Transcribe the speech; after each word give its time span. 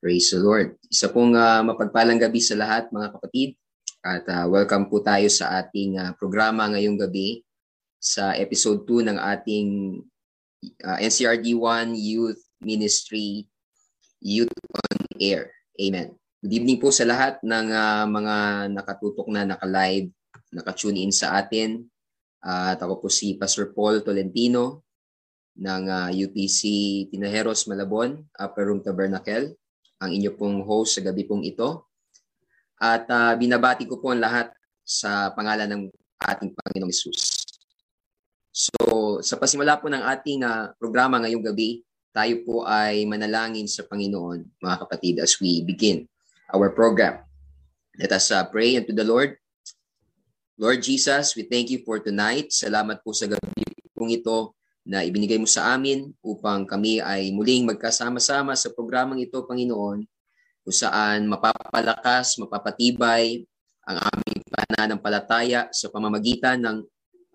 Praise 0.00 0.32
the 0.32 0.40
Lord. 0.40 0.80
Isa 0.88 1.12
pong 1.12 1.36
uh, 1.36 1.60
mapagpalang 1.60 2.16
gabi 2.16 2.40
sa 2.40 2.56
lahat 2.56 2.88
mga 2.88 3.20
kapatid 3.20 3.52
at 4.00 4.24
uh, 4.32 4.48
welcome 4.48 4.88
po 4.88 5.04
tayo 5.04 5.28
sa 5.28 5.60
ating 5.60 6.00
uh, 6.00 6.16
programa 6.16 6.72
ngayong 6.72 6.96
gabi 6.96 7.44
sa 8.00 8.32
episode 8.32 8.88
2 8.88 9.12
ng 9.12 9.18
ating 9.20 10.00
uh, 10.88 10.96
NCRD 11.04 11.52
1 11.52 11.92
Youth 11.92 12.40
Ministry 12.64 13.44
Youth 14.24 14.48
on 14.72 15.04
Air. 15.20 15.52
Amen. 15.76 16.16
Good 16.40 16.64
evening 16.64 16.80
po 16.80 16.88
sa 16.88 17.04
lahat 17.04 17.36
ng 17.44 17.68
uh, 17.68 18.08
mga 18.08 18.36
nakatutok 18.72 19.28
na 19.28 19.52
naka-live, 19.52 20.08
naka-tune 20.48 21.04
in 21.04 21.12
sa 21.12 21.36
atin. 21.36 21.84
At 22.40 22.80
ako 22.80 23.04
po 23.04 23.08
si 23.12 23.36
Pastor 23.36 23.76
Paul 23.76 24.00
Tolentino 24.00 24.80
ng 25.60 25.84
uh, 25.92 26.08
UPC 26.08 26.64
Tinajeros 27.12 27.68
Malabon, 27.68 28.16
Upper 28.40 28.64
Room 28.64 28.80
Tabernacle 28.80 29.59
ang 30.00 30.10
inyo 30.10 30.32
pong 30.34 30.64
host 30.64 30.96
sa 30.96 31.04
gabi 31.04 31.28
pong 31.28 31.44
ito. 31.44 31.86
At 32.80 33.04
uh, 33.12 33.36
binabati 33.36 33.84
ko 33.84 34.00
po 34.00 34.16
ang 34.16 34.24
lahat 34.24 34.48
sa 34.80 35.30
pangalan 35.36 35.68
ng 35.68 35.82
ating 36.24 36.56
Panginoong 36.56 36.88
Isus. 36.88 37.44
So, 38.50 39.20
sa 39.20 39.36
pasimula 39.36 39.78
po 39.78 39.92
ng 39.92 40.00
ating 40.00 40.40
uh, 40.42 40.72
programa 40.80 41.20
ngayong 41.20 41.44
gabi, 41.44 41.84
tayo 42.10 42.34
po 42.42 42.66
ay 42.66 43.06
manalangin 43.06 43.70
sa 43.70 43.86
Panginoon, 43.86 44.42
mga 44.58 44.76
kapatid, 44.82 45.14
as 45.22 45.38
we 45.38 45.62
begin 45.62 46.08
our 46.50 46.72
program. 46.74 47.22
Let 47.94 48.16
us 48.16 48.32
uh, 48.34 48.42
pray 48.48 48.74
unto 48.80 48.96
the 48.96 49.06
Lord. 49.06 49.38
Lord 50.58 50.82
Jesus, 50.82 51.36
we 51.36 51.46
thank 51.46 51.70
you 51.70 51.84
for 51.86 52.02
tonight. 52.02 52.50
Salamat 52.50 53.04
po 53.04 53.14
sa 53.14 53.30
gabi 53.30 53.64
pong 53.94 54.10
ito 54.12 54.56
na 54.90 55.06
ibinigay 55.06 55.38
mo 55.38 55.46
sa 55.46 55.78
amin 55.78 56.10
upang 56.18 56.66
kami 56.66 56.98
ay 56.98 57.30
muling 57.30 57.62
magkasama-sama 57.62 58.58
sa 58.58 58.74
programang 58.74 59.22
ito, 59.22 59.38
Panginoon, 59.46 60.02
kung 60.66 60.74
saan 60.74 61.30
mapapalakas, 61.30 62.34
mapapatibay 62.42 63.46
ang 63.86 64.02
aming 64.02 64.42
pananampalataya 64.50 65.70
sa 65.70 65.86
pamamagitan 65.94 66.58
ng 66.58 66.78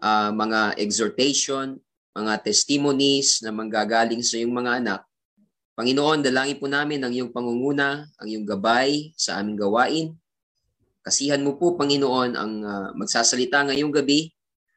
uh, 0.03 0.35
mga 0.35 0.75
exhortation, 0.83 1.79
mga 2.11 2.43
testimonies 2.43 3.39
na 3.39 3.55
manggagaling 3.55 4.19
sa 4.19 4.35
iyong 4.35 4.51
mga 4.51 4.71
anak. 4.83 5.01
Panginoon, 5.79 6.27
dalangin 6.27 6.59
po 6.59 6.67
namin 6.67 7.07
ang 7.07 7.15
iyong 7.15 7.31
pangunguna, 7.31 8.03
ang 8.19 8.27
iyong 8.27 8.43
gabay 8.43 9.15
sa 9.15 9.39
aming 9.39 9.55
gawain. 9.55 10.11
Kasihan 11.07 11.39
mo 11.39 11.55
po, 11.55 11.79
Panginoon, 11.79 12.35
ang 12.35 12.53
uh, 12.67 12.89
magsasalita 12.99 13.63
ngayong 13.71 13.95
gabi 13.95 14.34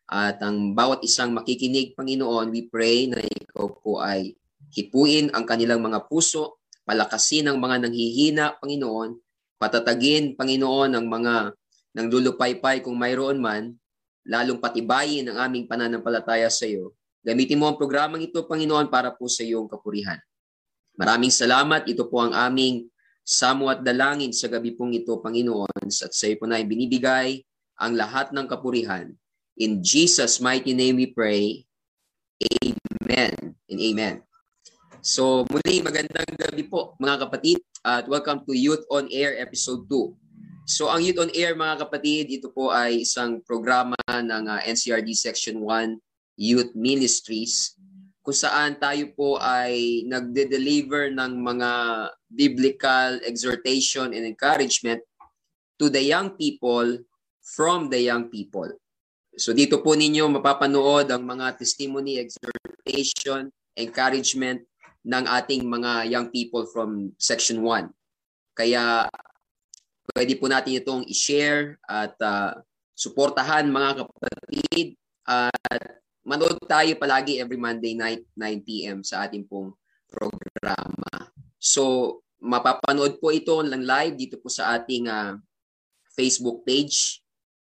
at 0.08 0.40
ang 0.40 0.72
bawat 0.72 1.04
isang 1.04 1.36
makikinig, 1.36 1.92
Panginoon, 1.92 2.48
we 2.48 2.64
pray 2.64 3.12
na 3.12 3.20
ikaw 3.20 3.68
po 3.76 4.00
ay 4.00 4.32
hipuin 4.72 5.28
ang 5.36 5.44
kanilang 5.44 5.84
mga 5.84 6.08
puso, 6.08 6.64
palakasin 6.88 7.52
ang 7.52 7.60
mga 7.60 7.84
nanghihina, 7.84 8.56
Panginoon, 8.56 9.20
patatagin, 9.60 10.32
Panginoon, 10.32 10.96
ang 10.96 11.06
mga 11.12 11.52
nang 11.92 12.08
lulupaypay 12.08 12.80
kung 12.80 12.96
mayroon 12.96 13.36
man, 13.36 13.76
lalong 14.24 14.64
patibayin 14.64 15.28
ang 15.28 15.44
aming 15.44 15.68
pananampalataya 15.68 16.48
sa 16.48 16.64
iyo. 16.64 16.96
Gamitin 17.20 17.60
mo 17.60 17.68
ang 17.68 17.76
programang 17.76 18.24
ito, 18.24 18.48
Panginoon, 18.48 18.88
para 18.88 19.12
po 19.12 19.28
sa 19.28 19.44
iyong 19.44 19.68
kapurihan. 19.68 20.16
Maraming 20.96 21.32
salamat. 21.32 21.84
Ito 21.84 22.08
po 22.08 22.24
ang 22.24 22.32
aming 22.32 22.88
samo 23.20 23.68
at 23.68 23.84
dalangin 23.84 24.32
sa 24.32 24.48
gabi 24.48 24.72
pong 24.72 24.96
ito, 24.96 25.20
Panginoon, 25.20 25.84
at 25.84 26.12
sa 26.16 26.24
iyo 26.24 26.40
po 26.40 26.48
na 26.48 26.64
binibigay 26.64 27.44
ang 27.76 27.92
lahat 27.92 28.32
ng 28.32 28.48
kapurihan 28.48 29.12
In 29.58 29.82
Jesus' 29.82 30.38
mighty 30.38 30.70
name 30.70 31.02
we 31.02 31.10
pray. 31.10 31.66
Amen 32.62 33.58
and 33.66 33.78
amen. 33.82 34.22
So 35.02 35.42
muli 35.50 35.82
magandang 35.82 36.30
gabi 36.38 36.62
po 36.70 36.94
mga 37.02 37.26
kapatid 37.26 37.58
at 37.82 38.06
welcome 38.06 38.46
to 38.46 38.54
Youth 38.54 38.86
on 38.86 39.10
Air 39.10 39.34
episode 39.42 39.90
2. 39.90 40.14
So 40.62 40.86
ang 40.86 41.02
Youth 41.02 41.18
on 41.18 41.34
Air 41.34 41.58
mga 41.58 41.82
kapatid, 41.82 42.30
ito 42.30 42.54
po 42.54 42.70
ay 42.70 43.02
isang 43.02 43.42
programa 43.42 43.98
ng 44.06 44.46
uh, 44.46 44.62
NCRD 44.62 45.10
Section 45.18 45.58
1 45.66 45.98
Youth 46.38 46.78
Ministries 46.78 47.74
kung 48.22 48.38
saan 48.38 48.78
tayo 48.78 49.10
po 49.18 49.42
ay 49.42 50.06
nagde-deliver 50.06 51.10
ng 51.18 51.32
mga 51.34 51.70
biblical 52.30 53.18
exhortation 53.26 54.14
and 54.14 54.22
encouragement 54.22 55.02
to 55.82 55.90
the 55.90 56.06
young 56.06 56.38
people 56.38 57.02
from 57.42 57.90
the 57.90 58.06
young 58.06 58.30
people. 58.30 58.70
So 59.38 59.54
dito 59.54 59.78
po 59.78 59.94
ninyo 59.94 60.26
mapapanood 60.34 61.06
ang 61.14 61.22
mga 61.22 61.54
testimony, 61.62 62.18
exhortation, 62.18 63.54
encouragement 63.78 64.66
ng 65.06 65.24
ating 65.30 65.62
mga 65.62 66.10
young 66.10 66.26
people 66.34 66.66
from 66.66 67.14
Section 67.22 67.62
1. 67.62 67.86
Kaya 68.58 69.06
pwede 70.10 70.34
po 70.34 70.50
natin 70.50 70.82
itong 70.82 71.06
i-share 71.06 71.78
at 71.86 72.18
uh, 72.18 72.58
suportahan 72.98 73.70
mga 73.70 74.02
kapatid 74.02 74.98
at 75.22 75.82
manood 76.26 76.58
tayo 76.66 76.90
palagi 76.98 77.38
every 77.38 77.56
Monday 77.56 77.94
night 77.94 78.26
9 78.34 78.66
p.m. 78.66 79.06
sa 79.06 79.22
ating 79.22 79.46
pong 79.46 79.70
programa. 80.10 81.30
So 81.62 82.18
mapapanood 82.42 83.22
po 83.22 83.30
ito 83.30 83.54
lang 83.62 83.86
live 83.86 84.18
dito 84.18 84.34
po 84.42 84.50
sa 84.50 84.74
ating 84.74 85.06
uh, 85.06 85.38
Facebook 86.18 86.66
page 86.66 87.22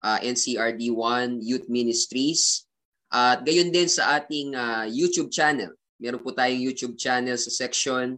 uh, 0.04 0.20
NCRD1 0.22 1.40
Youth 1.42 1.70
Ministries. 1.70 2.66
At 3.12 3.44
gayon 3.44 3.70
din 3.70 3.88
sa 3.88 4.20
ating 4.20 4.56
uh, 4.56 4.86
YouTube 4.88 5.30
channel. 5.30 5.72
Meron 6.02 6.24
po 6.24 6.34
tayong 6.34 6.62
YouTube 6.62 6.98
channel 6.98 7.38
sa 7.38 7.52
section 7.54 8.18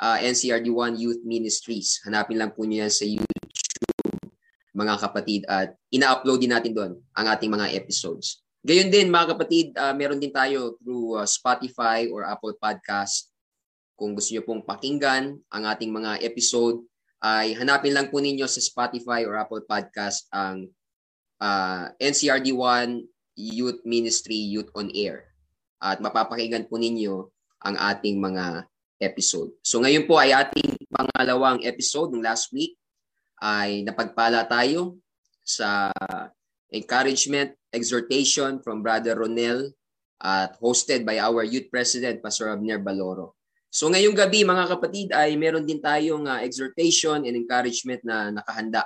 uh, 0.00 0.18
NCRD1 0.22 0.96
Youth 0.96 1.22
Ministries. 1.26 2.00
Hanapin 2.06 2.38
lang 2.38 2.54
po 2.54 2.64
niyo 2.64 2.86
yan 2.86 2.92
sa 2.94 3.04
YouTube, 3.04 4.30
mga 4.72 4.94
kapatid. 5.02 5.42
At 5.50 5.74
ina-upload 5.90 6.38
din 6.40 6.54
natin 6.54 6.72
doon 6.72 6.92
ang 7.12 7.26
ating 7.28 7.50
mga 7.50 7.74
episodes. 7.74 8.40
Gayon 8.62 8.90
din 8.90 9.10
mga 9.10 9.36
kapatid, 9.36 9.74
uh, 9.78 9.94
meron 9.94 10.18
din 10.18 10.34
tayo 10.34 10.78
through 10.82 11.18
uh, 11.18 11.26
Spotify 11.26 12.06
or 12.10 12.26
Apple 12.26 12.54
Podcast. 12.58 13.30
Kung 13.98 14.14
gusto 14.14 14.30
niyo 14.30 14.46
pong 14.46 14.62
pakinggan 14.62 15.34
ang 15.50 15.62
ating 15.66 15.90
mga 15.90 16.22
episode, 16.22 16.82
ay 17.18 17.58
hanapin 17.58 17.90
lang 17.90 18.14
po 18.14 18.22
ninyo 18.22 18.46
sa 18.46 18.62
Spotify 18.62 19.26
or 19.26 19.34
Apple 19.34 19.66
Podcast 19.66 20.30
ang 20.30 20.70
uh, 21.42 21.90
NCRD1 21.98 23.06
Youth 23.38 23.80
Ministry 23.86 24.38
Youth 24.38 24.70
on 24.74 24.90
Air. 24.94 25.30
At 25.78 26.02
mapapakinggan 26.02 26.66
po 26.66 26.78
ninyo 26.78 27.30
ang 27.62 27.76
ating 27.78 28.18
mga 28.18 28.66
episode. 28.98 29.54
So 29.62 29.78
ngayon 29.78 30.10
po 30.10 30.18
ay 30.18 30.34
ating 30.34 30.74
pangalawang 30.90 31.62
episode 31.62 32.10
ng 32.10 32.22
last 32.22 32.50
week 32.50 32.74
ay 33.38 33.86
napagpala 33.86 34.42
tayo 34.50 34.98
sa 35.46 35.94
encouragement, 36.74 37.54
exhortation 37.70 38.58
from 38.60 38.82
Brother 38.82 39.14
Ronel 39.14 39.70
at 40.18 40.58
hosted 40.58 41.06
by 41.06 41.22
our 41.22 41.46
youth 41.46 41.70
president, 41.70 42.18
Pastor 42.18 42.50
Abner 42.50 42.82
Baloro. 42.82 43.38
So 43.70 43.86
ngayong 43.86 44.18
gabi 44.18 44.42
mga 44.42 44.64
kapatid 44.66 45.08
ay 45.14 45.38
meron 45.38 45.62
din 45.62 45.78
tayong 45.78 46.26
uh, 46.26 46.42
exhortation 46.42 47.22
and 47.22 47.36
encouragement 47.38 48.02
na 48.02 48.34
nakahanda 48.34 48.82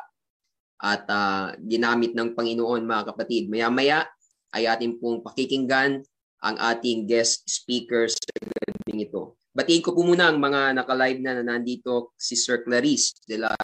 at 0.83 1.07
uh, 1.07 1.55
ginamit 1.63 2.11
ng 2.13 2.35
Panginoon 2.35 2.83
mga 2.83 3.15
kapatid. 3.15 3.47
Maya-maya 3.47 4.03
ay 4.51 4.67
ating 4.67 4.99
pong 4.99 5.23
pakikinggan 5.23 6.03
ang 6.43 6.57
ating 6.59 7.07
guest 7.07 7.47
speakers 7.47 8.19
sa 8.19 8.35
gabing 8.43 9.07
ito. 9.07 9.39
Batiin 9.55 9.79
ko 9.79 9.95
po 9.95 10.03
muna 10.03 10.27
ang 10.27 10.43
mga 10.43 10.75
naka-live 10.75 11.23
na, 11.23 11.39
na 11.39 11.55
nandito, 11.55 12.11
si 12.19 12.35
Sir 12.35 12.67
Clarice 12.67 13.15
de 13.23 13.47
la 13.47 13.55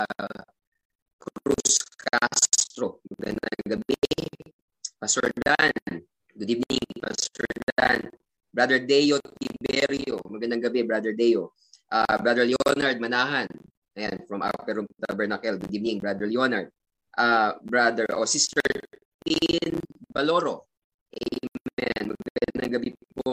Cruz 1.18 1.82
Castro. 1.98 3.02
Magandang 3.18 3.82
gabi. 3.82 3.98
Pastor 4.98 5.26
Dan. 5.42 5.74
Good 6.38 6.54
evening, 6.54 6.86
Pastor 7.02 7.50
Dan. 7.74 8.14
Brother 8.54 8.78
Deo 8.78 9.18
Tiberio. 9.18 10.22
Magandang 10.30 10.70
gabi, 10.70 10.86
Brother 10.86 11.16
Deo. 11.18 11.58
Uh, 11.90 12.14
Brother 12.22 12.46
Leonard 12.46 13.02
Manahan. 13.02 13.48
Ayan, 13.98 14.22
from 14.30 14.46
Upper 14.46 14.78
Room 14.78 14.88
Tabernacle. 15.02 15.58
Good 15.58 15.74
evening, 15.74 15.98
Brother 15.98 16.30
Leonard 16.30 16.70
uh, 17.16 17.56
brother 17.64 18.10
o 18.18 18.28
sister 18.28 18.60
Tin 19.22 19.80
Baloro. 20.12 20.68
Amen. 21.12 22.12
Magandang 22.12 22.72
gabi 22.80 22.90
po. 23.16 23.32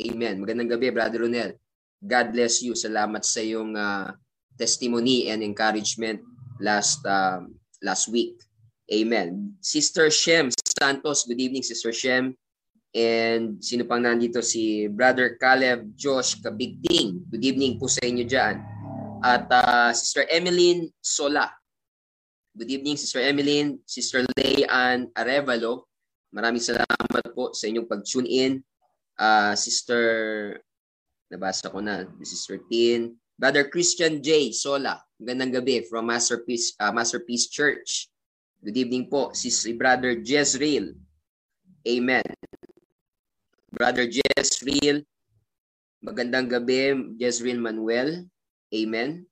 Amen. 0.00 0.40
Magandang 0.40 0.70
gabi, 0.76 0.88
Brother 0.92 1.24
Ronel. 1.24 1.56
God 2.02 2.34
bless 2.34 2.64
you. 2.64 2.74
Salamat 2.74 3.22
sa 3.22 3.38
iyong 3.44 3.76
uh, 3.76 4.10
testimony 4.58 5.30
and 5.30 5.44
encouragement 5.44 6.20
last 6.58 7.04
uh, 7.06 7.44
last 7.84 8.10
week. 8.10 8.40
Amen. 8.90 9.54
Sister 9.62 10.10
Shem 10.10 10.50
Santos. 10.52 11.24
Good 11.24 11.40
evening, 11.40 11.62
Sister 11.62 11.94
Shem. 11.94 12.34
And 12.92 13.56
sino 13.64 13.88
pang 13.88 14.04
nandito? 14.04 14.44
Si 14.44 14.90
Brother 14.90 15.40
Caleb 15.40 15.96
Josh 15.96 16.36
Kabigding. 16.42 17.24
Good 17.30 17.44
evening 17.44 17.80
po 17.80 17.88
sa 17.88 18.04
inyo 18.04 18.26
dyan. 18.26 18.60
At 19.22 19.46
uh, 19.48 19.94
Sister 19.94 20.26
Emeline 20.28 20.90
Sola. 21.00 21.48
Good 22.52 22.68
evening, 22.68 23.00
Sister 23.00 23.24
Emeline, 23.24 23.80
Sister 23.88 24.28
Leanne 24.36 25.08
Arevalo. 25.16 25.88
Maraming 26.36 26.60
salamat 26.60 27.32
po 27.32 27.56
sa 27.56 27.64
inyong 27.64 27.88
pag-tune 27.88 28.28
in. 28.28 28.52
Uh, 29.16 29.56
Sister, 29.56 30.04
nabasa 31.32 31.72
ko 31.72 31.80
na, 31.80 32.04
Sister 32.20 32.60
Tin, 32.68 33.16
Brother 33.40 33.72
Christian 33.72 34.20
J. 34.20 34.52
Sola, 34.52 35.00
magandang 35.16 35.64
gabi 35.64 35.80
from 35.88 36.12
Masterpiece, 36.12 36.76
uh, 36.76 36.92
Masterpiece 36.92 37.48
Church. 37.48 38.12
Good 38.60 38.76
evening 38.76 39.08
po. 39.08 39.32
Si, 39.32 39.48
si 39.48 39.72
Brother 39.72 40.20
Jezreel. 40.20 40.92
Amen. 41.88 42.28
Brother 43.72 44.04
Jezreel, 44.04 45.00
magandang 46.04 46.52
gabi. 46.52 47.16
Jezreel 47.16 47.64
Manuel. 47.64 48.28
Amen. 48.76 49.24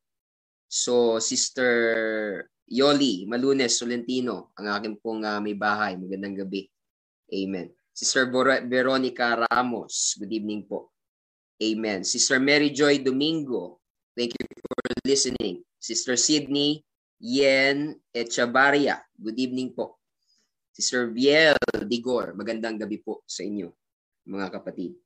So, 0.73 1.21
Sister 1.21 2.49
Yoli 2.71 3.27
Malunes 3.27 3.75
Solentino, 3.75 4.55
ang 4.55 4.71
aking 4.79 5.03
pong 5.03 5.27
uh, 5.27 5.43
may 5.43 5.59
bahay. 5.59 5.99
Magandang 5.99 6.47
gabi. 6.47 6.71
Amen. 7.35 7.67
Sister 7.91 8.31
Veronica 8.71 9.35
Ramos, 9.51 10.15
good 10.15 10.31
evening 10.31 10.63
po. 10.65 10.95
Amen. 11.59 12.07
Sister 12.07 12.39
Mary 12.39 12.71
Joy 12.71 13.03
Domingo, 13.03 13.83
thank 14.15 14.33
you 14.39 14.47
for 14.63 14.81
listening. 15.03 15.67
Sister 15.77 16.15
Sydney 16.15 16.81
Yen 17.19 17.99
Echavarria, 18.15 19.03
good 19.19 19.37
evening 19.37 19.75
po. 19.75 20.01
Sister 20.71 21.11
Viel 21.13 21.59
Digor, 21.85 22.33
magandang 22.39 22.81
gabi 22.81 23.03
po 23.03 23.27
sa 23.29 23.45
inyo, 23.45 23.69
mga 24.31 24.49
kapatid. 24.49 24.97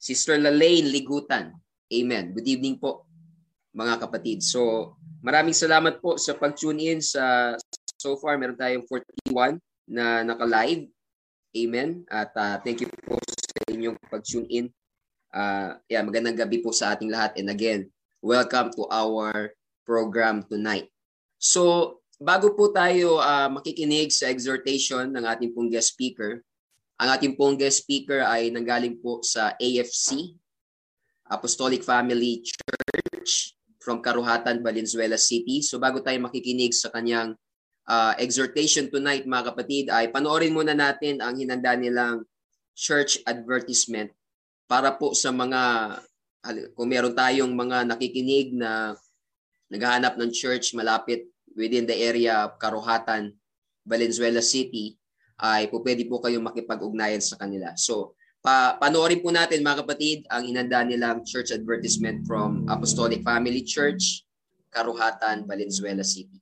Sister 0.00 0.40
Lalaine 0.40 0.90
Ligutan, 0.90 1.54
amen. 1.92 2.34
Good 2.34 2.48
evening 2.58 2.80
po, 2.82 3.06
mga 3.72 4.04
kapatid. 4.04 4.44
So, 4.44 4.92
maraming 5.24 5.56
salamat 5.56 5.98
po 5.98 6.20
sa 6.20 6.36
pag-tune 6.36 6.80
in 6.92 7.00
sa 7.00 7.56
so 7.96 8.18
far 8.20 8.36
meron 8.36 8.58
tayong 8.58 8.84
41 8.88 9.56
na 9.88 10.22
naka-live 10.22 10.90
Amen. 11.52 12.08
At 12.08 12.32
uh, 12.32 12.56
thank 12.64 12.80
you 12.80 12.88
po 13.04 13.20
sa 13.28 13.68
inyong 13.68 14.00
pag-tune 14.08 14.48
in. 14.48 14.66
Uh, 15.32 15.76
yeah, 15.84 16.00
magandang 16.00 16.40
gabi 16.40 16.64
po 16.64 16.72
sa 16.72 16.96
ating 16.96 17.12
lahat. 17.12 17.36
And 17.36 17.52
again, 17.52 17.92
welcome 18.24 18.72
to 18.80 18.88
our 18.88 19.52
program 19.84 20.48
tonight. 20.48 20.88
So, 21.36 22.00
bago 22.16 22.56
po 22.56 22.72
tayo 22.72 23.20
uh, 23.20 23.52
makikinig 23.52 24.16
sa 24.16 24.32
exhortation 24.32 25.12
ng 25.12 25.24
ating 25.28 25.52
pong 25.52 25.68
guest 25.68 25.92
speaker, 25.92 26.40
ang 26.96 27.08
ating 27.12 27.36
pong 27.36 27.60
guest 27.60 27.84
speaker 27.84 28.24
ay 28.24 28.48
nanggaling 28.48 28.96
po 28.96 29.20
sa 29.20 29.52
AFC, 29.60 30.32
Apostolic 31.28 31.84
Family 31.84 32.40
Church 32.40 33.52
from 33.82 33.98
Karuhatan, 33.98 34.62
Valenzuela 34.62 35.18
City. 35.18 35.60
So 35.60 35.82
bago 35.82 35.98
tayo 36.00 36.16
makikinig 36.22 36.72
sa 36.72 36.88
kanyang 36.94 37.34
uh, 37.90 38.14
exhortation 38.16 38.88
tonight 38.88 39.26
mga 39.26 39.52
kapatid 39.52 39.84
ay 39.90 40.14
panoorin 40.14 40.54
muna 40.54 40.72
natin 40.72 41.18
ang 41.18 41.34
hinanda 41.34 41.74
nilang 41.74 42.22
church 42.72 43.20
advertisement 43.26 44.14
para 44.70 44.94
po 44.94 45.12
sa 45.12 45.34
mga 45.34 45.62
kung 46.74 46.88
meron 46.90 47.14
tayong 47.14 47.52
mga 47.54 47.86
nakikinig 47.86 48.56
na 48.56 48.96
naghahanap 49.70 50.18
ng 50.18 50.30
church 50.34 50.74
malapit 50.74 51.30
within 51.54 51.86
the 51.86 51.94
area 51.94 52.48
of 52.48 52.58
Karuhatan, 52.58 53.36
Valenzuela 53.86 54.42
City, 54.42 54.98
ay 55.38 55.70
po 55.70 55.80
pwede 55.80 56.04
po 56.06 56.18
kayong 56.18 56.44
makipag-ugnayan 56.44 57.22
sa 57.22 57.38
kanila. 57.38 57.72
So, 57.78 58.18
pa 58.42 58.74
panoorin 58.82 59.22
po 59.22 59.30
natin 59.30 59.62
mga 59.62 59.86
kapatid 59.86 60.26
ang 60.26 60.42
inanda 60.42 60.82
nilang 60.82 61.22
church 61.22 61.54
advertisement 61.54 62.26
from 62.26 62.66
Apostolic 62.66 63.22
Family 63.22 63.62
Church, 63.62 64.26
Karuhatan, 64.74 65.46
Valenzuela 65.46 66.02
City. 66.02 66.41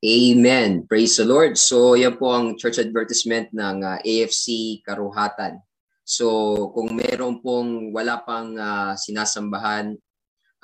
Amen. 0.00 0.88
Praise 0.88 1.20
the 1.20 1.28
Lord. 1.28 1.60
So, 1.60 1.92
yan 1.92 2.16
po 2.16 2.32
ang 2.32 2.56
church 2.56 2.80
advertisement 2.80 3.52
ng 3.52 3.84
uh, 3.84 3.88
ah, 3.94 3.98
AFC 4.00 4.80
Karuhatan. 4.80 5.60
So, 6.08 6.72
kung 6.72 6.96
meron 6.96 7.44
pong 7.44 7.92
wala 7.92 8.24
pang 8.24 8.56
uh, 8.56 8.96
sinasambahan 8.96 9.92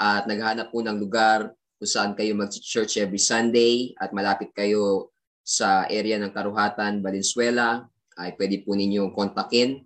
at 0.00 0.24
naghahanap 0.24 0.72
po 0.72 0.80
ng 0.80 0.96
lugar 0.96 1.52
kung 1.76 1.84
saan 1.84 2.16
kayo 2.16 2.32
mag-church 2.32 2.96
every 2.96 3.20
Sunday 3.20 3.92
at 4.00 4.16
malapit 4.16 4.56
kayo 4.56 5.12
sa 5.44 5.84
area 5.92 6.16
ng 6.16 6.32
Karuhatan, 6.32 7.04
Valenzuela, 7.04 7.84
ay 8.16 8.32
pwede 8.40 8.64
po 8.64 8.72
ninyong 8.72 9.12
kontakin 9.12 9.84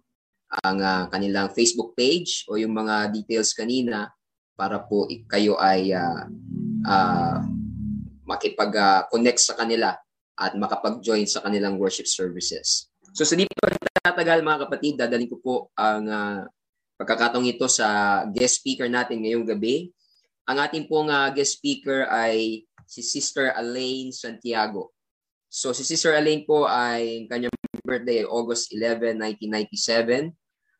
ang 0.62 0.78
uh, 0.78 1.11
kanilang 1.11 1.50
Facebook 1.50 1.99
page 1.99 2.47
o 2.47 2.54
yung 2.54 2.71
mga 2.71 3.11
details 3.11 3.50
kanina 3.50 4.14
para 4.54 4.78
po 4.78 5.11
kayo 5.26 5.59
ay 5.59 5.90
uh, 5.90 6.30
uh, 6.87 7.42
makipag-connect 8.31 9.41
sa 9.43 9.59
kanila 9.59 9.99
at 10.39 10.55
makapag-join 10.55 11.27
sa 11.27 11.43
kanilang 11.43 11.77
worship 11.77 12.07
services. 12.07 12.87
So 13.11 13.27
sa 13.27 13.35
di 13.35 13.51
pagtatagal 13.51 14.47
mga 14.47 14.61
kapatid, 14.67 14.95
dadaling 14.97 15.29
ko 15.29 15.37
po 15.43 15.55
ang 15.75 16.07
uh, 16.07 16.41
pagkakataong 16.97 17.45
ito 17.51 17.67
sa 17.67 18.23
guest 18.31 18.63
speaker 18.63 18.87
natin 18.87 19.21
ngayong 19.21 19.45
gabi. 19.45 19.91
Ang 20.47 20.63
ating 20.63 20.87
pong 20.87 21.11
uh, 21.11 21.29
guest 21.35 21.59
speaker 21.59 22.07
ay 22.07 22.65
si 22.87 23.03
Sister 23.03 23.51
Elaine 23.59 24.15
Santiago. 24.15 24.95
So 25.51 25.75
si 25.75 25.83
Sister 25.83 26.15
Elaine 26.15 26.47
po 26.47 26.71
ay 26.71 27.27
kanyang 27.27 27.53
birthday 27.83 28.23
August 28.23 28.71
11, 28.71 29.19
1997. 29.19 30.31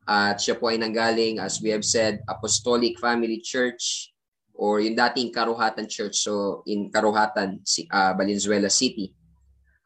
At 0.07 0.39
siya 0.43 0.59
po 0.59 0.71
ay 0.71 0.79
nanggaling, 0.79 1.39
as 1.43 1.59
we 1.59 1.71
have 1.71 1.85
said, 1.85 2.23
Apostolic 2.27 2.99
Family 2.99 3.43
Church, 3.43 4.11
or 4.55 4.81
yung 4.81 4.97
dating 4.97 5.33
Karuhatan 5.33 5.89
Church, 5.89 6.25
so 6.25 6.63
in 6.67 6.91
Karuhatan, 6.93 7.63
uh, 7.91 8.13
Valenzuela 8.15 8.69
City. 8.69 9.15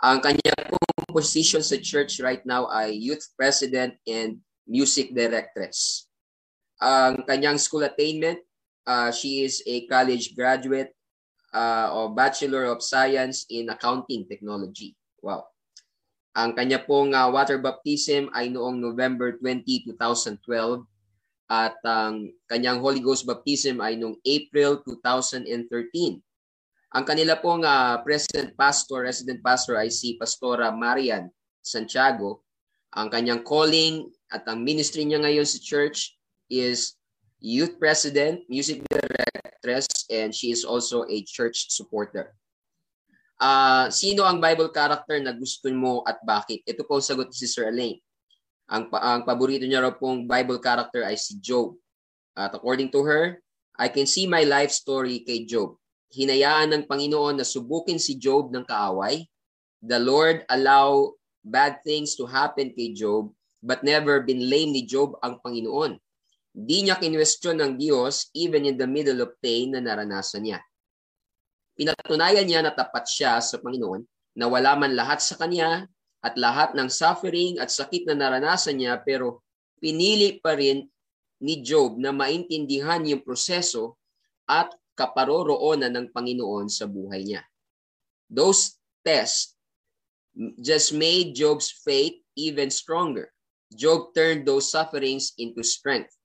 Ang 0.03 0.21
kanya 0.21 0.53
pong 0.69 1.15
position 1.15 1.63
sa 1.63 1.79
church 1.79 2.19
right 2.21 2.43
now 2.43 2.67
ay 2.69 2.93
youth 2.93 3.23
president 3.39 3.95
and 4.05 4.43
music 4.67 5.15
directress. 5.15 6.11
Ang 6.83 7.23
kanyang 7.25 7.57
school 7.57 7.87
attainment, 7.87 8.43
uh, 8.85 9.15
she 9.15 9.47
is 9.47 9.63
a 9.65 9.87
college 9.87 10.35
graduate 10.35 10.93
uh, 11.55 11.89
of 11.93 12.19
Bachelor 12.19 12.67
of 12.67 12.83
Science 12.83 13.47
in 13.49 13.71
Accounting 13.71 14.27
Technology. 14.27 14.99
Wow. 15.23 15.49
Ang 16.35 16.59
kanya 16.59 16.83
pong 16.83 17.15
uh, 17.15 17.31
water 17.31 17.63
baptism 17.63 18.27
ay 18.35 18.51
noong 18.51 18.83
November 18.83 19.39
20, 19.39 19.95
2012 19.95 20.83
at 21.49 21.77
ang 21.85 22.33
kanyang 22.49 22.81
Holy 22.81 23.05
Ghost 23.05 23.29
baptism 23.29 23.85
ay 23.85 24.01
noong 24.01 24.17
April 24.25 24.81
2013. 24.81 25.45
Ang 26.95 27.05
kanila 27.05 27.35
pong 27.37 27.67
uh, 27.67 27.99
present 28.07 28.55
pastor, 28.55 29.05
resident 29.05 29.43
pastor 29.43 29.75
ay 29.77 29.91
si 29.91 30.15
Pastora 30.15 30.71
Marian 30.71 31.27
Santiago. 31.59 32.47
Ang 32.95 33.11
kanyang 33.11 33.43
calling 33.43 34.07
at 34.31 34.47
ang 34.47 34.63
ministry 34.63 35.03
niya 35.03 35.19
ngayon 35.19 35.45
sa 35.45 35.59
church 35.59 36.15
is 36.47 36.95
youth 37.43 37.77
president, 37.83 38.47
music 38.47 38.81
directress, 38.87 39.91
and 40.09 40.31
she 40.31 40.55
is 40.55 40.63
also 40.63 41.03
a 41.11 41.19
church 41.27 41.75
supporter. 41.75 42.33
Uh, 43.43 43.91
sino 43.91 44.23
ang 44.23 44.39
Bible 44.39 44.71
character 44.71 45.19
na 45.19 45.35
gusto 45.35 45.67
mo 45.75 46.07
at 46.07 46.23
bakit? 46.23 46.63
Ito 46.63 46.87
po 46.87 47.03
ang 47.03 47.05
sagot 47.05 47.29
ni 47.29 47.37
Sister 47.37 47.67
Elaine. 47.67 47.99
Ang, 48.71 48.89
ang 48.97 49.23
paborito 49.29 49.69
niya 49.69 49.85
raw 49.85 49.93
pong 49.93 50.25
Bible 50.25 50.61
character 50.61 51.05
ay 51.05 51.21
si 51.21 51.37
Job. 51.41 51.77
At 52.33 52.57
according 52.57 52.89
to 52.97 53.05
her, 53.05 53.39
I 53.77 53.91
can 53.91 54.09
see 54.09 54.25
my 54.25 54.47
life 54.47 54.73
story 54.73 55.27
kay 55.27 55.45
Job. 55.45 55.77
Hinayaan 56.15 56.73
ng 56.73 56.85
Panginoon 56.87 57.43
na 57.43 57.47
subukin 57.47 57.99
si 58.01 58.17
Job 58.17 58.55
ng 58.55 58.65
kaaway. 58.65 59.27
The 59.85 60.01
Lord 60.01 60.47
allow 60.49 61.13
bad 61.45 61.85
things 61.85 62.17
to 62.17 62.25
happen 62.25 62.73
kay 62.73 62.97
Job, 62.97 63.29
but 63.61 63.85
never 63.85 64.25
been 64.25 64.49
lame 64.49 64.73
ni 64.73 64.89
Job 64.89 65.21
ang 65.21 65.43
Panginoon. 65.45 66.01
Di 66.55 66.87
niya 66.87 66.97
kinwestiyon 66.97 67.59
ng 67.61 67.73
Diyos 67.77 68.31
even 68.33 68.65
in 68.65 68.79
the 68.79 68.87
middle 68.87 69.21
of 69.21 69.35
pain 69.43 69.75
na 69.75 69.83
naranasan 69.83 70.47
niya. 70.47 70.63
Pinatunayan 71.75 72.47
niya 72.47 72.63
na 72.63 72.71
tapat 72.71 73.11
siya 73.11 73.43
sa 73.43 73.59
Panginoon 73.59 74.07
na 74.39 74.47
wala 74.47 74.79
man 74.79 74.95
lahat 74.95 75.19
sa 75.19 75.35
kanya 75.35 75.91
at 76.25 76.35
lahat 76.41 76.73
ng 76.73 76.89
suffering 76.89 77.61
at 77.61 77.69
sakit 77.69 78.09
na 78.09 78.17
naranasan 78.17 78.81
niya 78.81 78.97
pero 79.05 79.45
pinili 79.77 80.41
pa 80.41 80.57
rin 80.57 80.89
ni 81.45 81.61
Job 81.61 82.01
na 82.01 82.09
maintindihan 82.09 83.05
yung 83.05 83.21
proseso 83.21 84.01
at 84.49 84.73
kaparoroonan 84.97 85.93
ng 85.93 86.07
Panginoon 86.09 86.73
sa 86.73 86.89
buhay 86.89 87.29
niya. 87.29 87.45
Those 88.33 88.81
tests 89.05 89.53
just 90.57 90.97
made 90.97 91.37
Job's 91.37 91.69
faith 91.85 92.17
even 92.41 92.73
stronger. 92.73 93.29
Job 93.69 94.17
turned 94.17 94.49
those 94.49 94.73
sufferings 94.73 95.37
into 95.37 95.61
strength. 95.61 96.17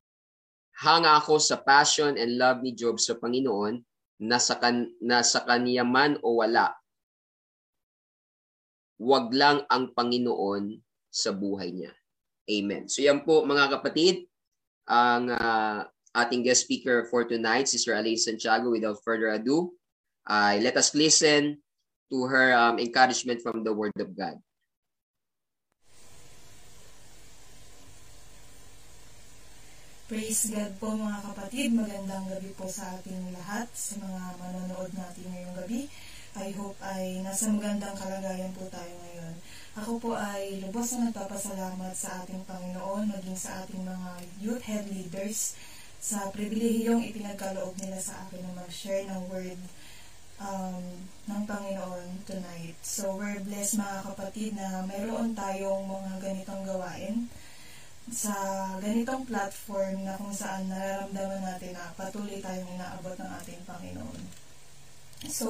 Hanga 0.79 1.19
ako 1.19 1.43
sa 1.43 1.59
passion 1.59 2.15
and 2.15 2.39
love 2.39 2.63
ni 2.63 2.71
Job 2.71 3.03
sa 3.03 3.19
Panginoon 3.19 3.83
nasa, 4.23 4.55
kan, 4.55 4.87
nasa 5.03 5.43
kanya 5.43 5.83
man 5.83 6.15
o 6.23 6.39
wala, 6.39 6.75
wag 8.99 9.31
lang 9.31 9.63
ang 9.71 9.95
Panginoon 9.95 10.75
sa 11.07 11.31
buhay 11.31 11.71
niya. 11.71 11.95
Amen. 12.51 12.91
So 12.91 12.99
yan 12.99 13.23
po 13.23 13.47
mga 13.47 13.79
kapatid, 13.79 14.27
ang 14.89 15.31
uh, 15.31 15.87
ating 16.17 16.43
guest 16.43 16.65
speaker 16.65 17.05
for 17.07 17.23
tonight, 17.23 17.69
Sister 17.69 17.95
Alain 17.95 18.19
Santiago. 18.19 18.73
Without 18.73 18.99
further 19.05 19.31
ado, 19.31 19.71
uh, 20.27 20.57
let 20.59 20.75
us 20.75 20.91
listen 20.97 21.61
to 22.09 22.25
her 22.25 22.51
um, 22.57 22.81
encouragement 22.81 23.39
from 23.39 23.61
the 23.61 23.71
Word 23.71 23.95
of 24.01 24.11
God. 24.17 24.41
Praise 30.09 30.49
God 30.49 30.73
po 30.81 30.97
mga 30.97 31.21
kapatid. 31.21 31.69
Magandang 31.77 32.25
gabi 32.33 32.49
po 32.57 32.65
sa 32.65 32.97
ating 32.97 33.29
lahat, 33.29 33.69
sa 33.77 34.01
mga 34.01 34.41
manonood 34.41 34.89
natin 34.97 35.29
ngayong 35.29 35.53
gabi. 35.53 35.85
I 36.38 36.53
hope 36.53 36.77
ay 36.86 37.25
nasa 37.25 37.50
magandang 37.50 37.98
kalagayan 37.98 38.53
po 38.53 38.69
tayo 38.69 38.93
ngayon. 39.01 39.33
Ako 39.81 39.98
po 39.98 40.13
ay 40.13 40.62
lubos 40.62 40.93
na 40.93 41.09
nagpapasalamat 41.09 41.93
sa 41.98 42.21
ating 42.21 42.45
Panginoon, 42.45 43.09
maging 43.09 43.39
sa 43.39 43.65
ating 43.65 43.81
mga 43.81 44.12
youth 44.38 44.62
head 44.62 44.86
leaders, 44.93 45.57
sa 45.98 46.29
pribilehiyong 46.29 47.01
ipinagkaloob 47.01 47.74
nila 47.81 47.98
sa 47.98 48.29
akin 48.29 48.45
na 48.45 48.53
mag-share 48.62 49.09
ng 49.09 49.24
word 49.25 49.57
um, 50.38 50.86
ng 51.25 51.41
Panginoon 51.50 52.24
tonight. 52.29 52.77
So 52.86 53.17
we're 53.17 53.41
blessed 53.41 53.81
mga 53.81 54.13
kapatid 54.13 54.53
na 54.53 54.86
mayroon 54.86 55.33
tayong 55.33 55.89
mga 55.89 56.13
ganitong 56.21 56.63
gawain 56.63 57.25
sa 58.09 58.33
ganitong 58.81 59.25
platform 59.25 60.05
na 60.05 60.17
kung 60.17 60.33
saan 60.33 60.69
nararamdaman 60.69 61.41
natin 61.41 61.74
na 61.74 61.93
patuloy 61.98 62.38
tayong 62.41 62.69
inaabot 62.74 63.17
ng 63.17 63.31
ating 63.41 63.62
Panginoon. 63.65 64.50
So, 65.27 65.48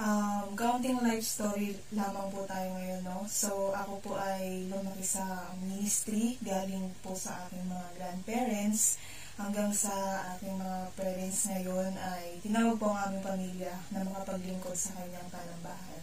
um, 0.00 0.56
counting 0.56 0.96
life 1.04 1.22
story 1.22 1.76
lamang 1.92 2.32
po 2.32 2.48
tayo 2.48 2.72
ngayon, 2.72 3.04
no? 3.04 3.28
So, 3.28 3.76
ako 3.76 4.00
po 4.00 4.12
ay 4.16 4.66
lumaki 4.72 5.04
sa 5.04 5.52
ministry, 5.60 6.40
galing 6.40 6.90
po 7.04 7.12
sa 7.12 7.46
aking 7.46 7.68
mga 7.68 7.88
grandparents, 8.00 8.96
hanggang 9.36 9.72
sa 9.76 9.92
aking 10.36 10.56
mga 10.56 10.78
parents 10.96 11.40
ngayon 11.52 11.92
ay 11.96 12.40
tinawag 12.40 12.76
po 12.80 12.92
ang 12.92 13.12
aming 13.12 13.24
pamilya 13.24 13.74
na 13.92 14.04
makapaglingkod 14.08 14.76
sa 14.76 14.96
kanyang 14.96 15.28
talambahan. 15.28 16.02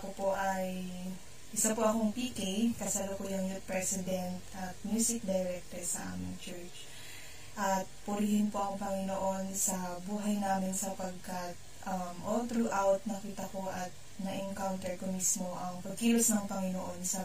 Ako 0.00 0.08
po 0.16 0.28
ay 0.36 0.84
isa 1.50 1.74
po 1.74 1.82
akong 1.82 2.14
PK, 2.14 2.72
kasalukuyang 2.78 3.48
youth 3.48 3.64
president 3.66 4.38
at 4.54 4.72
music 4.86 5.20
director 5.26 5.82
sa 5.82 6.14
aming 6.16 6.36
church. 6.40 6.88
At 7.58 7.84
purihin 8.06 8.48
po 8.48 8.62
ang 8.62 8.76
Panginoon 8.78 9.50
sa 9.52 9.98
buhay 10.06 10.38
namin 10.38 10.72
sapagkat 10.72 11.58
um, 11.86 12.16
all 12.26 12.44
throughout 12.48 13.00
nakita 13.06 13.44
ko 13.52 13.68
at 13.70 13.92
na-encounter 14.20 14.92
ko 15.00 15.08
mismo 15.08 15.56
ang 15.56 15.80
pagkilos 15.80 16.28
ng 16.32 16.44
Panginoon 16.44 17.00
sa 17.04 17.24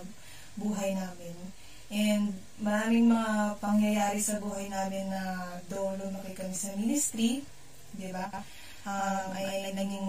buhay 0.56 0.96
namin. 0.96 1.36
And 1.92 2.34
maraming 2.60 3.12
mga 3.12 3.60
pangyayari 3.60 4.20
sa 4.24 4.40
buhay 4.40 4.72
namin 4.72 5.12
na 5.12 5.56
doon 5.68 6.00
lumaki 6.00 6.34
kami 6.34 6.56
sa 6.56 6.72
ministry, 6.80 7.44
di 7.94 8.10
ba? 8.16 8.32
um, 8.86 9.28
ay 9.34 9.74
naging 9.74 10.08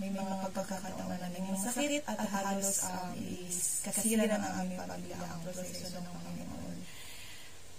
may 0.00 0.10
mga 0.10 0.34
pagkakataon 0.50 1.16
na 1.20 1.28
naging 1.28 1.58
sakit 1.60 2.02
at 2.08 2.18
halos 2.32 2.88
um, 2.88 3.12
is 3.20 3.84
kasira 3.84 4.24
ng 4.24 4.42
aming 4.64 4.80
pamilya 4.80 5.16
ang 5.28 5.40
proseso 5.44 6.00
ng 6.00 6.16
Panginoon. 6.24 6.76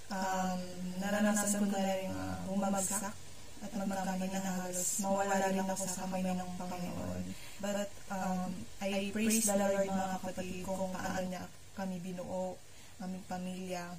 Um, 0.10 0.60
naranasan 1.02 1.70
ko 1.70 1.78
na 1.78 1.94
rin 1.98 2.14
uh, 2.14 2.38
bumagsak 2.46 3.14
at 3.60 3.72
magkamali 3.76 4.28
na 4.32 4.42
halos 4.44 5.04
mawala 5.04 5.36
rin 5.52 5.64
ako 5.64 5.84
sa 5.84 6.08
kamay 6.08 6.24
ng 6.24 6.52
Panginoon. 6.56 7.24
But 7.60 7.92
um, 8.08 8.56
I 8.80 9.12
praise 9.12 9.44
the 9.44 9.56
Lord 9.60 9.88
mga 9.88 10.08
kapatid 10.20 10.64
kung 10.64 10.92
paano 10.96 11.28
niya 11.28 11.44
kami 11.76 12.00
binuo, 12.04 12.60
aming 13.00 13.26
pamilya, 13.28 13.96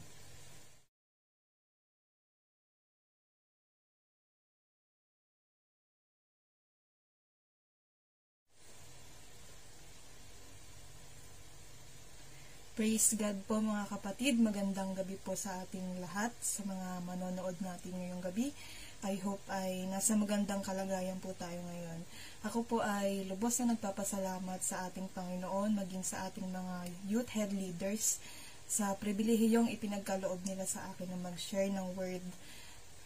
Praise 12.81 13.13
God 13.13 13.37
po 13.45 13.61
mga 13.61 13.93
kapatid. 13.93 14.41
Magandang 14.41 14.97
gabi 14.97 15.13
po 15.21 15.37
sa 15.37 15.53
ating 15.61 16.01
lahat, 16.01 16.33
sa 16.41 16.65
mga 16.65 17.05
manonood 17.05 17.53
natin 17.61 17.93
ngayong 17.93 18.25
gabi. 18.25 18.57
I 19.01 19.17
hope 19.25 19.41
ay 19.49 19.89
nasa 19.89 20.13
magandang 20.13 20.61
kalagayan 20.61 21.17
po 21.25 21.33
tayo 21.41 21.57
ngayon. 21.57 22.05
Ako 22.45 22.69
po 22.69 22.85
ay 22.85 23.25
lubos 23.25 23.57
na 23.61 23.73
nagpapasalamat 23.73 24.61
sa 24.61 24.85
ating 24.93 25.09
Panginoon, 25.17 25.73
maging 25.73 26.05
sa 26.05 26.29
ating 26.29 26.45
mga 26.45 26.75
youth 27.09 27.33
head 27.33 27.49
leaders, 27.49 28.21
sa 28.69 28.93
pribilehiyong 29.01 29.73
ipinagkaloob 29.73 30.45
nila 30.45 30.69
sa 30.69 30.85
akin 30.93 31.09
na 31.11 31.19
mag-share 31.33 31.73
ng 31.73 31.97
word 31.97 32.23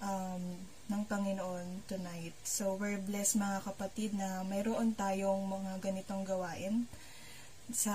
um, 0.02 0.42
ng 0.90 1.02
Panginoon 1.06 1.86
tonight. 1.86 2.34
So, 2.42 2.74
we're 2.74 2.98
blessed 2.98 3.38
mga 3.38 3.62
kapatid 3.62 4.18
na 4.18 4.42
mayroon 4.42 4.98
tayong 4.98 5.46
mga 5.46 5.78
ganitong 5.78 6.26
gawain 6.26 6.90
sa 7.72 7.94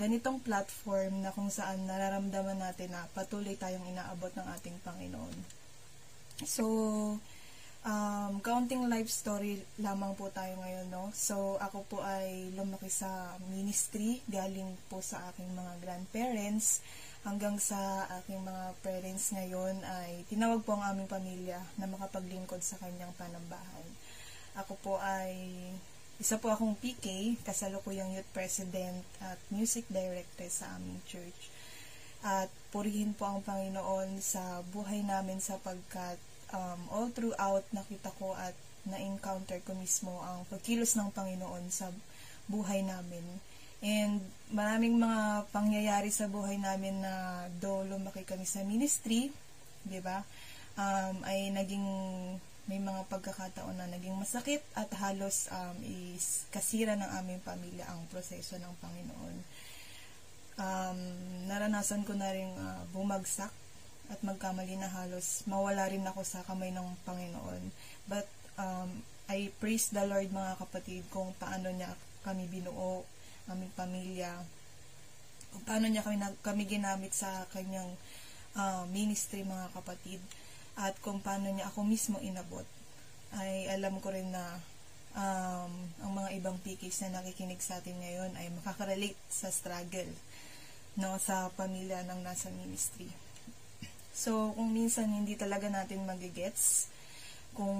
ganitong 0.00 0.40
platform 0.40 1.20
na 1.20 1.34
kung 1.34 1.52
saan 1.52 1.84
nararamdaman 1.84 2.56
natin 2.56 2.94
na 2.94 3.04
patuloy 3.12 3.52
tayong 3.58 3.84
inaabot 3.90 4.32
ng 4.32 4.46
ating 4.56 4.78
Panginoon. 4.80 5.34
So, 6.48 6.64
um, 7.84 8.40
counting 8.44 8.88
life 8.88 9.08
story 9.08 9.64
lamang 9.80 10.12
po 10.16 10.28
tayo 10.32 10.56
ngayon, 10.60 10.92
no? 10.92 11.08
So, 11.16 11.56
ako 11.60 11.86
po 11.88 11.98
ay 12.04 12.52
lumaki 12.52 12.92
sa 12.92 13.36
ministry, 13.48 14.20
galing 14.28 14.76
po 14.92 15.00
sa 15.00 15.32
aking 15.32 15.48
mga 15.56 15.72
grandparents, 15.80 16.84
hanggang 17.24 17.60
sa 17.60 18.08
aking 18.20 18.40
mga 18.40 18.64
parents 18.80 19.32
ngayon 19.36 19.76
ay 19.84 20.24
tinawag 20.32 20.64
po 20.64 20.76
ang 20.76 20.96
aming 20.96 21.08
pamilya 21.08 21.60
na 21.76 21.84
makapaglingkod 21.84 22.64
sa 22.64 22.80
kanyang 22.80 23.12
panambahan. 23.16 23.86
Ako 24.56 24.76
po 24.80 24.96
ay 25.00 25.36
isa 26.20 26.36
po 26.36 26.52
akong 26.52 26.76
PK, 26.76 27.36
kasalukuyang 27.44 28.12
youth 28.12 28.28
president 28.36 29.04
at 29.24 29.40
music 29.48 29.88
director 29.88 30.48
sa 30.52 30.68
aming 30.76 31.00
church. 31.08 31.48
At 32.20 32.52
purihin 32.68 33.16
po 33.16 33.24
ang 33.24 33.40
Panginoon 33.40 34.20
sa 34.20 34.60
buhay 34.68 35.00
namin 35.00 35.40
sapagkat 35.40 36.20
um, 36.54 36.80
all 36.90 37.08
throughout 37.10 37.64
nakita 37.74 38.10
ko 38.18 38.34
at 38.34 38.54
na-encounter 38.88 39.60
ko 39.62 39.76
mismo 39.76 40.24
ang 40.24 40.48
pagkilos 40.48 40.96
ng 40.96 41.12
Panginoon 41.12 41.68
sa 41.68 41.92
buhay 42.48 42.80
namin. 42.82 43.22
And 43.80 44.20
maraming 44.52 45.00
mga 45.00 45.48
pangyayari 45.52 46.12
sa 46.12 46.28
buhay 46.28 46.60
namin 46.60 47.00
na 47.00 47.46
do 47.60 47.84
lumaki 47.88 48.28
kami 48.28 48.44
sa 48.44 48.60
ministry, 48.60 49.32
'di 49.88 50.00
ba? 50.04 50.20
Um, 50.76 51.24
ay 51.24 51.48
naging 51.52 51.84
may 52.68 52.78
mga 52.78 53.08
pagkakataon 53.10 53.80
na 53.80 53.90
naging 53.90 54.14
masakit 54.14 54.62
at 54.78 54.86
halos 55.00 55.50
um, 55.50 55.74
is 55.82 56.46
kasira 56.54 56.94
ng 56.94 57.10
aming 57.18 57.42
pamilya 57.42 57.88
ang 57.90 58.06
proseso 58.12 58.60
ng 58.60 58.74
Panginoon. 58.78 59.36
Um, 60.60 60.98
naranasan 61.48 62.04
ko 62.04 62.14
na 62.14 62.30
rin 62.30 62.52
uh, 62.54 62.84
bumagsak 62.94 63.50
at 64.10 64.18
magkamali 64.26 64.74
na 64.74 64.90
halos 64.90 65.46
mawala 65.46 65.86
rin 65.86 66.02
ako 66.02 66.26
sa 66.26 66.42
kamay 66.42 66.74
ng 66.74 66.88
Panginoon. 67.06 67.62
But 68.10 68.26
um, 68.58 69.06
I 69.30 69.54
praise 69.62 69.94
the 69.94 70.02
Lord 70.02 70.34
mga 70.34 70.58
kapatid 70.58 71.06
kung 71.14 71.30
paano 71.38 71.70
niya 71.70 71.94
kami 72.26 72.50
binuo, 72.50 73.06
aming 73.46 73.72
pamilya, 73.78 74.34
kung 75.54 75.62
paano 75.62 75.86
niya 75.86 76.02
kami, 76.02 76.18
kami 76.42 76.62
ginamit 76.66 77.14
sa 77.14 77.46
kanyang 77.54 77.94
uh, 78.58 78.82
ministry 78.90 79.46
mga 79.46 79.70
kapatid 79.72 80.18
at 80.74 80.98
kung 80.98 81.22
paano 81.22 81.46
niya 81.50 81.70
ako 81.70 81.86
mismo 81.86 82.18
inabot 82.18 82.66
ay 83.38 83.70
alam 83.70 84.02
ko 84.02 84.10
rin 84.10 84.34
na 84.34 84.58
um, 85.14 85.72
ang 86.02 86.12
mga 86.14 86.34
ibang 86.38 86.58
PKs 86.62 87.06
na 87.06 87.22
nakikinig 87.22 87.62
sa 87.62 87.78
atin 87.78 87.94
ngayon 88.02 88.34
ay 88.34 88.50
makakarelate 88.50 89.18
sa 89.30 89.54
struggle 89.54 90.10
no, 90.98 91.14
sa 91.22 91.50
pamilya 91.54 92.02
ng 92.06 92.20
nasa 92.26 92.50
ministry. 92.50 93.06
So, 94.10 94.52
kung 94.54 94.74
minsan 94.74 95.10
hindi 95.10 95.38
talaga 95.38 95.70
natin 95.70 96.04
magigets 96.04 96.90
kung 97.54 97.76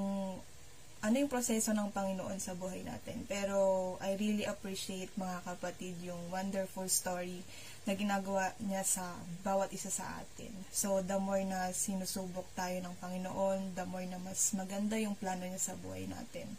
ano 1.01 1.17
yung 1.17 1.33
proseso 1.33 1.73
ng 1.73 1.97
Panginoon 1.97 2.37
sa 2.37 2.53
buhay 2.53 2.85
natin. 2.85 3.25
Pero 3.25 3.97
I 4.05 4.21
really 4.21 4.45
appreciate 4.45 5.09
mga 5.17 5.41
kapatid 5.49 5.97
yung 6.05 6.21
wonderful 6.29 6.85
story 6.93 7.41
na 7.89 7.97
ginagawa 7.97 8.53
niya 8.61 8.85
sa 8.85 9.17
bawat 9.41 9.73
isa 9.73 9.89
sa 9.89 10.05
atin. 10.21 10.53
So, 10.69 11.01
the 11.01 11.17
more 11.17 11.41
na 11.41 11.73
sinusubok 11.73 12.45
tayo 12.53 12.77
ng 12.85 12.95
Panginoon, 13.01 13.73
the 13.73 13.89
more 13.89 14.05
na 14.05 14.21
mas 14.21 14.53
maganda 14.53 15.01
yung 15.01 15.17
plano 15.17 15.49
niya 15.49 15.73
sa 15.73 15.75
buhay 15.81 16.05
natin. 16.05 16.53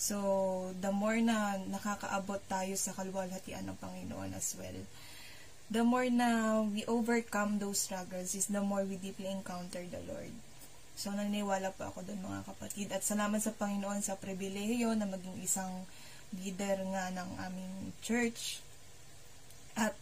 So, 0.00 0.16
the 0.80 0.88
more 0.88 1.20
na 1.20 1.60
nakakaabot 1.68 2.40
tayo 2.48 2.72
sa 2.80 2.96
kalwalhatian 2.96 3.68
ng 3.68 3.76
Panginoon 3.76 4.32
as 4.32 4.56
well, 4.56 4.78
the 5.68 5.84
more 5.84 6.08
na 6.08 6.64
we 6.64 6.84
overcome 6.88 7.60
those 7.60 7.84
struggles 7.84 8.32
is 8.32 8.48
the 8.48 8.64
more 8.64 8.84
we 8.84 8.96
deeply 8.96 9.28
encounter 9.28 9.84
the 9.84 10.00
Lord. 10.08 10.32
So, 10.98 11.14
naniniwala 11.14 11.76
po 11.78 11.94
ako 11.94 12.02
doon 12.08 12.26
mga 12.26 12.42
kapatid. 12.48 12.90
At 12.90 13.06
salamat 13.06 13.38
sa 13.38 13.54
Panginoon 13.54 14.02
sa 14.02 14.18
pribilehiyo 14.18 14.96
na 14.98 15.06
maging 15.06 15.38
isang 15.38 15.86
leader 16.34 16.74
nga 16.90 17.14
ng 17.14 17.30
aming 17.38 17.94
church. 18.02 18.58
At 19.78 19.94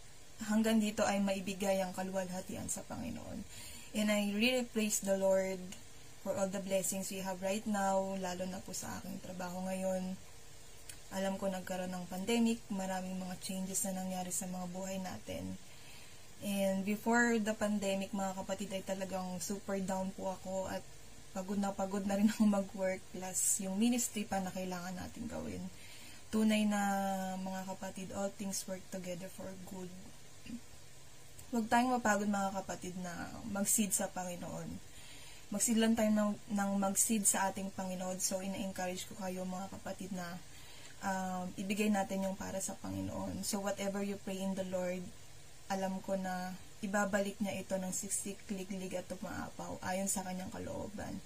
hanggang 0.48 0.80
dito 0.80 1.04
ay 1.04 1.20
maibigay 1.20 1.84
ang 1.84 1.92
kaluwalhatian 1.92 2.72
sa 2.72 2.80
Panginoon. 2.88 3.44
And 3.92 4.08
I 4.08 4.32
really 4.32 4.64
praise 4.64 5.04
the 5.04 5.20
Lord 5.20 5.60
for 6.24 6.34
all 6.34 6.50
the 6.50 6.64
blessings 6.64 7.12
we 7.14 7.22
have 7.22 7.38
right 7.38 7.62
now, 7.68 8.02
lalo 8.18 8.44
na 8.50 8.58
po 8.58 8.74
sa 8.74 8.98
aking 8.98 9.22
trabaho 9.22 9.62
ngayon. 9.68 10.18
Alam 11.14 11.38
ko 11.38 11.46
nagkaroon 11.46 11.92
ng 11.92 12.10
pandemic, 12.10 12.58
maraming 12.72 13.18
mga 13.18 13.36
changes 13.42 13.86
na 13.86 13.98
nangyari 13.98 14.34
sa 14.34 14.50
mga 14.50 14.66
buhay 14.72 14.98
natin. 14.98 15.54
And 16.42 16.82
before 16.82 17.38
the 17.40 17.54
pandemic, 17.56 18.12
mga 18.12 18.36
kapatid, 18.38 18.74
ay 18.74 18.82
talagang 18.84 19.38
super 19.40 19.78
down 19.80 20.12
po 20.12 20.36
ako 20.36 20.68
at 20.68 20.82
pagod 21.36 21.60
na 21.60 21.72
pagod 21.72 22.04
na 22.04 22.16
rin 22.16 22.28
ako 22.32 22.48
mag-work 22.48 23.02
plus 23.12 23.60
yung 23.60 23.76
ministry 23.76 24.24
pa 24.24 24.40
na 24.40 24.50
kailangan 24.52 24.96
natin 24.96 25.28
gawin. 25.28 25.62
Tunay 26.34 26.66
na 26.66 26.80
mga 27.38 27.62
kapatid, 27.70 28.10
all 28.12 28.32
things 28.34 28.66
work 28.66 28.82
together 28.90 29.30
for 29.32 29.46
good 29.70 29.88
Huwag 31.54 31.70
tayong 31.70 31.94
mapagod 31.94 32.26
mga 32.26 32.58
kapatid 32.58 32.98
na 32.98 33.30
mag-seed 33.54 33.94
sa 33.94 34.10
Panginoon. 34.10 34.66
Mag-seed 35.54 35.78
lang 35.78 35.94
tayo 35.94 36.10
ng, 36.10 36.34
ng 36.50 36.70
mag-seed 36.74 37.22
sa 37.22 37.46
ating 37.46 37.70
Panginoon. 37.70 38.18
So, 38.18 38.42
ina-encourage 38.42 39.06
ko 39.06 39.14
kayo 39.22 39.46
mga 39.46 39.70
kapatid 39.78 40.10
na 40.10 40.42
um, 41.06 41.46
ibigay 41.54 41.88
natin 41.88 42.26
yung 42.26 42.36
para 42.36 42.58
sa 42.58 42.74
Panginoon. 42.82 43.46
So, 43.46 43.62
whatever 43.62 44.02
you 44.02 44.18
pray 44.26 44.42
in 44.42 44.58
the 44.58 44.66
Lord, 44.66 45.06
alam 45.70 46.02
ko 46.02 46.18
na 46.18 46.58
ibabalik 46.82 47.38
niya 47.38 47.62
ito 47.62 47.74
ng 47.78 47.94
siksik, 47.94 48.42
liglig 48.50 48.92
at 48.98 49.06
tumaapaw 49.06 49.78
ayon 49.86 50.10
sa 50.10 50.26
kanyang 50.26 50.50
kalooban. 50.50 51.22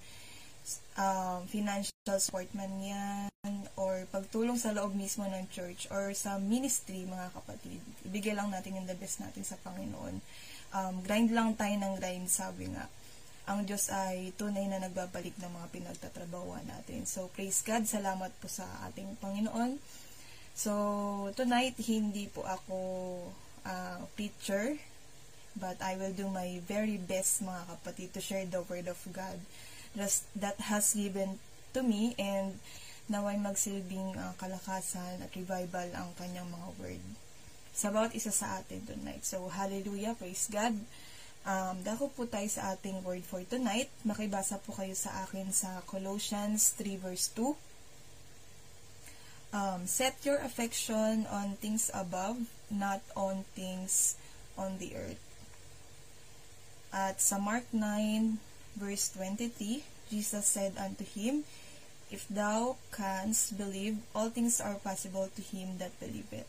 Um, 0.93 1.49
financial 1.49 2.17
support 2.21 2.47
man 2.53 2.71
yan, 2.79 3.29
or 3.73 4.05
pagtulong 4.13 4.61
sa 4.61 4.69
loob 4.69 4.93
mismo 4.93 5.25
ng 5.25 5.49
church 5.49 5.89
or 5.89 6.13
sa 6.13 6.37
ministry, 6.37 7.09
mga 7.09 7.33
kapatid. 7.33 7.81
Ibigay 8.05 8.37
lang 8.37 8.53
natin 8.53 8.77
yung 8.77 8.85
the 8.85 8.93
best 8.95 9.17
natin 9.17 9.41
sa 9.41 9.57
Panginoon. 9.65 10.21
Um, 10.71 11.01
grind 11.03 11.33
lang 11.33 11.57
tayo 11.57 11.73
ng 11.73 11.97
grind, 11.97 12.29
sabi 12.29 12.69
nga. 12.71 12.85
Ang 13.49 13.65
Diyos 13.65 13.89
ay 13.89 14.33
tunay 14.37 14.69
na 14.69 14.77
nagbabalik 14.77 15.33
ng 15.41 15.49
mga 15.49 15.67
pinagtatrabahuan 15.73 16.65
natin. 16.65 17.09
So, 17.09 17.29
praise 17.33 17.65
God. 17.65 17.89
Salamat 17.89 18.29
po 18.37 18.45
sa 18.45 18.67
ating 18.89 19.17
Panginoon. 19.17 19.81
So, 20.53 20.73
tonight, 21.33 21.79
hindi 21.81 22.29
po 22.29 22.45
ako 22.45 22.77
uh, 23.65 24.05
preacher, 24.13 24.77
but 25.57 25.79
I 25.81 25.97
will 25.97 26.13
do 26.13 26.29
my 26.29 26.61
very 26.69 27.01
best, 27.01 27.41
mga 27.41 27.65
kapatid, 27.75 28.13
to 28.13 28.21
share 28.21 28.45
the 28.45 28.61
Word 28.67 28.85
of 28.85 28.99
God 29.09 29.41
that 30.37 30.57
has 30.71 30.93
given 30.95 31.39
to 31.75 31.83
me 31.83 32.15
and 32.15 32.59
naway 33.11 33.35
magsilbing 33.35 34.15
uh, 34.15 34.31
kalakasan 34.39 35.19
at 35.19 35.31
revival 35.35 35.87
ang 35.91 36.15
kanyang 36.15 36.47
mga 36.47 36.69
word 36.79 37.03
sa 37.75 37.91
bawat 37.91 38.15
isa 38.15 38.31
sa 38.31 38.59
atin 38.59 38.83
tonight. 38.87 39.23
So, 39.23 39.47
hallelujah, 39.47 40.15
praise 40.15 40.47
God. 40.51 40.75
Um, 41.41 41.81
dako 41.81 42.13
po 42.13 42.29
tayo 42.29 42.45
sa 42.45 42.77
ating 42.77 43.01
word 43.01 43.25
for 43.25 43.41
tonight. 43.49 43.89
Makibasa 44.05 44.61
po 44.61 44.77
kayo 44.77 44.93
sa 44.93 45.25
akin 45.25 45.49
sa 45.49 45.81
Colossians 45.89 46.77
3 46.77 47.01
verse 47.01 47.33
2. 47.33 47.57
Um, 49.51 49.83
set 49.89 50.21
your 50.21 50.37
affection 50.39 51.25
on 51.27 51.57
things 51.57 51.89
above, 51.91 52.45
not 52.69 53.01
on 53.17 53.43
things 53.57 54.15
on 54.53 54.77
the 54.77 54.93
earth. 54.93 55.19
At 56.93 57.19
sa 57.19 57.41
Mark 57.41 57.65
9 57.73 58.37
verse 58.77 59.09
23, 59.17 59.81
Jesus 60.13 60.45
said 60.45 60.77
unto 60.77 61.03
him, 61.03 61.43
If 62.11 62.27
thou 62.27 62.75
canst 62.91 63.57
believe, 63.57 64.03
all 64.13 64.29
things 64.29 64.59
are 64.59 64.75
possible 64.77 65.31
to 65.31 65.41
him 65.41 65.79
that 65.79 65.95
believeth. 65.97 66.47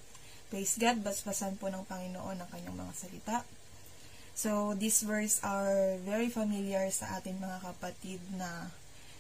Praise 0.53 0.77
God, 0.77 1.01
basbasan 1.01 1.57
po 1.57 1.71
ng 1.71 1.87
Panginoon 1.87 2.45
ang 2.45 2.51
kanyang 2.51 2.77
mga 2.77 2.93
salita. 2.93 3.37
So, 4.33 4.73
these 4.73 5.05
verse 5.05 5.39
are 5.45 6.01
very 6.01 6.33
familiar 6.33 6.89
sa 6.89 7.21
atin 7.21 7.37
mga 7.37 7.61
kapatid 7.63 8.21
na 8.33 8.73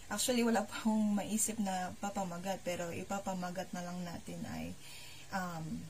actually 0.09 0.44
wala 0.44 0.64
pa 0.64 0.72
akong 0.85 1.16
maisip 1.16 1.57
na 1.61 1.92
papamagat 2.01 2.61
pero 2.64 2.88
ipapamagat 2.92 3.68
na 3.77 3.85
lang 3.85 3.98
natin 4.05 4.40
ay 4.48 4.72
um, 5.33 5.85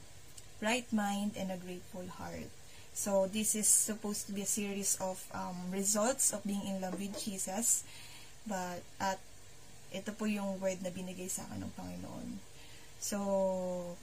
right 0.63 0.87
mind 0.95 1.35
and 1.35 1.51
a 1.51 1.59
grateful 1.59 2.07
heart. 2.19 2.51
So, 2.93 3.25
this 3.25 3.57
is 3.57 3.67
supposed 3.67 4.29
to 4.29 4.37
be 4.37 4.45
a 4.45 4.49
series 4.49 5.01
of 5.01 5.17
um, 5.33 5.73
results 5.73 6.37
of 6.37 6.45
being 6.45 6.63
in 6.69 6.85
love 6.85 7.01
with 7.01 7.17
Jesus. 7.17 7.89
But, 8.45 8.85
at 9.01 9.17
ito 9.93 10.13
po 10.13 10.29
yung 10.29 10.61
word 10.61 10.85
na 10.85 10.93
binigay 10.93 11.29
sa 11.33 11.49
akin 11.49 11.65
ng 11.65 11.73
Panginoon. 11.73 12.29
So, 13.01 13.19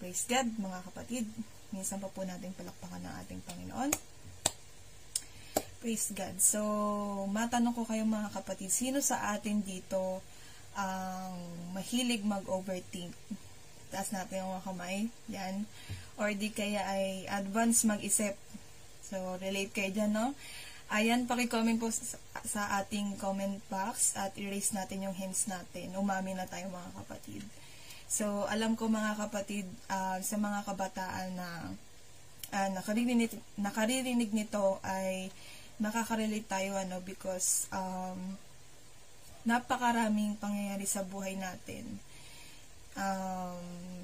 praise 0.02 0.26
God, 0.26 0.58
mga 0.58 0.82
kapatid. 0.90 1.30
Minsan 1.70 2.02
pa 2.02 2.10
po 2.10 2.26
natin 2.26 2.50
palakpakan 2.58 3.06
ng 3.06 3.14
ating 3.24 3.42
Panginoon. 3.46 3.92
Praise 5.80 6.12
God. 6.12 6.36
So, 6.44 6.60
matanong 7.32 7.72
ko 7.72 7.88
kayo 7.88 8.04
mga 8.04 8.36
kapatid, 8.36 8.68
sino 8.68 9.00
sa 9.00 9.32
atin 9.32 9.64
dito 9.64 10.20
ang 10.76 11.40
mahilig 11.72 12.20
mag-overthink? 12.28 13.16
Taas 13.88 14.12
natin 14.12 14.44
yung 14.44 14.60
mga 14.60 14.68
kamay. 14.68 15.08
Yan. 15.32 15.64
Or 16.20 16.36
di 16.36 16.52
kaya 16.52 16.84
ay 16.84 17.32
advance 17.32 17.88
mag-isip. 17.88 18.36
So, 19.08 19.40
relate 19.40 19.72
kayo 19.72 19.96
dyan, 19.96 20.12
no? 20.12 20.36
Ayan, 20.92 21.32
paki-comment 21.32 21.80
po 21.80 21.88
sa, 22.44 22.84
ating 22.84 23.16
comment 23.16 23.64
box 23.72 24.20
at 24.20 24.36
erase 24.36 24.76
natin 24.76 25.08
yung 25.08 25.16
hints 25.16 25.48
natin. 25.48 25.96
Umami 25.96 26.36
na 26.36 26.44
tayo 26.44 26.68
mga 26.68 26.92
kapatid. 27.08 27.40
So, 28.12 28.52
alam 28.52 28.76
ko 28.76 28.92
mga 28.92 29.16
kapatid, 29.16 29.64
uh, 29.88 30.20
sa 30.20 30.36
mga 30.36 30.60
kabataan 30.68 31.40
na 31.40 31.50
uh, 32.52 32.70
nakaririnig, 32.76 33.32
nakaririnig 33.56 34.36
nito 34.36 34.84
ay 34.84 35.32
nakaka-relate 35.80 36.48
tayo 36.48 36.76
ano 36.76 37.00
because 37.02 37.72
um, 37.72 38.36
napakaraming 39.48 40.36
pangyayari 40.36 40.84
sa 40.84 41.08
buhay 41.08 41.40
natin. 41.40 41.88
Um, 43.00 44.04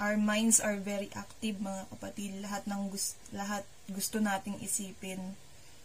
our 0.00 0.16
minds 0.16 0.64
are 0.64 0.80
very 0.80 1.12
active 1.12 1.60
mga 1.60 1.84
kapatid. 1.92 2.40
Lahat 2.40 2.64
ng 2.64 2.88
gusto, 2.88 3.20
lahat 3.36 3.62
gusto 3.92 4.16
nating 4.18 4.56
isipin. 4.64 5.20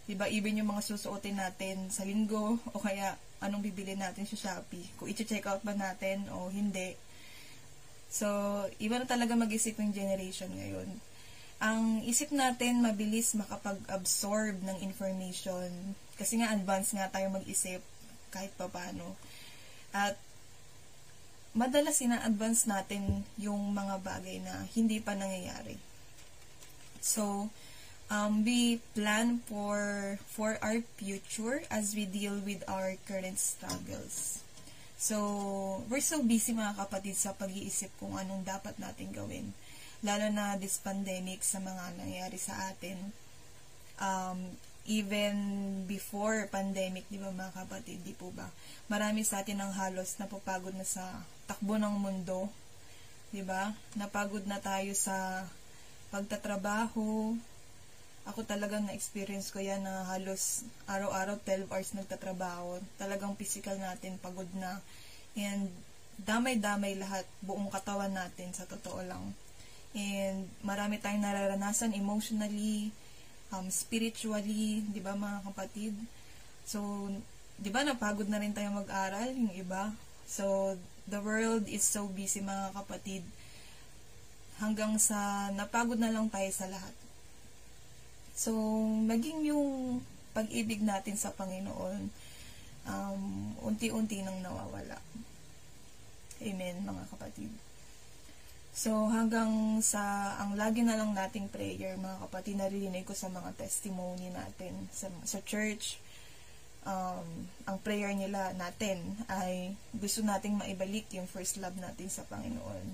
'Di 0.07 0.15
ba? 0.15 0.31
Even 0.31 0.63
yung 0.63 0.71
mga 0.71 0.87
susuotin 0.87 1.39
natin 1.39 1.91
sa 1.91 2.07
linggo 2.07 2.59
o 2.71 2.79
kaya 2.79 3.19
anong 3.43 3.63
bibili 3.63 3.99
natin 3.99 4.23
sa 4.23 4.39
Shopee. 4.39 4.87
Kung 4.95 5.11
i-check 5.11 5.43
out 5.43 5.59
ba 5.67 5.75
natin 5.75 6.31
o 6.31 6.47
hindi. 6.47 6.95
So, 8.07 8.29
iba 8.79 9.01
na 9.01 9.09
talaga 9.09 9.35
mag-isip 9.35 9.75
ng 9.75 9.91
generation 9.91 10.47
ngayon 10.47 11.12
ang 11.63 12.03
isip 12.03 12.35
natin 12.35 12.83
mabilis 12.83 13.31
makapag-absorb 13.39 14.59
ng 14.67 14.83
information. 14.83 15.95
Kasi 16.19 16.43
nga 16.43 16.51
advance 16.51 16.91
nga 16.91 17.07
tayo 17.07 17.31
mag-isip 17.31 17.79
kahit 18.35 18.51
pa 18.59 18.67
paano. 18.67 19.15
At 19.95 20.19
madalas 21.55 22.03
ina-advance 22.03 22.67
natin 22.67 23.23
yung 23.39 23.71
mga 23.71 23.95
bagay 24.03 24.43
na 24.43 24.67
hindi 24.75 24.99
pa 24.99 25.15
nangyayari. 25.15 25.79
So, 26.99 27.47
um, 28.11 28.43
we 28.43 28.83
plan 28.91 29.39
for 29.47 29.79
for 30.27 30.59
our 30.59 30.83
future 30.99 31.63
as 31.71 31.95
we 31.95 32.03
deal 32.03 32.43
with 32.43 32.59
our 32.67 32.99
current 33.07 33.39
struggles. 33.39 34.43
So, 34.99 35.15
we're 35.87 36.03
so 36.03 36.19
busy 36.19 36.51
mga 36.51 36.75
kapatid 36.75 37.15
sa 37.15 37.31
pag-iisip 37.31 37.91
kung 38.03 38.19
anong 38.19 38.43
dapat 38.43 38.75
natin 38.83 39.15
gawin 39.15 39.55
lalo 40.03 40.27
na 40.29 40.59
this 40.59 40.83
pandemic 40.83 41.41
sa 41.41 41.63
mga 41.63 41.95
nangyayari 41.95 42.35
sa 42.35 42.53
atin. 42.69 42.99
Um, 44.03 44.59
even 44.83 45.35
before 45.87 46.43
pandemic, 46.51 47.07
di 47.07 47.15
ba 47.15 47.31
mga 47.31 47.63
kapatid, 47.63 48.03
di 48.03 48.11
po 48.11 48.35
ba? 48.35 48.51
Marami 48.91 49.23
sa 49.23 49.39
atin 49.39 49.63
ang 49.63 49.71
halos 49.71 50.19
napapagod 50.19 50.75
na 50.75 50.83
sa 50.83 51.23
takbo 51.47 51.79
ng 51.79 51.95
mundo, 51.95 52.51
di 53.31 53.39
ba? 53.47 53.71
Napagod 53.95 54.43
na 54.43 54.59
tayo 54.59 54.91
sa 54.91 55.47
pagtatrabaho. 56.11 57.31
Ako 58.23 58.39
talagang 58.43 58.87
na-experience 58.87 59.51
ko 59.55 59.63
yan 59.63 59.83
na 59.87 60.07
halos 60.11 60.67
araw-araw 60.87 61.39
12 61.47 61.71
hours 61.71 61.95
nagtatrabaho. 61.95 62.79
Talagang 62.99 63.39
physical 63.39 63.79
natin 63.79 64.19
pagod 64.19 64.47
na. 64.55 64.83
And 65.39 65.71
damay-damay 66.19 66.99
lahat, 66.99 67.23
buong 67.39 67.71
katawan 67.71 68.11
natin 68.11 68.51
sa 68.51 68.67
totoo 68.67 68.99
lang. 69.03 69.31
And 69.93 70.49
marami 70.65 70.97
tayong 70.97 71.21
nararanasan 71.21 71.93
emotionally, 71.93 72.89
um, 73.53 73.69
spiritually, 73.69 74.81
di 74.89 75.01
ba 75.01 75.13
mga 75.13 75.45
kapatid? 75.53 75.93
So, 76.65 77.09
di 77.61 77.69
ba 77.69 77.85
napagod 77.85 78.25
na 78.25 78.41
rin 78.41 78.57
tayo 78.57 78.73
mag-aral, 78.73 79.29
yung 79.37 79.53
iba? 79.53 79.93
So, 80.25 80.75
the 81.05 81.21
world 81.21 81.69
is 81.69 81.85
so 81.85 82.09
busy 82.09 82.41
mga 82.41 82.73
kapatid. 82.73 83.21
Hanggang 84.57 84.97
sa 84.97 85.49
napagod 85.53 86.01
na 86.01 86.09
lang 86.09 86.25
tayo 86.33 86.49
sa 86.49 86.65
lahat. 86.65 86.95
So, 88.33 88.57
maging 89.05 89.45
yung 89.53 90.01
pag-ibig 90.33 90.81
natin 90.81 91.13
sa 91.13 91.29
Panginoon, 91.29 92.09
um, 92.89 93.21
unti-unti 93.61 94.25
nang 94.25 94.41
nawawala. 94.41 94.97
Amen, 96.41 96.81
mga 96.81 97.03
kapatid. 97.13 97.53
So, 98.73 99.05
hanggang 99.05 99.85
sa, 99.85 100.33
ang 100.41 100.57
lagi 100.57 100.81
na 100.81 100.97
lang 100.97 101.13
nating 101.13 101.53
prayer, 101.53 101.93
mga 101.93 102.25
kapatid, 102.25 102.57
naririnig 102.57 103.05
ko 103.05 103.13
sa 103.13 103.29
mga 103.29 103.53
testimony 103.53 104.33
natin 104.33 104.89
sa, 104.89 105.13
sa 105.29 105.37
church, 105.45 106.01
um, 106.81 107.45
ang 107.69 107.77
prayer 107.85 108.09
nila 108.17 108.49
natin 108.57 108.97
ay 109.29 109.77
gusto 109.93 110.25
nating 110.25 110.57
maibalik 110.57 111.05
yung 111.13 111.29
first 111.29 111.61
love 111.61 111.77
natin 111.77 112.09
sa 112.09 112.25
Panginoon. 112.25 112.85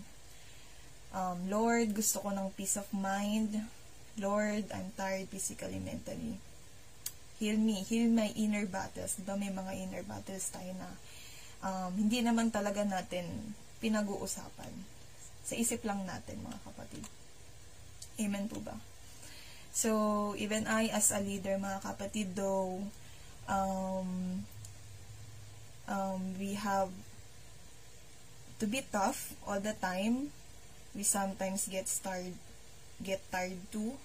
Um, 1.15 1.47
Lord, 1.47 1.95
gusto 1.95 2.27
ko 2.27 2.35
ng 2.35 2.51
peace 2.59 2.75
of 2.75 2.91
mind. 2.91 3.63
Lord, 4.19 4.67
I'm 4.75 4.91
tired 4.99 5.31
physically, 5.31 5.79
mentally. 5.79 6.43
Heal 7.39 7.55
me. 7.55 7.87
Heal 7.87 8.11
my 8.11 8.35
inner 8.35 8.67
battles. 8.67 9.15
Diba 9.15 9.39
may 9.39 9.47
mga 9.47 9.79
inner 9.79 10.03
battles 10.03 10.51
tayo 10.51 10.75
na 10.75 10.91
um, 11.63 11.95
hindi 11.95 12.19
naman 12.19 12.51
talaga 12.51 12.83
natin 12.83 13.55
pinag-uusapan 13.79 14.98
sa 15.49 15.57
isip 15.57 15.81
lang 15.81 16.05
natin, 16.05 16.45
mga 16.45 16.61
kapatid. 16.61 17.01
Amen 18.21 18.45
po 18.45 18.61
ba? 18.61 18.77
So, 19.73 19.89
even 20.37 20.69
I 20.69 20.93
as 20.93 21.09
a 21.09 21.17
leader, 21.17 21.57
mga 21.57 21.81
kapatid, 21.81 22.37
though, 22.37 22.85
um, 23.49 24.45
um, 25.89 26.21
we 26.37 26.53
have 26.53 26.93
to 28.61 28.69
be 28.69 28.85
tough 28.93 29.33
all 29.49 29.57
the 29.57 29.73
time. 29.81 30.29
We 30.93 31.01
sometimes 31.01 31.65
get 31.65 31.89
tired, 31.89 32.37
get 33.01 33.25
tired 33.33 33.61
too. 33.73 33.97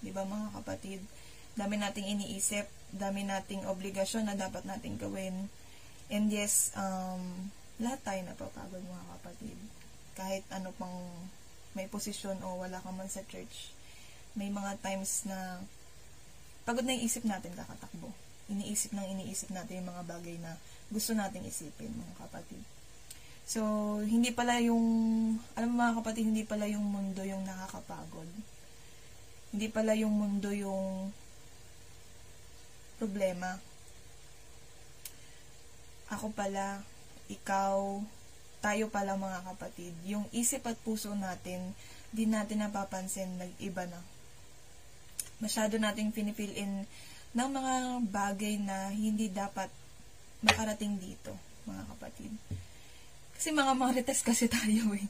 Di 0.00 0.08
ba, 0.08 0.24
mga 0.24 0.56
kapatid? 0.56 1.04
Dami 1.52 1.76
nating 1.76 2.16
iniisip, 2.16 2.64
dami 2.96 3.28
nating 3.28 3.68
obligasyon 3.68 4.24
na 4.24 4.40
dapat 4.40 4.64
nating 4.64 4.96
gawin. 4.96 5.52
And 6.08 6.32
yes, 6.32 6.72
um, 6.78 7.52
lahat 7.76 8.00
tayo 8.06 8.20
napapagod, 8.24 8.80
mga 8.80 9.06
kapatid 9.20 9.58
kahit 10.18 10.42
ano 10.50 10.74
pang 10.74 10.98
may 11.78 11.86
posisyon 11.86 12.42
o 12.42 12.58
wala 12.58 12.82
ka 12.82 12.90
man 12.90 13.06
sa 13.06 13.22
church, 13.30 13.70
may 14.34 14.50
mga 14.50 14.82
times 14.82 15.22
na 15.30 15.62
pagod 16.66 16.82
na 16.82 16.98
yung 16.98 17.06
isip 17.06 17.22
natin 17.22 17.54
kakatakbo. 17.54 18.10
Iniisip 18.50 18.90
nang 18.92 19.06
iniisip 19.06 19.54
natin 19.54 19.80
yung 19.80 19.90
mga 19.94 20.04
bagay 20.10 20.36
na 20.42 20.58
gusto 20.90 21.14
nating 21.14 21.46
isipin, 21.46 21.94
mga 21.94 22.26
kapatid. 22.26 22.60
So, 23.48 23.62
hindi 24.04 24.28
pala 24.28 24.60
yung, 24.60 24.84
alam 25.56 25.68
mo 25.72 25.80
mga 25.80 26.04
kapatid, 26.04 26.28
hindi 26.28 26.44
pala 26.44 26.68
yung 26.68 26.84
mundo 26.84 27.24
yung 27.24 27.48
nakakapagod. 27.48 28.28
Hindi 29.54 29.66
pala 29.72 29.96
yung 29.96 30.12
mundo 30.12 30.52
yung 30.52 31.08
problema. 33.00 33.56
Ako 36.12 36.28
pala, 36.36 36.84
ikaw, 37.32 38.04
tayo 38.58 38.90
pala 38.90 39.14
mga 39.14 39.46
kapatid, 39.54 39.94
yung 40.06 40.26
isip 40.34 40.66
at 40.66 40.78
puso 40.82 41.14
natin, 41.14 41.74
di 42.10 42.26
natin 42.26 42.64
napapansin, 42.64 43.38
nag-iba 43.38 43.86
na. 43.86 44.00
Masyado 45.38 45.78
nating 45.78 46.10
pinipilin 46.10 46.82
ng 47.36 47.48
mga 47.52 47.74
bagay 48.10 48.58
na 48.58 48.90
hindi 48.90 49.30
dapat 49.30 49.70
makarating 50.42 50.98
dito, 50.98 51.30
mga 51.68 51.84
kapatid. 51.94 52.32
Kasi 53.38 53.54
mga 53.54 53.72
marites 53.78 54.26
kasi 54.26 54.50
tayo 54.50 54.90
eh. 54.98 55.06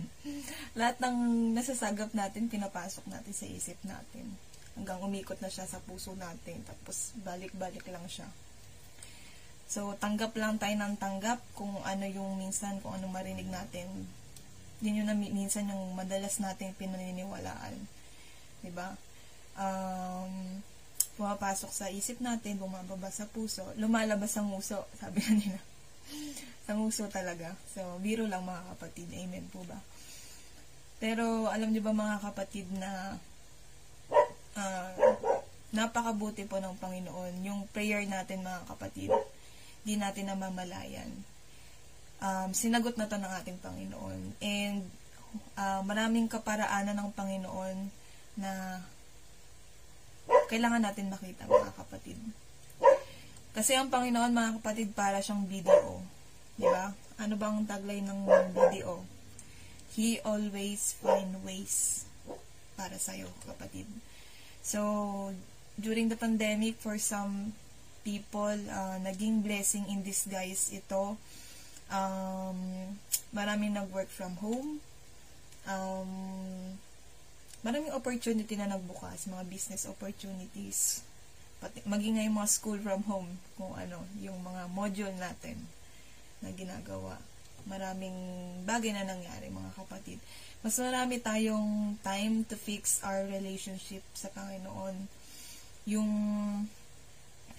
Lahat 0.78 0.96
ng 1.02 1.52
nasasagap 1.52 2.16
natin, 2.16 2.48
pinapasok 2.48 3.04
natin 3.10 3.34
sa 3.36 3.44
isip 3.44 3.76
natin. 3.84 4.32
Hanggang 4.78 5.02
umikot 5.04 5.36
na 5.44 5.52
siya 5.52 5.68
sa 5.68 5.82
puso 5.84 6.16
natin, 6.16 6.64
tapos 6.64 7.12
balik-balik 7.20 7.84
lang 7.92 8.06
siya. 8.08 8.28
So, 9.70 9.94
tanggap 10.02 10.34
lang 10.34 10.58
tayo 10.58 10.74
ng 10.74 10.98
tanggap 10.98 11.38
kung 11.54 11.70
ano 11.86 12.02
yung 12.02 12.42
minsan, 12.42 12.82
kung 12.82 12.98
ano 12.98 13.06
marinig 13.06 13.46
natin. 13.46 13.86
Yun 14.82 14.98
yung 14.98 15.06
na, 15.06 15.14
minsan 15.14 15.70
yung 15.70 15.94
madalas 15.94 16.42
nating 16.42 16.74
pinaniniwalaan. 16.74 17.78
ba 17.78 18.66
diba? 18.66 18.88
Um, 19.54 20.58
pumapasok 21.14 21.70
sa 21.70 21.86
isip 21.86 22.18
natin, 22.18 22.58
bumababa 22.58 23.14
sa 23.14 23.30
puso, 23.30 23.62
lumalabas 23.78 24.34
ang 24.34 24.50
nguso, 24.50 24.82
sabi 25.00 25.22
na 25.22 25.32
nila. 25.38 25.60
sa 26.66 26.74
nguso 26.74 27.06
talaga. 27.06 27.54
So, 27.70 28.02
biro 28.02 28.26
lang 28.26 28.42
mga 28.42 28.74
kapatid. 28.74 29.06
Amen 29.14 29.46
po 29.54 29.62
ba? 29.70 29.78
Pero, 30.98 31.46
alam 31.46 31.70
niyo 31.70 31.86
ba 31.86 31.94
mga 31.94 32.18
kapatid 32.26 32.66
na 32.74 33.22
uh, 34.58 34.92
napakabuti 35.70 36.42
po 36.42 36.58
ng 36.58 36.74
Panginoon. 36.74 37.46
Yung 37.46 37.70
prayer 37.70 38.02
natin 38.10 38.42
mga 38.42 38.66
kapatid, 38.66 39.14
di 39.84 39.96
natin 39.96 40.28
namamalayan. 40.28 41.10
Um, 42.20 42.52
sinagot 42.52 43.00
na 43.00 43.08
to 43.08 43.16
ng 43.16 43.32
ating 43.40 43.58
Panginoon. 43.64 44.20
And 44.44 44.84
uh, 45.56 45.80
maraming 45.86 46.28
kaparaanan 46.28 46.96
ng 47.00 47.10
Panginoon 47.16 47.76
na 48.36 48.82
kailangan 50.52 50.84
natin 50.84 51.08
makita 51.08 51.48
mga 51.48 51.72
kapatid. 51.74 52.18
Kasi 53.50 53.74
ang 53.74 53.90
Panginoon 53.90 54.30
mga 54.30 54.52
kapatid 54.60 54.92
para 54.94 55.18
siyang 55.18 55.48
video. 55.48 56.04
Di 56.54 56.68
ba? 56.68 56.92
Ano 57.18 57.34
bang 57.40 57.64
tagline 57.64 58.06
ng 58.06 58.20
video? 58.52 59.02
He 59.96 60.22
always 60.22 60.94
find 61.02 61.34
ways 61.42 62.06
para 62.78 62.94
sa'yo, 62.94 63.26
kapatid. 63.44 63.90
So, 64.62 65.34
during 65.76 66.08
the 66.08 66.16
pandemic, 66.16 66.78
for 66.78 66.96
some 67.00 67.56
people, 68.02 68.56
uh, 68.70 68.96
naging 69.02 69.44
blessing 69.44 69.86
in 69.88 70.00
disguise 70.04 70.72
ito. 70.72 71.16
Um, 71.90 72.58
maraming 73.34 73.74
nag-work 73.74 74.08
from 74.08 74.38
home. 74.38 74.78
Um, 75.68 76.10
maraming 77.60 77.92
opportunity 77.92 78.56
na 78.56 78.70
nagbukas, 78.70 79.28
mga 79.28 79.44
business 79.50 79.84
opportunities. 79.84 81.04
Pati, 81.60 81.84
maging 81.84 82.16
nga 82.16 82.24
yung 82.24 82.38
mga 82.40 82.50
school 82.50 82.78
from 82.80 83.04
home, 83.04 83.30
kung 83.60 83.76
ano, 83.76 84.00
yung 84.22 84.40
mga 84.40 84.70
module 84.72 85.14
natin 85.20 85.60
na 86.40 86.48
ginagawa. 86.56 87.20
Maraming 87.68 88.16
bagay 88.64 88.96
na 88.96 89.04
nangyari, 89.04 89.52
mga 89.52 89.76
kapatid. 89.76 90.16
Mas 90.64 90.76
marami 90.80 91.20
tayong 91.20 91.96
time 92.00 92.44
to 92.48 92.56
fix 92.56 93.04
our 93.04 93.28
relationship 93.28 94.00
sa 94.16 94.32
Panginoon. 94.32 94.96
Yung 95.84 96.08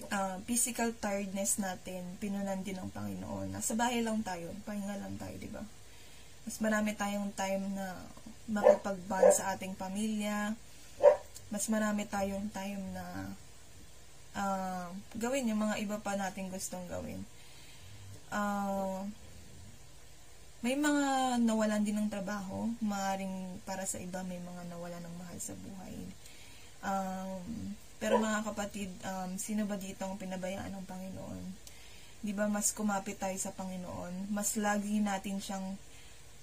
uh, 0.09 0.37
physical 0.49 0.89
tiredness 0.97 1.61
natin, 1.61 2.17
pinunan 2.17 2.65
din 2.65 2.79
ng 2.79 2.89
Panginoon. 2.89 3.53
Nasa 3.53 3.77
bahay 3.77 4.01
lang 4.01 4.25
tayo, 4.25 4.49
pahinga 4.65 4.97
lang 4.97 5.15
tayo, 5.21 5.35
di 5.37 5.51
ba? 5.51 5.61
Mas 6.47 6.57
marami 6.57 6.97
tayong 6.97 7.29
time 7.37 7.61
na 7.77 8.01
makipag-bond 8.49 9.29
sa 9.29 9.53
ating 9.53 9.77
pamilya. 9.77 10.57
Mas 11.53 11.69
marami 11.69 12.07
tayong 12.07 12.49
time 12.49 12.81
na 12.95 13.05
uh, 14.35 14.87
gawin 15.19 15.51
yung 15.51 15.61
mga 15.61 15.77
iba 15.83 15.97
pa 16.01 16.17
nating 16.17 16.49
gustong 16.49 16.83
gawin. 16.89 17.21
Uh, 18.31 19.05
may 20.61 20.77
mga 20.77 21.37
nawalan 21.41 21.81
din 21.81 21.97
ng 21.97 22.09
trabaho. 22.09 22.69
Maaring 22.79 23.61
para 23.65 23.83
sa 23.85 23.97
iba 23.97 24.21
may 24.25 24.37
mga 24.37 24.69
nawalan 24.69 25.01
ng 25.01 25.15
mahal 25.17 25.37
sa 25.41 25.57
buhay. 25.57 25.95
Um, 26.81 27.75
pero 28.01 28.17
mga 28.17 28.41
kapatid, 28.49 28.89
um, 29.05 29.37
sino 29.37 29.69
ba 29.69 29.77
dito 29.77 30.01
ang 30.01 30.17
pinabayaan 30.17 30.73
ng 30.73 30.89
Panginoon? 30.89 31.43
Di 32.25 32.33
ba 32.33 32.49
mas 32.49 32.73
kumapit 32.73 33.21
tayo 33.21 33.37
sa 33.37 33.53
Panginoon? 33.53 34.33
Mas 34.33 34.57
lagi 34.57 34.97
natin 34.97 35.37
siyang, 35.37 35.77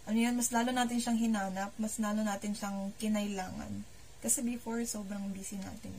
ano 0.07 0.15
yan, 0.15 0.39
mas 0.39 0.55
lalo 0.55 0.71
natin 0.71 1.03
siyang 1.03 1.19
hinanap, 1.19 1.75
mas 1.75 1.99
lalo 1.99 2.23
natin 2.23 2.55
siyang 2.55 2.95
kinailangan. 3.03 3.83
Kasi 4.23 4.47
before, 4.47 4.79
sobrang 4.87 5.35
busy 5.35 5.59
natin. 5.59 5.95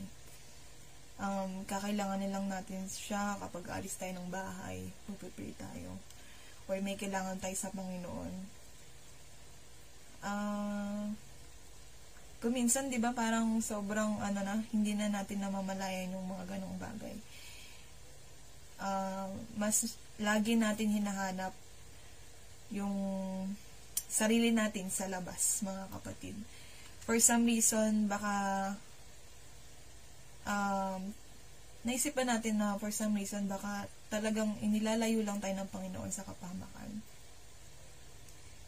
Um, 1.20 1.68
kakailanganin 1.68 2.32
lang 2.32 2.48
natin 2.48 2.88
siya 2.88 3.36
kapag 3.36 3.68
alis 3.68 4.00
tayo 4.00 4.16
ng 4.16 4.32
bahay, 4.32 4.88
pupipray 5.04 5.52
tayo. 5.60 6.00
Or 6.72 6.80
may 6.80 6.96
kailangan 6.96 7.36
tayo 7.36 7.52
sa 7.52 7.68
Panginoon. 7.68 8.32
Ah... 10.24 11.04
Uh, 11.12 11.29
kuminsan, 12.40 12.88
di 12.88 12.96
ba, 12.96 13.12
parang 13.12 13.60
sobrang, 13.60 14.16
ano 14.24 14.40
na, 14.40 14.64
hindi 14.72 14.96
na 14.96 15.12
natin 15.12 15.44
namamalayan 15.44 16.16
yung 16.16 16.24
mga 16.24 16.56
ganong 16.56 16.76
bagay. 16.80 17.16
Uh, 18.80 19.28
mas 19.60 20.00
lagi 20.16 20.56
natin 20.56 20.88
hinahanap 20.88 21.52
yung 22.72 22.96
sarili 24.08 24.56
natin 24.56 24.88
sa 24.88 25.04
labas, 25.04 25.60
mga 25.60 25.84
kapatid. 25.92 26.36
For 27.04 27.20
some 27.20 27.44
reason, 27.44 28.08
baka 28.08 28.32
um, 30.48 31.12
naisipan 31.84 32.32
natin 32.32 32.56
na 32.56 32.80
for 32.80 32.88
some 32.88 33.12
reason, 33.20 33.52
baka 33.52 33.84
talagang 34.08 34.56
inilalayo 34.64 35.20
lang 35.20 35.44
tayo 35.44 35.60
ng 35.60 35.68
Panginoon 35.68 36.08
sa 36.08 36.24
kapahamakan. 36.24 37.04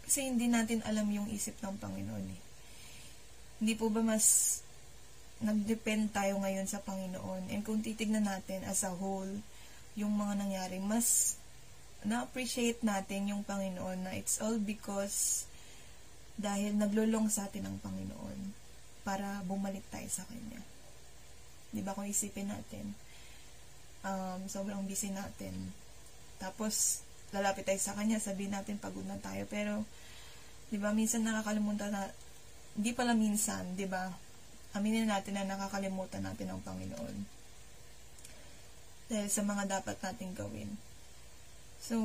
Kasi 0.05 0.29
hindi 0.29 0.45
natin 0.53 0.85
alam 0.85 1.09
yung 1.09 1.33
isip 1.33 1.57
ng 1.65 1.81
Panginoon 1.81 2.27
eh 2.29 2.52
hindi 3.63 3.79
po 3.79 3.87
ba 3.95 4.03
mas 4.03 4.59
nag-depend 5.39 6.11
tayo 6.11 6.43
ngayon 6.43 6.67
sa 6.67 6.83
Panginoon? 6.83 7.47
And 7.55 7.63
kung 7.63 7.79
titignan 7.79 8.27
natin 8.27 8.67
as 8.67 8.83
a 8.83 8.91
whole, 8.91 9.31
yung 9.95 10.11
mga 10.19 10.35
nangyari, 10.35 10.83
mas 10.83 11.39
na-appreciate 12.03 12.83
natin 12.83 13.31
yung 13.31 13.47
Panginoon 13.47 14.03
na 14.03 14.19
it's 14.19 14.43
all 14.43 14.59
because 14.59 15.47
dahil 16.35 16.75
naglulong 16.75 17.31
sa 17.31 17.47
atin 17.47 17.71
ang 17.71 17.79
Panginoon 17.79 18.51
para 19.07 19.47
bumalik 19.47 19.87
tayo 19.95 20.11
sa 20.11 20.27
Kanya. 20.27 20.59
Di 21.71 21.87
ba 21.87 21.95
kung 21.95 22.11
isipin 22.11 22.51
natin, 22.51 22.99
um, 24.03 24.43
sobrang 24.51 24.83
busy 24.91 25.15
natin. 25.15 25.55
Tapos, 26.43 27.07
lalapit 27.31 27.63
tayo 27.63 27.79
sa 27.79 27.95
Kanya, 27.95 28.19
sabihin 28.19 28.59
natin 28.59 28.83
pagod 28.83 29.07
na 29.07 29.23
tayo. 29.23 29.47
Pero, 29.47 29.87
di 30.75 30.83
ba, 30.83 30.91
minsan 30.91 31.23
nakakalimutan 31.23 31.95
na, 31.95 32.11
hindi 32.73 32.91
pala 32.97 33.13
minsan, 33.13 33.77
di 33.77 33.85
ba, 33.85 34.09
aminin 34.73 35.09
natin 35.09 35.37
na 35.37 35.45
nakakalimutan 35.45 36.25
natin 36.25 36.49
ang 36.49 36.61
Panginoon. 36.65 37.17
Dahil 39.13 39.29
sa 39.29 39.45
mga 39.45 39.81
dapat 39.81 39.97
nating 40.01 40.33
gawin. 40.33 40.71
So, 41.85 42.01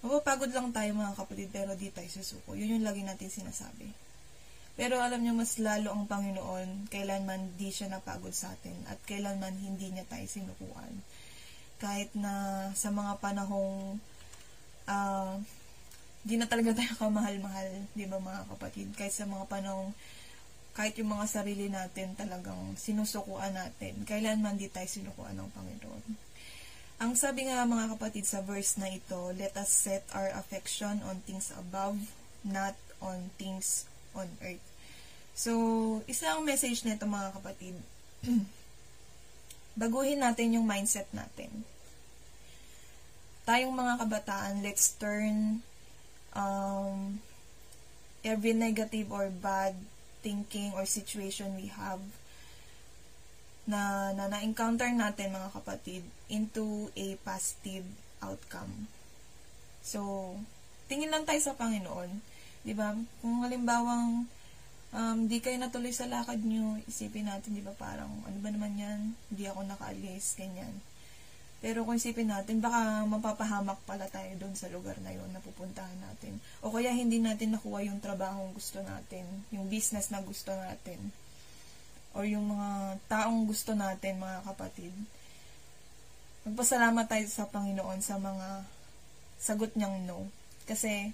mapapagod 0.00 0.48
lang 0.56 0.72
tayo 0.72 0.96
mga 0.96 1.18
kapatid, 1.20 1.52
pero 1.52 1.76
di 1.76 1.92
tayo 1.92 2.08
susuko. 2.08 2.56
Yun 2.56 2.80
yung 2.80 2.86
lagi 2.88 3.04
natin 3.04 3.28
sinasabi. 3.28 3.92
Pero 4.80 4.96
alam 4.96 5.20
nyo, 5.20 5.36
mas 5.36 5.60
lalo 5.60 5.92
ang 5.92 6.08
Panginoon, 6.08 6.88
kailanman 6.88 7.60
di 7.60 7.68
siya 7.68 7.92
napagod 7.92 8.32
sa 8.32 8.56
atin, 8.56 8.88
at 8.88 8.96
kailanman 9.04 9.52
hindi 9.60 9.92
niya 9.92 10.08
tayo 10.08 10.24
sinukuan. 10.24 11.04
Kahit 11.76 12.16
na 12.16 12.64
sa 12.72 12.88
mga 12.88 13.20
panahong 13.20 14.00
uh, 14.88 15.36
di 16.20 16.36
na 16.36 16.44
talaga 16.44 16.76
tayo 16.76 16.92
kamahal-mahal, 17.00 17.88
di 17.96 18.04
ba 18.04 18.20
mga 18.20 18.44
kapatid? 18.52 18.92
Kahit 18.92 19.16
sa 19.16 19.24
mga 19.24 19.48
panahong, 19.48 19.96
kahit 20.76 20.94
yung 21.00 21.16
mga 21.16 21.26
sarili 21.26 21.72
natin 21.72 22.12
talagang 22.12 22.76
sinusukuan 22.76 23.56
natin, 23.56 24.04
kailanman 24.04 24.60
di 24.60 24.68
tayo 24.68 24.86
sinukuan 24.86 25.36
ng 25.36 25.48
Panginoon. 25.52 26.04
Ang 27.00 27.16
sabi 27.16 27.48
nga 27.48 27.64
mga 27.64 27.96
kapatid 27.96 28.28
sa 28.28 28.44
verse 28.44 28.76
na 28.76 28.92
ito, 28.92 29.32
let 29.32 29.56
us 29.56 29.72
set 29.72 30.04
our 30.12 30.28
affection 30.36 31.00
on 31.08 31.24
things 31.24 31.48
above, 31.56 31.96
not 32.44 32.76
on 33.00 33.32
things 33.40 33.88
on 34.12 34.28
earth. 34.44 34.60
So, 35.32 35.56
isang 36.04 36.44
message 36.44 36.84
nito 36.84 37.08
mga 37.08 37.32
kapatid, 37.40 37.80
baguhin 39.80 40.20
natin 40.20 40.60
yung 40.60 40.68
mindset 40.68 41.08
natin. 41.16 41.64
Tayong 43.48 43.72
mga 43.72 44.04
kabataan, 44.04 44.60
let's 44.60 44.92
turn 45.00 45.64
um, 46.34 47.18
every 48.22 48.52
negative 48.52 49.10
or 49.10 49.30
bad 49.30 49.74
thinking 50.20 50.72
or 50.76 50.84
situation 50.84 51.56
we 51.56 51.72
have 51.72 52.00
na, 53.64 54.12
na 54.12 54.28
na-encounter 54.28 54.90
natin 54.92 55.32
mga 55.32 55.50
kapatid 55.54 56.02
into 56.28 56.90
a 56.98 57.16
positive 57.22 57.86
outcome. 58.20 58.90
So, 59.80 60.34
tingin 60.90 61.08
lang 61.08 61.24
tayo 61.24 61.40
sa 61.40 61.56
Panginoon. 61.56 62.10
'Di 62.66 62.74
ba? 62.76 62.92
Kung 63.24 63.40
halimbawang 63.40 64.28
um, 64.92 65.18
di 65.24 65.38
kayo 65.40 65.56
natuloy 65.56 65.94
sa 65.94 66.10
lakad 66.10 66.42
nyo, 66.44 66.76
isipin 66.84 67.30
natin, 67.30 67.56
'di 67.56 67.64
ba, 67.64 67.72
parang 67.78 68.10
ano 68.26 68.38
ba 68.42 68.50
naman 68.52 68.76
'yan? 68.76 69.00
Hindi 69.32 69.44
ako 69.48 69.64
nakaalis, 69.64 70.36
ganyan. 70.36 70.74
Pero 71.60 71.84
kung 71.84 72.00
isipin 72.00 72.32
natin, 72.32 72.64
baka 72.64 73.04
mapapahamak 73.04 73.76
pala 73.84 74.08
tayo 74.08 74.32
doon 74.40 74.56
sa 74.56 74.72
lugar 74.72 74.96
na 75.04 75.12
yon 75.12 75.28
na 75.28 75.44
pupuntahan 75.44 76.00
natin. 76.00 76.40
O 76.64 76.72
kaya 76.72 76.88
hindi 76.88 77.20
natin 77.20 77.52
nakuha 77.52 77.84
yung 77.84 78.00
trabaho 78.00 78.48
gusto 78.56 78.80
natin, 78.80 79.28
yung 79.52 79.68
business 79.68 80.08
na 80.08 80.24
gusto 80.24 80.56
natin, 80.56 81.12
or 82.16 82.24
yung 82.24 82.48
mga 82.48 82.96
taong 83.12 83.44
gusto 83.44 83.76
natin, 83.76 84.24
mga 84.24 84.40
kapatid. 84.48 84.92
Magpasalamat 86.48 87.04
tayo 87.04 87.26
sa 87.28 87.44
Panginoon 87.44 88.00
sa 88.00 88.16
mga 88.16 88.64
sagot 89.36 89.76
niyang 89.76 90.00
no. 90.08 90.32
Kasi 90.64 91.12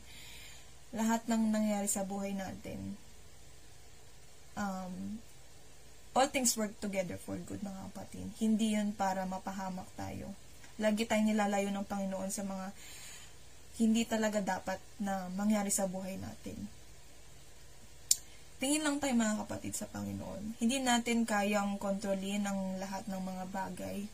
lahat 0.95 1.27
ng 1.27 1.51
nangyari 1.51 1.91
sa 1.91 2.07
buhay 2.07 2.39
natin, 2.39 2.95
um, 4.55 5.19
all 6.17 6.33
things 6.33 6.57
work 6.57 6.73
together 6.81 7.21
for 7.21 7.37
good, 7.45 7.61
mga 7.61 7.93
kapatid. 7.93 8.27
Hindi 8.41 8.73
yun 8.73 8.97
para 8.97 9.29
mapahamak 9.29 9.85
tayo. 10.01 10.33
Lagi 10.81 11.05
tayong 11.05 11.29
nilalayo 11.29 11.69
ng 11.69 11.85
Panginoon 11.85 12.33
sa 12.33 12.41
mga 12.41 12.73
hindi 13.77 14.09
talaga 14.09 14.41
dapat 14.41 14.81
na 14.97 15.29
mangyari 15.37 15.69
sa 15.69 15.85
buhay 15.85 16.17
natin. 16.17 16.57
Tingin 18.57 18.81
lang 18.81 18.97
tayo 18.97 19.13
mga 19.13 19.45
kapatid 19.45 19.77
sa 19.77 19.85
Panginoon. 19.93 20.57
Hindi 20.57 20.81
natin 20.81 21.29
kayang 21.29 21.77
kontrolin 21.77 22.49
ang 22.49 22.81
lahat 22.81 23.05
ng 23.05 23.21
mga 23.21 23.45
bagay 23.53 24.09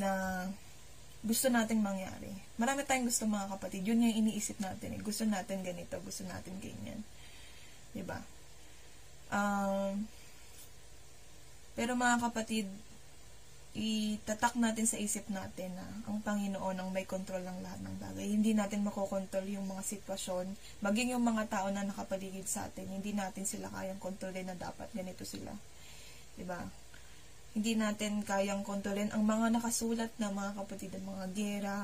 na 0.00 0.10
gusto 1.20 1.52
nating 1.52 1.84
mangyari. 1.84 2.32
Marami 2.56 2.88
tayong 2.88 3.12
gusto 3.12 3.28
mga 3.28 3.52
kapatid. 3.52 3.84
Yun 3.84 4.08
yung 4.08 4.16
iniisip 4.24 4.56
natin. 4.64 4.96
Eh. 4.96 5.00
Gusto 5.04 5.28
natin 5.28 5.60
ganito, 5.60 6.00
gusto 6.00 6.24
natin 6.24 6.56
ganyan. 6.64 7.04
Diba? 7.92 8.24
Um, 9.28 10.08
pero 11.74 11.98
mga 11.98 12.22
kapatid, 12.30 12.70
itatak 13.74 14.54
natin 14.54 14.86
sa 14.86 14.94
isip 15.02 15.26
natin 15.34 15.74
na 15.74 15.82
ang 16.06 16.22
Panginoon 16.22 16.78
ang 16.78 16.94
may 16.94 17.02
kontrol 17.02 17.42
ng 17.42 17.58
lahat 17.58 17.82
ng 17.82 17.96
bagay. 17.98 18.26
Hindi 18.30 18.54
natin 18.54 18.86
makokontrol 18.86 19.50
yung 19.50 19.66
mga 19.66 19.82
sitwasyon, 19.82 20.46
maging 20.78 21.18
yung 21.18 21.26
mga 21.26 21.50
tao 21.50 21.66
na 21.74 21.82
nakapaligid 21.82 22.46
sa 22.46 22.70
atin, 22.70 22.86
hindi 22.86 23.10
natin 23.10 23.42
sila 23.42 23.66
kayang 23.74 23.98
kontrolin 23.98 24.46
na 24.46 24.54
dapat 24.54 24.86
ganito 24.94 25.26
sila. 25.26 25.50
'Di 26.38 26.46
ba? 26.46 26.62
Hindi 27.54 27.74
natin 27.74 28.22
kayang 28.22 28.62
kontrolin 28.62 29.10
ang 29.10 29.26
mga 29.26 29.58
nakasulat 29.58 30.10
na 30.22 30.30
mga 30.30 30.54
kapatid, 30.54 30.94
ang 30.94 31.06
mga 31.10 31.26
gera, 31.34 31.78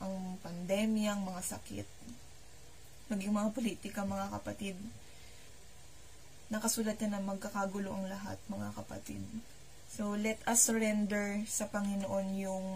ang 0.00 0.40
pandemya, 0.40 1.12
ang 1.12 1.22
mga 1.28 1.44
sakit, 1.44 1.88
maging 3.12 3.36
mga 3.36 3.52
politika, 3.52 4.00
mga 4.04 4.32
kapatid. 4.32 4.76
Nakasulat 6.50 6.98
na 7.06 7.16
na 7.16 7.20
magkakagulo 7.22 7.94
ang 7.94 8.10
lahat, 8.10 8.36
mga 8.50 8.74
kapatid. 8.74 9.22
So, 9.90 10.18
let 10.18 10.38
us 10.46 10.62
surrender 10.66 11.46
sa 11.46 11.70
Panginoon 11.70 12.26
yung 12.38 12.66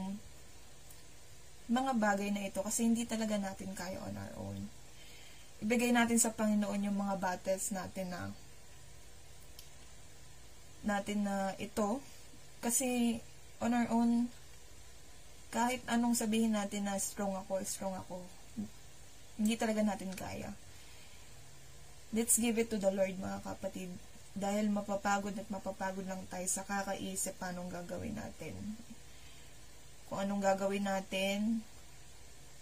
mga 1.66 1.92
bagay 1.96 2.30
na 2.30 2.44
ito 2.46 2.60
kasi 2.60 2.86
hindi 2.86 3.08
talaga 3.08 3.34
natin 3.40 3.72
kaya 3.74 3.98
on 4.02 4.14
our 4.14 4.34
own. 4.38 4.58
Ibigay 5.64 5.90
natin 5.90 6.20
sa 6.20 6.34
Panginoon 6.34 6.86
yung 6.86 6.98
mga 6.98 7.16
battles 7.18 7.72
natin 7.72 8.12
na 8.12 8.22
natin 10.84 11.24
na 11.24 11.56
ito 11.56 12.04
kasi 12.60 13.16
on 13.64 13.72
our 13.72 13.88
own 13.88 14.28
kahit 15.48 15.80
anong 15.86 16.18
sabihin 16.18 16.52
natin 16.52 16.84
na 16.84 16.98
strong 16.98 17.32
ako, 17.32 17.62
strong 17.62 17.94
ako, 17.94 18.20
hindi 19.38 19.54
talaga 19.54 19.86
natin 19.86 20.10
kaya. 20.12 20.50
Let's 22.14 22.38
give 22.38 22.62
it 22.62 22.70
to 22.70 22.78
the 22.78 22.94
Lord 22.94 23.18
mga 23.18 23.42
kapatid. 23.42 23.90
Dahil 24.38 24.70
mapapagod 24.70 25.34
at 25.34 25.50
mapapagod 25.50 26.06
lang 26.06 26.22
tayo 26.30 26.46
sa 26.46 26.62
kakaisip 26.62 27.34
paano 27.42 27.66
gagawin 27.66 28.14
natin. 28.14 28.54
Kung 30.06 30.22
anong 30.22 30.46
gagawin 30.46 30.86
natin, 30.86 31.58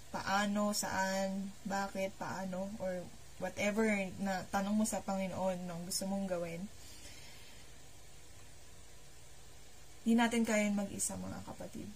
paano, 0.08 0.72
saan, 0.72 1.52
bakit, 1.68 2.16
paano, 2.16 2.72
or 2.80 3.04
whatever 3.44 3.84
na 4.24 4.40
tanong 4.48 4.72
mo 4.72 4.84
sa 4.88 5.04
Panginoon 5.04 5.68
nung 5.68 5.84
gusto 5.84 6.08
mong 6.08 6.32
gawin. 6.32 6.64
Hindi 10.00 10.16
natin 10.16 10.48
kaya 10.48 10.72
mag-isa 10.72 11.12
mga 11.20 11.44
kapatid. 11.44 11.92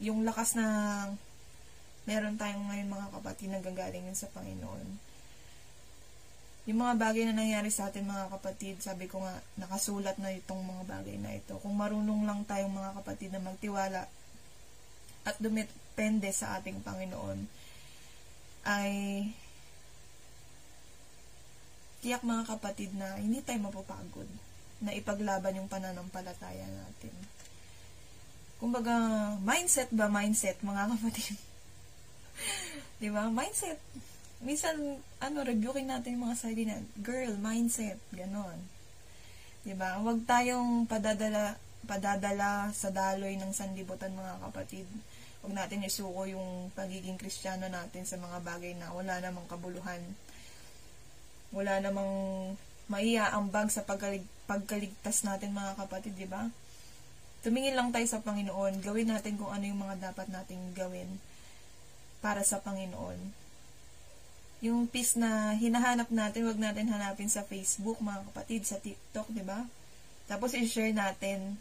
Yung 0.00 0.24
lakas 0.24 0.56
na 0.56 0.64
meron 2.08 2.40
tayong 2.40 2.64
ngayon 2.64 2.88
mga 2.88 3.08
kapatid 3.12 3.52
na 3.52 3.60
gagaling 3.60 4.08
sa 4.16 4.32
Panginoon 4.32 5.05
yung 6.66 6.82
mga 6.82 6.98
bagay 6.98 7.22
na 7.30 7.38
nangyari 7.38 7.70
sa 7.70 7.86
atin 7.86 8.10
mga 8.10 8.26
kapatid, 8.26 8.82
sabi 8.82 9.06
ko 9.06 9.22
nga, 9.22 9.38
nakasulat 9.54 10.18
na 10.18 10.34
itong 10.34 10.66
mga 10.66 10.82
bagay 10.90 11.14
na 11.22 11.30
ito. 11.38 11.62
Kung 11.62 11.78
marunong 11.78 12.26
lang 12.26 12.42
tayong 12.42 12.74
mga 12.74 12.90
kapatid 13.02 13.30
na 13.30 13.38
magtiwala 13.38 14.10
at 15.22 15.36
dumepende 15.38 16.26
sa 16.34 16.58
ating 16.58 16.82
Panginoon, 16.82 17.46
ay 18.66 18.90
tiyak 22.02 22.26
mga 22.26 22.50
kapatid 22.50 22.90
na 22.98 23.14
hindi 23.14 23.46
tayo 23.46 23.70
mapapagod 23.70 24.26
na 24.82 24.90
ipaglaban 24.90 25.62
yung 25.62 25.70
pananampalataya 25.70 26.66
natin. 26.66 27.14
Kumbaga, 28.58 28.94
mindset 29.38 29.94
ba 29.94 30.10
mindset, 30.10 30.58
mga 30.66 30.82
kapatid? 30.98 31.38
Di 32.98 33.08
ba? 33.14 33.30
Mindset 33.30 33.78
minsan, 34.44 35.00
ano, 35.22 35.38
reviewin 35.40 35.88
natin 35.88 36.18
yung 36.18 36.28
mga 36.28 36.40
sarili 36.40 36.68
na, 36.68 36.76
girl, 37.00 37.32
mindset, 37.40 37.96
ganon. 38.12 38.58
Diba? 39.64 39.96
Huwag 39.98 40.28
tayong 40.28 40.84
padadala, 40.84 41.56
padadala 41.88 42.70
sa 42.76 42.92
daloy 42.92 43.40
ng 43.40 43.52
sanlibutan, 43.56 44.12
mga 44.12 44.42
kapatid. 44.50 44.86
Huwag 45.40 45.56
natin 45.56 45.86
isuko 45.86 46.28
yung 46.28 46.68
pagiging 46.76 47.16
kristyano 47.16 47.66
natin 47.70 48.04
sa 48.04 48.20
mga 48.20 48.42
bagay 48.44 48.76
na 48.76 48.92
wala 48.92 49.18
namang 49.22 49.48
kabuluhan. 49.48 50.02
Wala 51.54 51.80
namang 51.80 52.12
maiaambag 52.86 53.72
sa 53.72 53.82
pagkalig, 53.82 54.26
pagkaligtas 54.46 55.26
natin, 55.26 55.56
mga 55.56 55.74
kapatid, 55.80 56.14
di 56.14 56.28
ba? 56.28 56.46
Tumingin 57.42 57.78
lang 57.78 57.90
tayo 57.90 58.06
sa 58.06 58.22
Panginoon, 58.22 58.82
gawin 58.82 59.10
natin 59.10 59.38
kung 59.38 59.50
ano 59.50 59.64
yung 59.66 59.80
mga 59.80 60.10
dapat 60.10 60.30
nating 60.30 60.74
gawin 60.74 61.06
para 62.18 62.42
sa 62.42 62.58
Panginoon 62.58 63.45
yung 64.64 64.88
peace 64.88 65.20
na 65.20 65.52
hinahanap 65.52 66.08
natin, 66.08 66.48
wag 66.48 66.56
natin 66.56 66.88
hanapin 66.88 67.28
sa 67.28 67.44
Facebook, 67.44 68.00
mga 68.00 68.24
kapatid, 68.32 68.62
sa 68.64 68.80
TikTok, 68.80 69.28
di 69.28 69.44
ba? 69.44 69.68
Tapos 70.26 70.56
i-share 70.56 70.96
natin. 70.96 71.60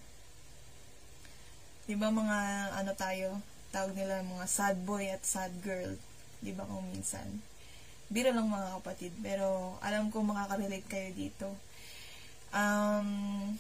Di 1.86 1.94
ba 1.94 2.10
mga 2.10 2.38
ano 2.82 2.92
tayo, 2.96 3.38
tawag 3.70 3.94
nila 3.94 4.24
mga 4.24 4.48
sad 4.48 4.78
boy 4.88 5.06
at 5.12 5.22
sad 5.28 5.52
girl, 5.60 5.94
di 6.40 6.56
ba 6.56 6.64
kung 6.66 6.88
minsan. 6.90 7.28
Biro 8.08 8.32
lang 8.32 8.48
mga 8.48 8.80
kapatid, 8.82 9.14
pero 9.20 9.78
alam 9.84 10.08
ko 10.10 10.24
makaka-relate 10.24 10.88
kayo 10.88 11.10
dito. 11.14 11.48
Um, 12.56 13.54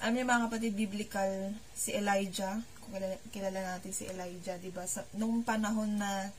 alam 0.00 0.12
niyo 0.14 0.24
mga 0.24 0.46
kapatid, 0.48 0.72
biblical, 0.74 1.30
si 1.76 1.92
Elijah, 1.92 2.62
kung 2.80 2.96
kilala, 2.96 3.16
kilala 3.34 3.60
natin 3.76 3.92
si 3.92 4.08
Elijah, 4.08 4.56
di 4.56 4.72
ba? 4.72 4.86
Sa, 4.88 5.04
nung 5.12 5.44
panahon 5.44 6.00
na 6.00 6.32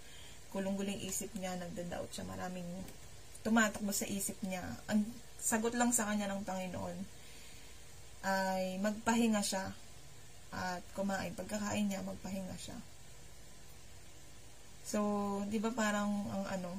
kulong-guling 0.50 1.00
isip 1.06 1.30
niya, 1.38 1.58
nagda-doubt 1.58 2.10
siya, 2.10 2.26
maraming 2.26 2.68
tumatakbo 3.46 3.94
sa 3.94 4.10
isip 4.10 4.36
niya. 4.46 4.66
Ang 4.90 5.06
sagot 5.40 5.74
lang 5.78 5.96
sa 5.96 6.10
kanya 6.10 6.28
ng 6.30 6.44
Panginoon 6.44 6.98
ay 8.28 8.78
magpahinga 8.84 9.40
siya 9.40 9.72
at 10.52 10.84
kumain. 10.98 11.32
Pagkakain 11.38 11.88
niya, 11.88 12.04
magpahinga 12.04 12.58
siya. 12.60 12.76
So, 14.84 15.00
di 15.48 15.62
ba 15.62 15.70
parang 15.70 16.10
ang 16.34 16.46
ano, 16.50 16.72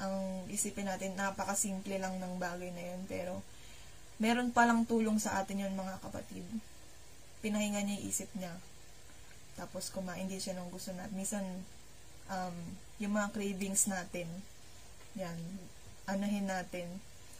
ang 0.00 0.48
isipin 0.48 0.88
natin, 0.88 1.16
napakasimple 1.16 2.00
lang 2.00 2.16
ng 2.16 2.40
bagay 2.40 2.72
na 2.72 2.82
yun, 2.82 3.04
pero 3.08 3.44
meron 4.16 4.52
palang 4.52 4.88
tulong 4.88 5.20
sa 5.20 5.40
atin 5.40 5.68
yun 5.68 5.76
mga 5.76 6.00
kapatid. 6.00 6.44
Pinahinga 7.44 7.84
niya 7.84 8.00
yung 8.00 8.08
isip 8.08 8.30
niya. 8.36 8.56
Tapos 9.56 9.92
kumain 9.92 10.28
din 10.28 10.40
siya 10.40 10.56
ng 10.56 10.72
gusto 10.72 10.92
natin. 10.96 11.12
Minsan, 11.12 11.44
um, 12.32 12.56
yung 13.02 13.16
mga 13.16 13.32
cravings 13.32 13.88
natin. 13.88 14.28
Yan, 15.16 15.36
anahin 16.08 16.48
natin. 16.48 16.88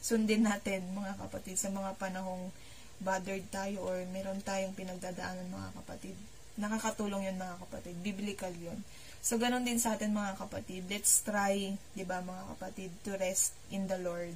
Sundin 0.01 0.45
natin, 0.45 0.85
mga 0.93 1.17
kapatid, 1.17 1.57
sa 1.57 1.73
mga 1.73 1.97
panahong 1.97 2.53
bothered 2.97 3.45
tayo 3.53 3.85
or 3.85 4.01
meron 4.09 4.41
tayong 4.41 4.73
pinagdadaanan, 4.73 5.49
mga 5.49 5.69
kapatid. 5.81 6.15
Nakakatulong 6.57 7.29
yun, 7.29 7.37
mga 7.37 7.57
kapatid. 7.61 7.95
Biblical 8.01 8.53
yun. 8.57 8.81
So, 9.21 9.37
ganun 9.37 9.65
din 9.65 9.81
sa 9.81 9.97
atin, 9.97 10.13
mga 10.13 10.37
kapatid. 10.37 10.85
Let's 10.89 11.21
try, 11.21 11.77
di 11.93 12.05
ba, 12.05 12.21
mga 12.21 12.57
kapatid, 12.57 12.89
to 13.05 13.17
rest 13.17 13.53
in 13.69 13.85
the 13.85 13.97
Lord. 14.01 14.33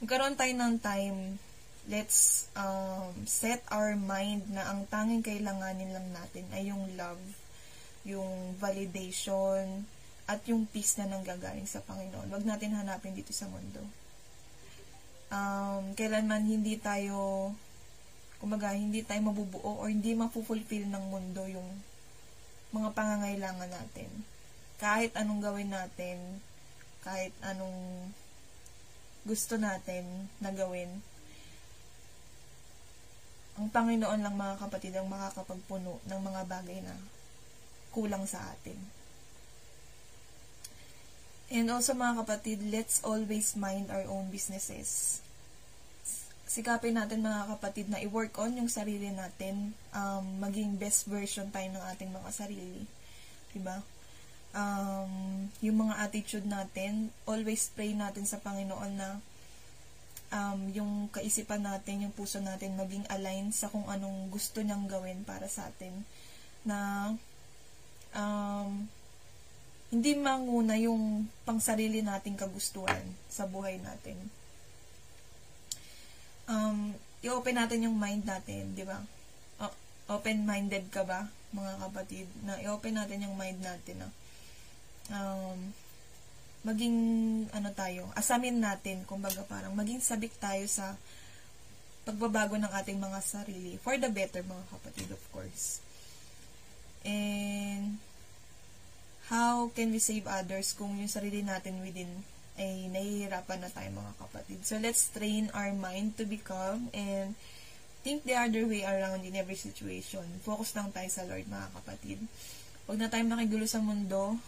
Magkaroon 0.00 0.36
tayo 0.36 0.52
ng 0.52 0.76
time 0.80 1.40
let's 1.86 2.50
um, 2.58 3.14
set 3.30 3.62
our 3.70 3.94
mind 3.94 4.42
na 4.50 4.66
ang 4.74 4.90
tanging 4.90 5.22
kailanganin 5.22 5.94
lang 5.94 6.10
natin 6.10 6.44
ay 6.50 6.70
yung 6.70 6.82
love 6.98 7.20
yung 8.06 8.54
validation, 8.56 9.84
at 10.26 10.42
yung 10.50 10.66
peace 10.66 10.98
na 10.98 11.06
nanggagaling 11.06 11.70
sa 11.70 11.78
Panginoon. 11.86 12.34
Huwag 12.34 12.42
natin 12.42 12.74
hanapin 12.74 13.14
dito 13.14 13.30
sa 13.30 13.46
mundo. 13.46 13.78
Um, 15.30 15.94
kailanman 15.94 16.42
hindi 16.42 16.74
tayo, 16.82 17.50
kumaga, 18.42 18.74
hindi 18.74 19.06
tayo 19.06 19.22
mabubuo 19.22 19.78
or 19.78 19.86
hindi 19.86 20.18
mapufulfill 20.18 20.90
ng 20.90 21.04
mundo 21.10 21.46
yung 21.46 21.66
mga 22.74 22.90
pangangailangan 22.90 23.70
natin. 23.70 24.10
Kahit 24.82 25.14
anong 25.14 25.46
gawin 25.46 25.70
natin, 25.70 26.42
kahit 27.06 27.32
anong 27.46 28.10
gusto 29.22 29.54
natin 29.62 30.26
na 30.42 30.50
gawin, 30.50 30.90
ang 33.56 33.70
Panginoon 33.70 34.20
lang 34.20 34.34
mga 34.34 34.58
kapatid 34.58 34.92
ang 34.98 35.06
makakapagpuno 35.06 36.02
ng 36.02 36.20
mga 36.20 36.42
bagay 36.50 36.82
na 36.82 36.92
kulang 37.96 38.28
sa 38.28 38.52
atin. 38.52 38.76
And 41.48 41.70
also 41.72 41.96
mga 41.96 42.20
kapatid, 42.26 42.58
let's 42.68 43.00
always 43.06 43.56
mind 43.56 43.88
our 43.88 44.04
own 44.10 44.28
businesses. 44.28 45.22
Sikapin 46.44 46.98
natin 46.98 47.24
mga 47.24 47.56
kapatid 47.56 47.86
na 47.88 48.02
i-work 48.02 48.34
on 48.42 48.58
yung 48.58 48.68
sarili 48.68 49.08
natin, 49.14 49.72
um, 49.94 50.26
maging 50.42 50.74
best 50.76 51.08
version 51.08 51.48
tayo 51.48 51.70
ng 51.70 51.84
ating 51.96 52.10
mga 52.10 52.30
sarili. 52.34 52.84
Diba? 53.54 53.78
Um, 54.52 55.46
yung 55.62 55.86
mga 55.86 55.94
attitude 56.02 56.46
natin, 56.46 57.14
always 57.24 57.70
pray 57.72 57.94
natin 57.94 58.26
sa 58.26 58.42
Panginoon 58.42 58.92
na 58.98 59.22
um, 60.34 60.60
yung 60.74 60.92
kaisipan 61.14 61.62
natin, 61.62 62.08
yung 62.08 62.14
puso 62.14 62.42
natin 62.42 62.74
maging 62.74 63.06
align 63.06 63.54
sa 63.54 63.70
kung 63.70 63.86
anong 63.86 64.34
gusto 64.34 64.62
niyang 64.62 64.90
gawin 64.90 65.22
para 65.22 65.46
sa 65.46 65.70
atin. 65.70 65.94
Na 66.66 67.10
um, 68.16 68.88
hindi 69.92 70.18
manguna 70.18 70.74
yung 70.80 71.28
pangsarili 71.46 72.02
nating 72.02 72.34
kagustuhan 72.34 73.04
sa 73.30 73.46
buhay 73.46 73.78
natin. 73.78 74.18
Um, 76.50 76.96
i-open 77.22 77.54
natin 77.54 77.86
yung 77.86 77.94
mind 77.94 78.26
natin, 78.26 78.74
di 78.74 78.82
ba? 78.82 78.98
open-minded 80.06 80.86
ka 80.94 81.02
ba, 81.02 81.26
mga 81.50 81.72
kapatid? 81.82 82.26
Na 82.46 82.58
i-open 82.62 82.94
natin 82.94 83.26
yung 83.26 83.34
mind 83.34 83.58
natin 83.58 84.06
na 84.06 84.08
um, 85.10 85.58
maging, 86.62 86.96
ano 87.50 87.70
tayo, 87.74 88.10
asamin 88.14 88.58
natin, 88.58 89.02
kumbaga 89.06 89.42
parang 89.46 89.74
maging 89.74 90.02
sabik 90.02 90.34
tayo 90.38 90.62
sa 90.70 90.94
pagbabago 92.06 92.54
ng 92.54 92.70
ating 92.70 92.98
mga 93.02 93.18
sarili. 93.22 93.78
For 93.82 93.98
the 93.98 94.10
better, 94.10 94.46
mga 94.46 94.66
kapatid, 94.70 95.10
of 95.10 95.22
course. 95.34 95.82
And, 97.02 97.98
how 99.26 99.68
can 99.74 99.90
we 99.90 99.98
save 99.98 100.26
others 100.30 100.74
kung 100.76 100.94
yung 100.98 101.10
sarili 101.10 101.42
natin 101.42 101.82
within 101.82 102.10
ay 102.56 102.88
nahihirapan 102.88 103.60
na 103.60 103.70
tayo 103.70 103.92
mga 103.92 104.14
kapatid. 104.16 104.58
So, 104.64 104.80
let's 104.80 105.12
train 105.12 105.52
our 105.52 105.76
mind 105.76 106.16
to 106.16 106.24
be 106.24 106.40
calm 106.40 106.88
and 106.96 107.36
think 108.00 108.24
the 108.24 108.32
other 108.32 108.64
way 108.64 108.80
around 108.80 109.28
in 109.28 109.36
every 109.36 109.60
situation. 109.60 110.24
Focus 110.40 110.72
lang 110.72 110.88
tayo 110.88 111.08
sa 111.12 111.28
Lord, 111.28 111.44
mga 111.44 111.68
kapatid. 111.76 112.18
Huwag 112.88 112.96
na 112.96 113.12
tayong 113.12 113.28
makigulo 113.28 113.68
sa 113.68 113.82
mundo. 113.82 114.40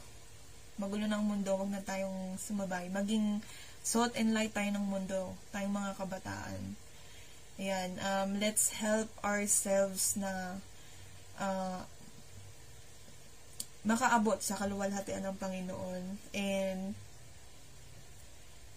Magulo 0.80 1.04
ng 1.04 1.24
mundo, 1.26 1.52
huwag 1.52 1.68
na 1.68 1.84
tayong 1.84 2.40
sumabay. 2.40 2.88
Maging 2.88 3.44
salt 3.84 4.16
and 4.16 4.32
light 4.32 4.56
tayo 4.56 4.72
ng 4.72 4.86
mundo, 4.88 5.36
tayong 5.52 5.74
mga 5.74 5.92
kabataan. 6.00 6.60
Ayan, 7.58 7.90
um, 7.98 8.38
let's 8.38 8.78
help 8.78 9.10
ourselves 9.20 10.14
na 10.14 10.62
uh, 11.36 11.82
makaabot 13.88 14.36
sa 14.44 14.60
kaluwalhatian 14.60 15.24
ng 15.24 15.36
Panginoon 15.40 16.02
and 16.36 16.92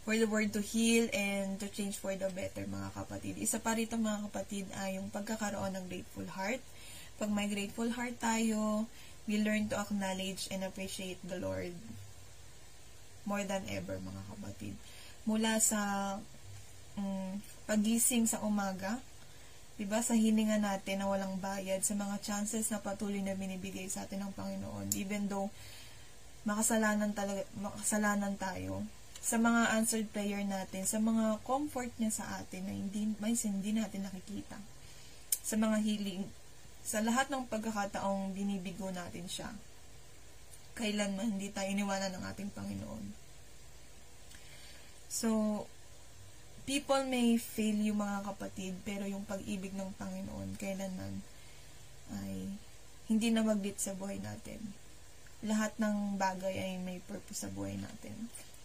for 0.07 0.15
the 0.15 0.25
word 0.25 0.55
to 0.55 0.63
heal 0.63 1.05
and 1.11 1.59
to 1.59 1.67
change 1.67 1.99
for 1.99 2.15
the 2.15 2.31
better, 2.31 2.63
mga 2.63 2.95
kapatid. 2.95 3.35
Isa 3.37 3.59
pa 3.59 3.75
rito, 3.75 3.99
mga 3.99 4.31
kapatid, 4.31 4.65
ay 4.79 4.97
yung 4.97 5.11
pagkakaroon 5.13 5.75
ng 5.77 5.85
grateful 5.91 6.25
heart. 6.31 6.63
Pag 7.19 7.29
may 7.29 7.45
grateful 7.51 7.91
heart 7.91 8.17
tayo, 8.17 8.89
we 9.29 9.37
learn 9.37 9.69
to 9.69 9.77
acknowledge 9.77 10.49
and 10.49 10.65
appreciate 10.65 11.21
the 11.21 11.37
Lord 11.37 11.75
more 13.27 13.45
than 13.45 13.61
ever, 13.69 14.01
mga 14.01 14.23
kapatid. 14.33 14.73
Mula 15.29 15.61
sa 15.61 15.81
um, 16.97 17.37
pagising 17.69 18.25
sa 18.25 18.41
umaga, 18.41 18.97
diba, 19.81 19.97
sa 20.05 20.13
hininga 20.13 20.61
natin 20.61 21.01
na 21.01 21.09
walang 21.09 21.41
bayad, 21.41 21.81
sa 21.81 21.97
mga 21.97 22.21
chances 22.21 22.69
na 22.69 22.77
patuloy 22.77 23.17
na 23.25 23.33
binibigay 23.33 23.89
sa 23.89 24.05
atin 24.05 24.29
ng 24.29 24.33
Panginoon, 24.37 24.93
even 24.93 25.25
though 25.25 25.49
makasalanan 26.45 27.17
talaga, 27.17 27.41
makasalanan 27.57 28.37
tayo, 28.37 28.85
sa 29.21 29.37
mga 29.37 29.77
answered 29.77 30.09
prayer 30.09 30.41
natin, 30.45 30.85
sa 30.85 30.97
mga 30.97 31.41
comfort 31.45 31.93
niya 32.01 32.09
sa 32.13 32.25
atin 32.41 32.65
na 32.65 32.73
hindi, 32.73 33.09
may 33.21 33.37
hindi 33.37 33.73
natin 33.73 34.05
nakikita. 34.05 34.57
Sa 35.41 35.57
mga 35.57 35.77
healing, 35.81 36.25
sa 36.81 37.05
lahat 37.05 37.29
ng 37.29 37.45
pagkakataong 37.45 38.33
binibigo 38.33 38.89
natin 38.89 39.29
siya. 39.29 39.53
Kailanman 40.73 41.37
hindi 41.37 41.53
tayo 41.53 41.69
iniwanan 41.69 42.17
ng 42.17 42.23
ating 42.33 42.49
Panginoon. 42.53 43.05
So, 45.09 45.29
people 46.65 47.03
may 47.07 47.35
fail 47.41 47.77
yung 47.81 47.99
mga 48.01 48.27
kapatid, 48.33 48.73
pero 48.85 49.03
yung 49.07 49.25
pag-ibig 49.25 49.73
ng 49.73 49.91
Panginoon, 49.97 50.57
kailanman 50.61 51.23
ay 52.21 52.51
hindi 53.11 53.27
na 53.31 53.43
maglit 53.43 53.79
sa 53.79 53.95
buhay 53.95 54.19
natin. 54.23 54.59
Lahat 55.43 55.73
ng 55.81 56.15
bagay 56.21 56.53
ay 56.53 56.71
may 56.79 57.01
purpose 57.03 57.43
sa 57.43 57.49
buhay 57.51 57.75
natin. 57.75 58.13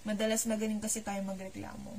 Madalas 0.07 0.47
magaling 0.47 0.78
kasi 0.78 1.03
tayo 1.03 1.18
magreklamo. 1.26 1.99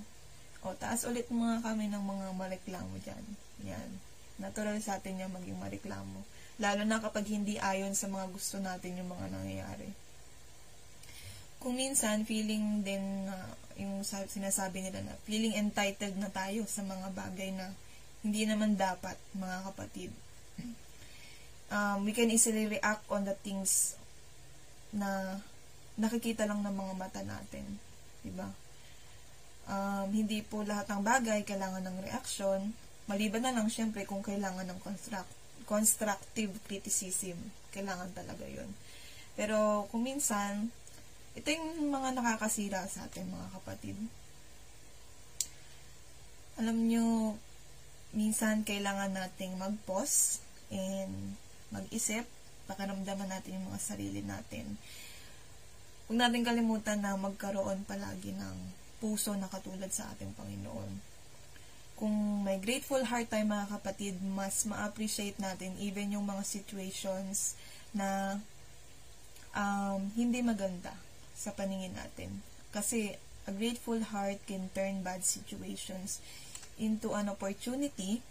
O, 0.64 0.74
taas 0.78 1.04
ulit 1.04 1.28
mga 1.28 1.60
kami 1.66 1.92
ng 1.92 2.04
mga 2.04 2.28
mareklamo 2.38 2.96
dyan. 3.04 3.26
Yan. 3.68 3.90
Natural 4.38 4.78
sa 4.80 5.02
atin 5.02 5.28
yan 5.28 5.34
maging 5.34 5.58
mareklamo. 5.58 6.24
Lalo 6.62 6.86
na 6.86 7.02
kapag 7.02 7.26
hindi 7.30 7.58
ayon 7.58 7.94
sa 7.94 8.10
mga 8.10 8.32
gusto 8.32 8.62
natin 8.62 8.98
yung 9.02 9.10
mga 9.10 9.34
nangyayari. 9.34 9.90
Kung 11.58 11.74
minsan, 11.78 12.24
feeling 12.24 12.86
din 12.86 13.26
na 13.26 13.34
uh, 13.34 13.67
yung 13.78 14.02
sinasabi 14.04 14.82
nila 14.82 15.06
na 15.06 15.14
feeling 15.30 15.54
entitled 15.54 16.18
na 16.18 16.30
tayo 16.34 16.66
sa 16.66 16.82
mga 16.82 17.14
bagay 17.14 17.54
na 17.54 17.72
hindi 18.26 18.50
naman 18.50 18.74
dapat, 18.76 19.16
mga 19.38 19.58
kapatid. 19.72 20.12
Um, 21.68 22.08
we 22.08 22.16
can 22.16 22.32
easily 22.32 22.66
react 22.66 23.04
on 23.12 23.28
the 23.28 23.36
things 23.44 24.00
na 24.96 25.40
nakikita 26.00 26.48
lang 26.48 26.64
ng 26.64 26.74
mga 26.74 26.94
mata 26.96 27.22
natin. 27.22 27.66
Diba? 28.24 28.50
Um, 29.68 30.08
hindi 30.16 30.40
po 30.42 30.64
lahat 30.64 30.88
ng 30.88 31.04
bagay 31.04 31.44
kailangan 31.44 31.84
ng 31.84 31.98
reaksyon. 32.08 32.72
Maliban 33.08 33.44
na 33.44 33.52
lang 33.52 33.68
syempre 33.68 34.08
kung 34.08 34.24
kailangan 34.24 34.64
ng 34.64 34.80
construct, 34.80 35.32
constructive 35.68 36.56
criticism. 36.66 37.36
Kailangan 37.76 38.16
talaga 38.16 38.48
yun. 38.48 38.72
Pero 39.36 39.86
kung 39.92 40.08
minsan, 40.08 40.72
ito 41.38 41.48
yung 41.54 41.94
mga 41.94 42.18
nakakasira 42.18 42.82
sa 42.90 43.06
atin 43.06 43.30
mga 43.30 43.50
kapatid. 43.62 43.98
Alam 46.58 46.90
nyo, 46.90 47.38
minsan 48.18 48.66
kailangan 48.66 49.14
nating 49.14 49.54
mag-pause 49.62 50.42
and 50.74 51.38
mag-isip, 51.70 52.26
pakaramdaman 52.66 53.30
natin 53.30 53.62
yung 53.62 53.70
mga 53.70 53.82
sarili 53.82 54.26
natin 54.26 54.76
Huwag 56.08 56.24
natin 56.24 56.48
kalimutan 56.48 57.04
na 57.04 57.20
magkaroon 57.20 57.84
palagi 57.84 58.32
ng 58.32 58.58
puso 59.04 59.36
na 59.36 59.52
katulad 59.52 59.92
sa 59.92 60.08
ating 60.16 60.32
Panginoon. 60.40 60.92
Kung 62.00 62.48
may 62.48 62.64
grateful 62.64 63.04
heart 63.04 63.28
tayo 63.28 63.44
mga 63.44 63.76
kapatid, 63.76 64.16
mas 64.24 64.64
ma-appreciate 64.64 65.36
natin 65.36 65.76
even 65.84 66.16
yung 66.16 66.24
mga 66.24 66.48
situations 66.48 67.60
na 67.92 68.40
um, 69.52 70.00
hindi 70.16 70.40
maganda 70.40 70.96
sa 71.38 71.54
paningin 71.54 71.94
natin. 71.94 72.42
Kasi 72.74 73.14
a 73.46 73.54
grateful 73.54 74.02
heart 74.02 74.42
can 74.50 74.74
turn 74.74 75.06
bad 75.06 75.22
situations 75.22 76.20
into 76.82 77.14
an 77.14 77.30
opportunity 77.30 78.26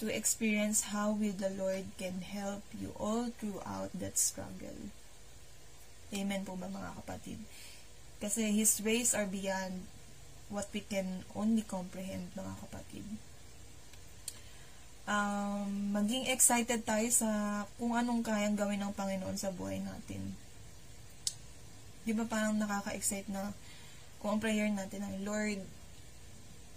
to 0.00 0.08
experience 0.08 0.96
how 0.96 1.12
will 1.12 1.36
the 1.36 1.52
Lord 1.52 1.84
can 2.00 2.24
help 2.24 2.64
you 2.72 2.96
all 2.96 3.28
throughout 3.36 3.92
that 3.92 4.16
struggle. 4.16 4.88
Amen 6.10 6.42
po 6.48 6.56
ba 6.56 6.72
mga 6.72 6.96
kapatid? 7.04 7.38
Kasi 8.18 8.48
His 8.50 8.80
ways 8.80 9.12
are 9.12 9.28
beyond 9.28 9.84
what 10.48 10.66
we 10.74 10.82
can 10.82 11.22
only 11.36 11.62
comprehend 11.62 12.32
mga 12.34 12.54
kapatid. 12.64 13.06
Um, 15.06 15.94
maging 15.94 16.26
excited 16.32 16.82
tayo 16.82 17.06
sa 17.12 17.28
kung 17.78 17.94
anong 17.94 18.24
kayang 18.24 18.58
gawin 18.58 18.82
ng 18.82 18.96
Panginoon 18.96 19.38
sa 19.38 19.54
buhay 19.54 19.78
natin. 19.78 20.34
Di 22.04 22.12
ba 22.16 22.24
parang 22.24 22.56
nakaka-excite 22.56 23.28
na 23.32 23.52
kung 24.20 24.36
ang 24.36 24.42
prayer 24.42 24.68
natin 24.68 25.04
ay, 25.04 25.16
Lord, 25.24 25.60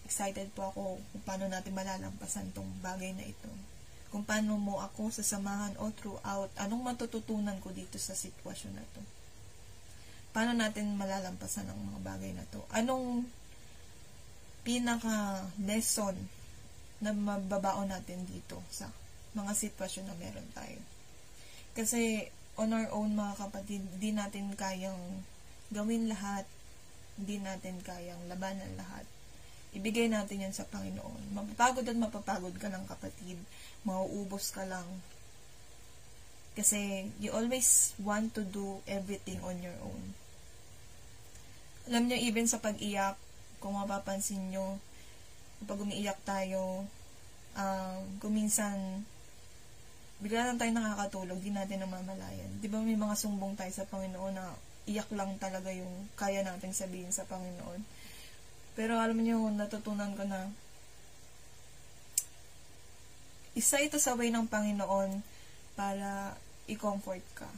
excited 0.07 0.51
po 0.55 0.71
ako 0.71 0.99
kung 0.99 1.23
paano 1.23 1.45
natin 1.47 1.75
malalampasan 1.75 2.51
tong 2.55 2.67
bagay 2.79 3.15
na 3.15 3.27
ito. 3.27 3.51
Kung 4.11 4.23
paano 4.23 4.59
mo 4.59 4.79
ako 4.79 5.09
sasamahan 5.09 5.73
o 5.81 5.89
throughout, 5.95 6.51
anong 6.59 6.85
matututunan 6.85 7.57
ko 7.63 7.73
dito 7.73 7.97
sa 7.97 8.13
sitwasyon 8.13 8.73
na 8.77 8.85
to 8.93 9.01
paano 10.33 10.57
natin 10.57 10.97
malalampasan 10.97 11.69
ang 11.69 11.77
mga 11.93 11.99
bagay 12.01 12.33
na 12.33 12.43
to? 12.49 12.59
Anong 12.73 13.29
pinaka 14.65 15.45
lesson 15.61 16.17
na 16.97 17.13
mababaon 17.13 17.93
natin 17.93 18.25
dito 18.25 18.57
sa 18.73 18.89
mga 19.37 19.53
sitwasyon 19.53 20.09
na 20.09 20.17
meron 20.17 20.49
tayo? 20.57 20.81
Kasi 21.77 22.27
on 22.57 22.69
our 22.73 22.89
own 22.93 23.17
mga 23.17 23.33
kapatid, 23.47 23.81
hindi 23.97 24.13
natin 24.13 24.53
kayang 24.53 25.25
gawin 25.73 26.05
lahat, 26.05 26.45
hindi 27.17 27.41
natin 27.41 27.81
kayang 27.81 28.21
labanan 28.29 28.77
lahat. 28.77 29.05
Ibigay 29.73 30.05
natin 30.05 30.45
yan 30.45 30.53
sa 30.53 30.69
Panginoon. 30.69 31.33
Mapapagod 31.33 31.85
at 31.89 31.97
mapapagod 31.97 32.53
ka 32.61 32.69
lang 32.69 32.85
kapatid. 32.85 33.41
Mauubos 33.81 34.53
ka 34.53 34.69
lang. 34.69 34.85
Kasi 36.53 37.09
you 37.17 37.33
always 37.33 37.97
want 37.97 38.37
to 38.37 38.45
do 38.45 38.85
everything 38.85 39.41
on 39.41 39.57
your 39.65 39.73
own. 39.81 40.13
Alam 41.89 42.05
nyo, 42.05 42.17
even 42.21 42.45
sa 42.45 42.61
pag-iyak, 42.61 43.17
kung 43.57 43.73
mapapansin 43.73 44.53
nyo, 44.53 44.77
pag 45.65 45.81
umiiyak 45.81 46.21
tayo, 46.21 46.85
um, 47.57 48.01
kung 48.21 48.37
minsan, 48.37 49.03
bigla 50.23 50.47
lang 50.47 50.57
tayo 50.57 50.71
nakakatulog, 50.71 51.43
di 51.43 51.51
natin 51.51 51.83
namamalayan. 51.83 52.63
Di 52.63 52.71
ba 52.71 52.79
may 52.79 52.95
mga 52.95 53.19
sumbong 53.19 53.59
tayo 53.59 53.69
sa 53.75 53.83
Panginoon 53.83 54.33
na 54.33 54.55
iyak 54.87 55.11
lang 55.11 55.35
talaga 55.35 55.67
yung 55.75 56.07
kaya 56.15 56.47
natin 56.47 56.71
sabihin 56.71 57.11
sa 57.11 57.27
Panginoon. 57.27 57.83
Pero 58.79 58.95
alam 58.97 59.19
niyo, 59.19 59.43
natutunan 59.51 60.15
ko 60.15 60.23
na 60.23 60.47
isa 63.53 63.83
ito 63.83 63.99
sa 63.99 64.15
way 64.15 64.31
ng 64.31 64.47
Panginoon 64.47 65.21
para 65.75 66.39
i-comfort 66.71 67.21
ka 67.35 67.51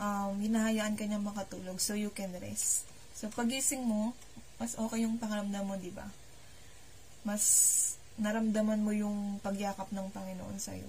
um, 0.00 0.32
hinahayaan 0.40 0.96
ka 0.96 1.04
niya 1.04 1.20
makatulog 1.20 1.76
so 1.78 1.92
you 1.92 2.10
can 2.10 2.32
rest. 2.40 2.88
So, 3.12 3.28
pagising 3.28 3.84
mo, 3.84 4.16
mas 4.56 4.74
okay 4.74 5.04
yung 5.04 5.20
pakaramdam 5.20 5.68
mo, 5.68 5.76
di 5.76 5.92
ba? 5.92 6.08
Mas 7.22 7.44
naramdaman 8.16 8.80
mo 8.80 8.96
yung 8.96 9.38
pagyakap 9.44 9.92
ng 9.92 10.08
Panginoon 10.08 10.56
sa'yo. 10.56 10.88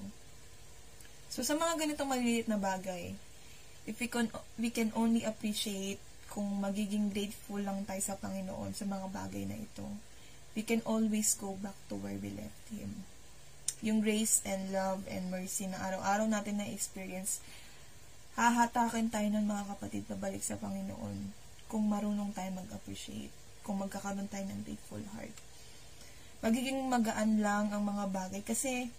So, 1.31 1.47
sa 1.47 1.55
mga 1.55 1.79
ganitong 1.79 2.11
maliliit 2.11 2.51
na 2.51 2.59
bagay, 2.59 3.15
if 3.87 3.95
we 4.03 4.11
can, 4.11 4.27
we 4.59 4.67
can 4.67 4.91
only 4.99 5.23
appreciate 5.23 6.03
kung 6.27 6.43
magiging 6.59 7.07
grateful 7.07 7.63
lang 7.63 7.87
tayo 7.87 8.03
sa 8.03 8.19
Panginoon 8.19 8.75
sa 8.75 8.83
mga 8.83 9.07
bagay 9.07 9.47
na 9.47 9.55
ito, 9.55 9.87
we 10.59 10.63
can 10.67 10.83
always 10.83 11.31
go 11.39 11.55
back 11.63 11.75
to 11.87 11.95
where 11.95 12.19
we 12.19 12.35
left 12.35 12.63
Him. 12.67 13.07
Yung 13.79 14.03
grace 14.03 14.43
and 14.43 14.75
love 14.75 15.07
and 15.07 15.31
mercy 15.31 15.71
na 15.71 15.79
araw-araw 15.79 16.27
natin 16.27 16.59
na-experience, 16.59 17.39
hahatakin 18.35 19.07
tayo 19.07 19.31
ng 19.31 19.47
mga 19.47 19.71
kapatid 19.71 20.03
pabalik 20.11 20.43
sa 20.43 20.59
Panginoon 20.59 21.31
kung 21.71 21.87
marunong 21.87 22.35
tayo 22.35 22.51
mag-appreciate, 22.59 23.31
kung 23.63 23.79
magkakaroon 23.79 24.27
tayo 24.27 24.43
ng 24.51 24.67
grateful 24.67 25.03
heart. 25.15 25.35
Magiging 26.43 26.91
magaan 26.91 27.39
lang 27.39 27.71
ang 27.71 27.87
mga 27.87 28.11
bagay 28.11 28.43
kasi 28.43 28.91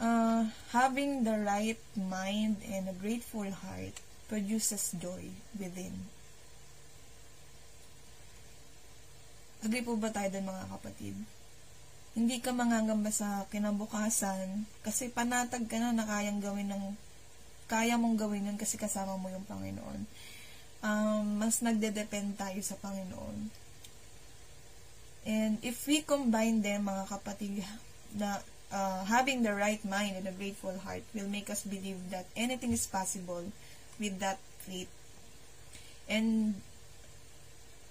uh, 0.00 0.48
having 0.72 1.24
the 1.26 1.36
right 1.42 1.80
mind 1.98 2.62
and 2.64 2.88
a 2.88 2.96
grateful 2.96 3.48
heart 3.48 3.96
produces 4.30 4.96
joy 4.96 5.28
within. 5.58 6.08
Agree 9.62 9.84
po 9.84 9.94
ba 9.94 10.10
tayo 10.10 10.32
doon 10.32 10.48
mga 10.48 10.66
kapatid? 10.74 11.16
Hindi 12.12 12.40
ka 12.44 12.52
mangangamba 12.52 13.08
sa 13.08 13.48
kinabukasan 13.48 14.68
kasi 14.84 15.08
panatag 15.08 15.64
ka 15.68 15.80
na 15.80 15.96
na 15.96 16.04
kayang 16.04 16.40
gawin 16.44 16.68
ng 16.72 16.84
kaya 17.72 17.96
mong 17.96 18.20
gawin 18.20 18.52
yun 18.52 18.58
kasi 18.60 18.76
kasama 18.76 19.16
mo 19.16 19.32
yung 19.32 19.48
Panginoon. 19.48 20.04
Um, 20.82 21.24
mas 21.40 21.62
nagde-depend 21.64 22.36
tayo 22.36 22.60
sa 22.60 22.76
Panginoon. 22.76 23.48
And 25.22 25.56
if 25.62 25.86
we 25.86 26.02
combine 26.02 26.60
them, 26.60 26.90
mga 26.90 27.06
kapatid, 27.06 27.62
na 28.18 28.42
uh, 28.72 29.04
having 29.04 29.44
the 29.44 29.54
right 29.54 29.84
mind 29.84 30.16
and 30.16 30.26
a 30.26 30.32
grateful 30.32 30.74
heart 30.80 31.04
will 31.14 31.28
make 31.28 31.52
us 31.52 31.62
believe 31.62 32.10
that 32.10 32.26
anything 32.34 32.72
is 32.72 32.88
possible 32.88 33.52
with 34.00 34.18
that 34.18 34.40
faith. 34.64 34.90
And 36.08 36.56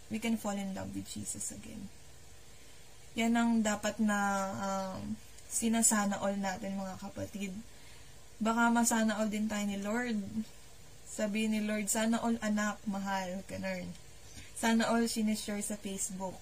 we 0.09 0.19
can 0.19 0.36
fall 0.36 0.57
in 0.57 0.73
love 0.75 0.91
with 0.91 1.07
Jesus 1.07 1.53
again. 1.53 1.88
Yan 3.15 3.38
ang 3.38 3.61
dapat 3.63 4.01
na 4.01 4.17
um, 4.59 5.15
sinasana 5.47 6.19
all 6.19 6.36
natin 6.36 6.75
mga 6.75 6.99
kapatid. 6.99 7.53
Baka 8.41 8.73
masana 8.73 9.21
all 9.21 9.29
din 9.29 9.47
tayo 9.47 9.63
ni 9.69 9.79
Lord. 9.79 10.17
Sabi 11.05 11.47
ni 11.47 11.61
Lord, 11.61 11.91
sana 11.91 12.23
all 12.23 12.39
anak, 12.39 12.79
mahal, 12.88 13.43
ganun. 13.45 13.91
Sana 14.55 14.88
all 14.89 15.03
sinishare 15.11 15.59
sa 15.59 15.75
Facebook. 15.75 16.39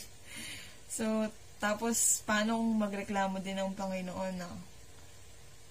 so, 0.96 1.26
tapos, 1.60 2.24
paano 2.24 2.56
kung 2.56 2.72
magreklamo 2.80 3.36
din 3.44 3.60
ng 3.60 3.76
Panginoon 3.76 4.34
na, 4.40 4.48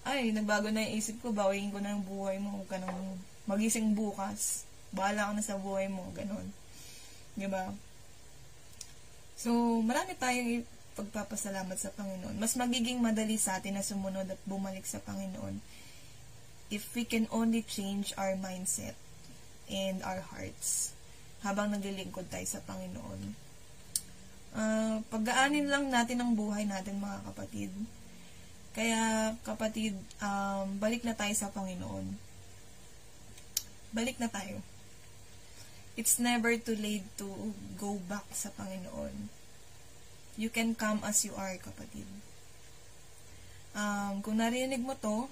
ay, 0.06 0.30
nagbago 0.30 0.70
na 0.70 0.86
yung 0.86 0.96
isip 0.96 1.18
ko, 1.20 1.34
bawiin 1.34 1.74
ko 1.74 1.82
na 1.82 1.92
yung 1.98 2.06
buhay 2.06 2.38
mo, 2.38 2.62
huwag 2.62 2.70
ka 2.70 2.78
nang 2.78 3.18
magising 3.44 3.92
bukas. 3.92 4.64
Bahala 4.94 5.28
ka 5.28 5.32
na 5.34 5.44
sa 5.44 5.58
buhay 5.58 5.90
mo, 5.90 6.06
ganun. 6.14 6.46
Diba? 7.34 7.74
So, 9.34 9.50
marami 9.82 10.14
tayong 10.14 10.62
pagpapasalamat 10.94 11.78
sa 11.80 11.90
Panginoon. 11.92 12.38
Mas 12.38 12.54
magiging 12.54 13.02
madali 13.02 13.40
sa 13.40 13.58
atin 13.58 13.76
na 13.76 13.84
sumunod 13.84 14.28
at 14.30 14.40
bumalik 14.46 14.86
sa 14.86 15.02
Panginoon 15.02 15.58
if 16.70 16.86
we 16.94 17.02
can 17.02 17.26
only 17.34 17.66
change 17.66 18.14
our 18.14 18.38
mindset 18.38 18.94
and 19.66 19.98
our 20.06 20.22
hearts 20.22 20.94
habang 21.42 21.74
naglilingkod 21.74 22.30
tayo 22.30 22.46
sa 22.46 22.62
Panginoon. 22.62 23.49
Uh, 24.50 24.98
lang 25.70 25.86
natin 25.88 26.18
ang 26.18 26.32
buhay 26.34 26.66
natin 26.66 26.98
mga 26.98 27.22
kapatid. 27.30 27.70
Kaya 28.74 29.34
kapatid, 29.46 29.94
um, 30.22 30.78
balik 30.78 31.02
na 31.06 31.14
tayo 31.14 31.34
sa 31.34 31.50
Panginoon. 31.50 32.06
Balik 33.94 34.18
na 34.22 34.30
tayo 34.30 34.62
it's 36.00 36.16
never 36.16 36.56
too 36.56 36.72
late 36.80 37.04
to 37.20 37.28
go 37.76 38.00
back 38.08 38.24
sa 38.32 38.48
Panginoon. 38.56 39.28
You 40.40 40.48
can 40.48 40.72
come 40.72 41.04
as 41.04 41.20
you 41.28 41.36
are, 41.36 41.52
kapatid. 41.60 42.08
Um, 43.76 44.24
kung 44.24 44.40
narinig 44.40 44.80
mo 44.80 44.96
to, 44.96 45.28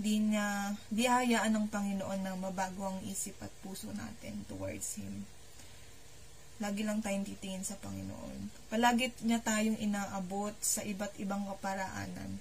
di 0.00 0.16
niya, 0.16 0.72
di 0.88 1.04
hayaan 1.04 1.52
ng 1.52 1.66
Panginoon 1.68 2.24
na 2.24 2.32
mabago 2.32 2.88
ang 2.88 3.04
isip 3.04 3.36
at 3.44 3.52
puso 3.60 3.92
natin 3.92 4.40
towards 4.48 4.96
Him. 4.96 5.28
Lagi 6.60 6.84
lang 6.84 7.00
tayong 7.00 7.24
titingin 7.24 7.64
sa 7.64 7.80
Panginoon. 7.80 8.52
Palagi 8.68 9.10
niya 9.24 9.40
tayong 9.40 9.80
inaabot 9.80 10.52
sa 10.60 10.84
iba't 10.84 11.16
ibang 11.16 11.48
kaparaanan. 11.48 12.36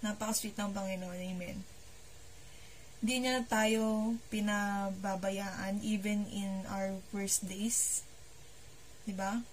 Napaka-sweet 0.00 0.56
ng 0.56 0.72
Panginoon. 0.72 1.20
Amen 1.20 1.76
di 3.06 3.20
niya 3.20 3.44
tayo 3.44 4.16
pinababayaan 4.32 5.84
even 5.84 6.24
in 6.32 6.64
our 6.72 6.96
worst 7.12 7.44
days. 7.44 8.00
ba? 9.06 9.44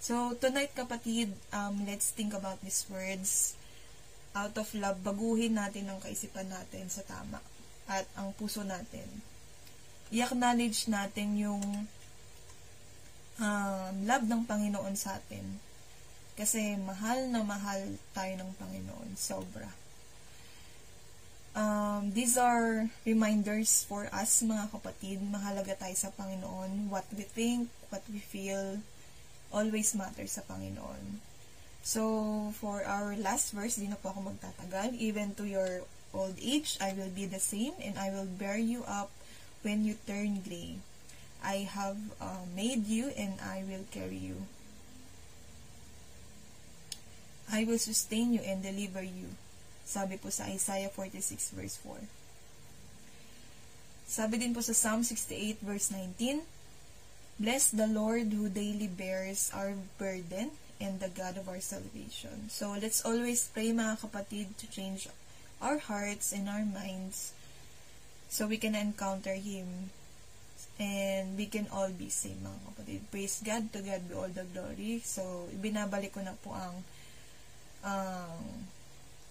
So, 0.00 0.32
tonight 0.40 0.72
kapatid, 0.72 1.36
um, 1.52 1.84
let's 1.84 2.14
think 2.14 2.32
about 2.32 2.62
these 2.64 2.88
words. 2.88 3.52
Out 4.32 4.56
of 4.56 4.72
love, 4.72 5.04
baguhin 5.04 5.60
natin 5.60 5.92
ang 5.92 6.00
kaisipan 6.00 6.48
natin 6.48 6.88
sa 6.88 7.04
tama 7.04 7.42
at 7.90 8.08
ang 8.16 8.32
puso 8.32 8.64
natin. 8.64 9.04
I-acknowledge 10.10 10.90
natin 10.90 11.38
yung 11.38 11.62
um, 13.38 13.92
love 14.06 14.26
ng 14.26 14.42
Panginoon 14.46 14.94
sa 14.98 15.18
atin. 15.18 15.44
Kasi 16.34 16.78
mahal 16.78 17.30
na 17.30 17.42
mahal 17.46 17.80
tayo 18.14 18.32
ng 18.38 18.50
Panginoon. 18.58 19.14
Sobra 19.14 19.70
um, 21.54 22.10
these 22.12 22.36
are 22.36 22.88
reminders 23.06 23.84
for 23.88 24.08
us, 24.12 24.42
mga 24.42 24.70
kapatid. 24.70 25.18
Mahalaga 25.22 25.74
tayo 25.78 25.94
sa 25.94 26.10
Panginoon. 26.14 26.90
What 26.90 27.06
we 27.14 27.26
think, 27.26 27.70
what 27.90 28.02
we 28.10 28.18
feel, 28.18 28.82
always 29.50 29.94
matters 29.94 30.38
sa 30.38 30.42
Panginoon. 30.46 31.22
So, 31.80 32.52
for 32.60 32.84
our 32.84 33.16
last 33.16 33.56
verse, 33.56 33.80
di 33.80 33.88
na 33.88 33.98
po 33.98 34.12
ako 34.12 34.36
magtatagal. 34.36 34.94
Even 35.00 35.32
to 35.40 35.48
your 35.48 35.82
old 36.12 36.36
age, 36.38 36.76
I 36.78 36.92
will 36.92 37.10
be 37.10 37.24
the 37.24 37.40
same, 37.40 37.72
and 37.80 37.96
I 37.96 38.12
will 38.12 38.28
bear 38.28 38.60
you 38.60 38.84
up 38.84 39.10
when 39.62 39.84
you 39.84 39.96
turn 40.06 40.40
gray. 40.40 40.78
I 41.42 41.68
have 41.68 41.96
uh, 42.20 42.44
made 42.54 42.86
you, 42.86 43.12
and 43.16 43.40
I 43.40 43.64
will 43.64 43.88
carry 43.90 44.20
you. 44.20 44.44
I 47.50 47.64
will 47.64 47.80
sustain 47.80 48.32
you 48.32 48.40
and 48.46 48.62
deliver 48.62 49.02
you. 49.02 49.34
Sabi 49.82 50.20
po 50.20 50.30
sa 50.30 50.46
Isaiah 50.46 50.92
46 50.92 51.50
verse 51.50 51.76
4. 51.82 51.98
Sabi 54.06 54.38
din 54.38 54.54
po 54.54 54.62
sa 54.62 54.70
Psalm 54.70 55.02
68 55.02 55.58
verse 55.58 55.90
19, 55.90 56.46
Bless 57.40 57.72
the 57.72 57.88
Lord 57.88 58.30
who 58.36 58.52
daily 58.52 58.86
bears 58.86 59.50
our 59.50 59.74
burden 59.98 60.54
and 60.78 61.00
the 61.00 61.10
God 61.10 61.40
of 61.40 61.48
our 61.48 61.58
salvation. 61.58 62.52
So, 62.52 62.76
let's 62.76 63.00
always 63.02 63.48
pray 63.48 63.72
mga 63.72 64.04
kapatid 64.04 64.54
to 64.60 64.68
change 64.68 65.08
our 65.58 65.80
hearts 65.80 66.30
and 66.36 66.46
our 66.46 66.62
minds 66.62 67.32
so 68.30 68.46
we 68.46 68.62
can 68.62 68.78
encounter 68.78 69.34
Him 69.34 69.90
and 70.78 71.36
we 71.36 71.50
can 71.50 71.68
all 71.74 71.90
be 71.92 72.08
saved 72.08 72.40
mga 72.40 72.60
kapatid. 72.72 73.00
Praise 73.12 73.42
God, 73.44 73.68
to 73.74 73.84
God 73.84 74.00
be 74.06 74.14
all 74.16 74.30
the 74.32 74.46
glory. 74.48 75.02
So, 75.04 75.50
ibinabalik 75.52 76.16
ko 76.16 76.24
na 76.24 76.38
po 76.38 76.54
ang 76.56 76.80
ang 77.84 78.32
um, 78.38 78.64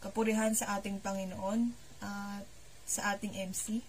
kapurihan 0.04 0.54
sa 0.54 0.78
ating 0.78 1.02
Panginoon 1.02 1.74
at 2.04 2.45
sa 2.86 3.14
ating 3.16 3.34
MC. 3.34 3.82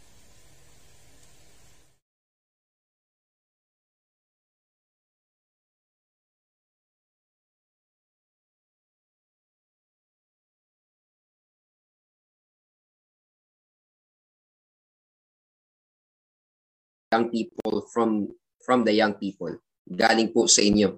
Young 17.11 17.27
people 17.29 17.87
from 17.91 18.31
from 18.63 18.87
the 18.87 18.95
young 18.95 19.19
people. 19.19 19.51
Galing 19.91 20.31
po 20.31 20.47
sa 20.47 20.63
inyo 20.63 20.95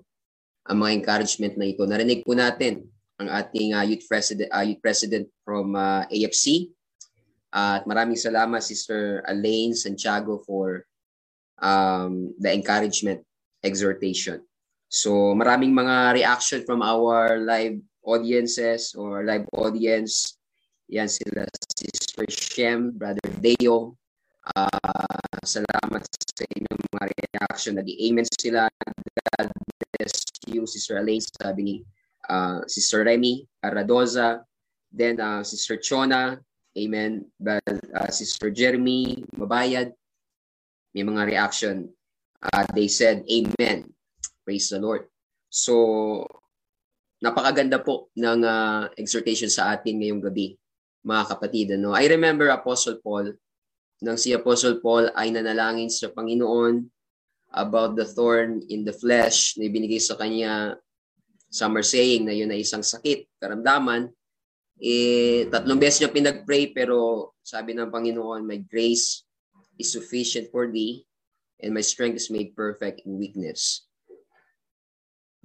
ang 0.68 0.76
mga 0.78 0.92
encouragement 1.00 1.54
na 1.56 1.66
ito. 1.66 1.82
Narinig 1.88 2.22
po 2.22 2.36
natin 2.36 2.84
ang 3.16 3.32
ating 3.32 3.72
uh, 3.72 3.84
youth 3.84 4.04
president 4.04 4.52
uh, 4.52 4.62
youth 4.62 4.82
president 4.84 5.26
from 5.42 5.72
uh, 5.72 6.04
AFC. 6.12 6.68
Uh, 7.52 7.80
at 7.80 7.84
maraming 7.84 8.16
salamat 8.16 8.64
Sister 8.64 9.20
Elaine 9.28 9.76
Santiago 9.76 10.40
for 10.44 10.88
um, 11.60 12.32
the 12.40 12.48
encouragement 12.48 13.20
exhortation. 13.60 14.40
So 14.92 15.32
maraming 15.32 15.72
mga 15.72 16.20
reaction 16.20 16.64
from 16.68 16.84
our 16.84 17.40
live 17.40 17.80
audiences 18.04 18.92
or 18.92 19.24
live 19.24 19.48
audience. 19.56 20.36
Yan 20.92 21.08
sila 21.08 21.48
Sister 21.72 22.28
Shem, 22.28 22.92
Brother 22.92 23.24
Deo. 23.40 23.96
Uh, 24.52 25.31
salamat 25.42 26.02
sa 26.06 26.44
inyong 26.54 26.82
mga 26.94 27.06
reaction. 27.10 27.74
Nag-amen 27.78 28.26
sila. 28.38 28.70
God 28.78 29.48
bless 29.98 30.14
you, 30.46 30.62
Sister 30.70 31.02
Elaine. 31.02 31.22
Sabi 31.22 31.60
ni 31.62 31.76
uh, 32.30 32.62
Sister 32.70 33.02
Remy 33.02 33.42
Aradoza, 33.62 34.46
then 34.94 35.18
uh, 35.18 35.42
Sister 35.42 35.76
Chona, 35.82 36.38
amen, 36.78 37.26
but, 37.42 37.62
uh, 37.66 38.10
Sister 38.10 38.54
Jeremy 38.54 39.26
Mabayad, 39.34 39.90
may 40.94 41.02
mga 41.02 41.26
reaction. 41.26 41.90
Uh, 42.42 42.66
they 42.74 42.86
said, 42.86 43.22
Amen. 43.30 43.86
Praise 44.42 44.70
the 44.70 44.78
Lord. 44.82 45.06
So, 45.48 46.26
napakaganda 47.22 47.80
po 47.82 48.10
ng 48.18 48.42
uh, 48.42 48.90
exhortation 48.98 49.48
sa 49.48 49.72
atin 49.72 50.02
ngayong 50.02 50.22
gabi, 50.22 50.58
mga 51.06 51.24
kapatid. 51.34 51.66
Ano? 51.78 51.94
I 51.94 52.10
remember 52.10 52.50
Apostle 52.50 52.98
Paul 52.98 53.30
nang 54.02 54.18
si 54.18 54.34
Apostle 54.34 54.82
Paul 54.82 55.14
ay 55.14 55.30
nanalangin 55.30 55.86
sa 55.86 56.10
Panginoon 56.10 56.82
about 57.54 57.94
the 57.94 58.02
thorn 58.02 58.58
in 58.66 58.82
the 58.82 58.90
flesh 58.90 59.54
na 59.54 59.70
ibinigay 59.70 60.02
sa 60.02 60.18
kanya, 60.18 60.74
some 61.46 61.78
are 61.78 61.86
saying 61.86 62.26
na 62.26 62.34
yun 62.34 62.50
ay 62.50 62.66
isang 62.66 62.82
sakit, 62.82 63.30
karamdaman, 63.38 64.10
eh, 64.82 65.46
tatlong 65.46 65.78
beses 65.78 66.02
niya 66.02 66.10
pinag-pray 66.10 66.74
pero 66.74 67.30
sabi 67.46 67.78
ng 67.78 67.94
Panginoon, 67.94 68.42
my 68.42 68.58
grace 68.66 69.22
is 69.78 69.94
sufficient 69.94 70.50
for 70.50 70.66
thee 70.66 71.06
and 71.62 71.70
my 71.70 71.84
strength 71.84 72.18
is 72.18 72.26
made 72.26 72.58
perfect 72.58 73.06
in 73.06 73.14
weakness. 73.14 73.86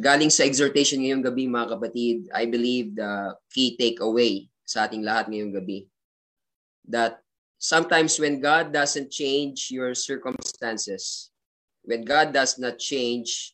Galing 0.01 0.33
sa 0.33 0.45
exhortation 0.49 1.05
ngayong 1.05 1.25
gabi 1.25 1.45
mga 1.45 1.77
kapatid, 1.77 2.17
I 2.33 2.49
believe 2.49 2.97
the 2.97 3.37
key 3.53 3.77
takeaway 3.77 4.49
sa 4.65 4.89
ating 4.89 5.05
lahat 5.05 5.29
ngayong 5.29 5.53
gabi 5.53 5.85
that 6.89 7.21
sometimes 7.57 8.19
when 8.19 8.39
God 8.39 8.71
doesn't 8.71 9.11
change 9.11 9.69
your 9.69 9.93
circumstances, 9.93 11.29
when 11.83 12.05
God 12.05 12.33
does 12.33 12.57
not 12.57 12.79
change 12.79 13.53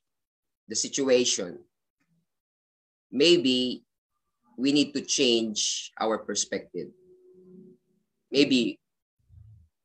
the 0.67 0.75
situation, 0.75 1.59
maybe 3.11 3.83
we 4.57 4.71
need 4.71 4.93
to 4.93 5.01
change 5.01 5.91
our 5.99 6.17
perspective. 6.17 6.89
Maybe 8.31 8.79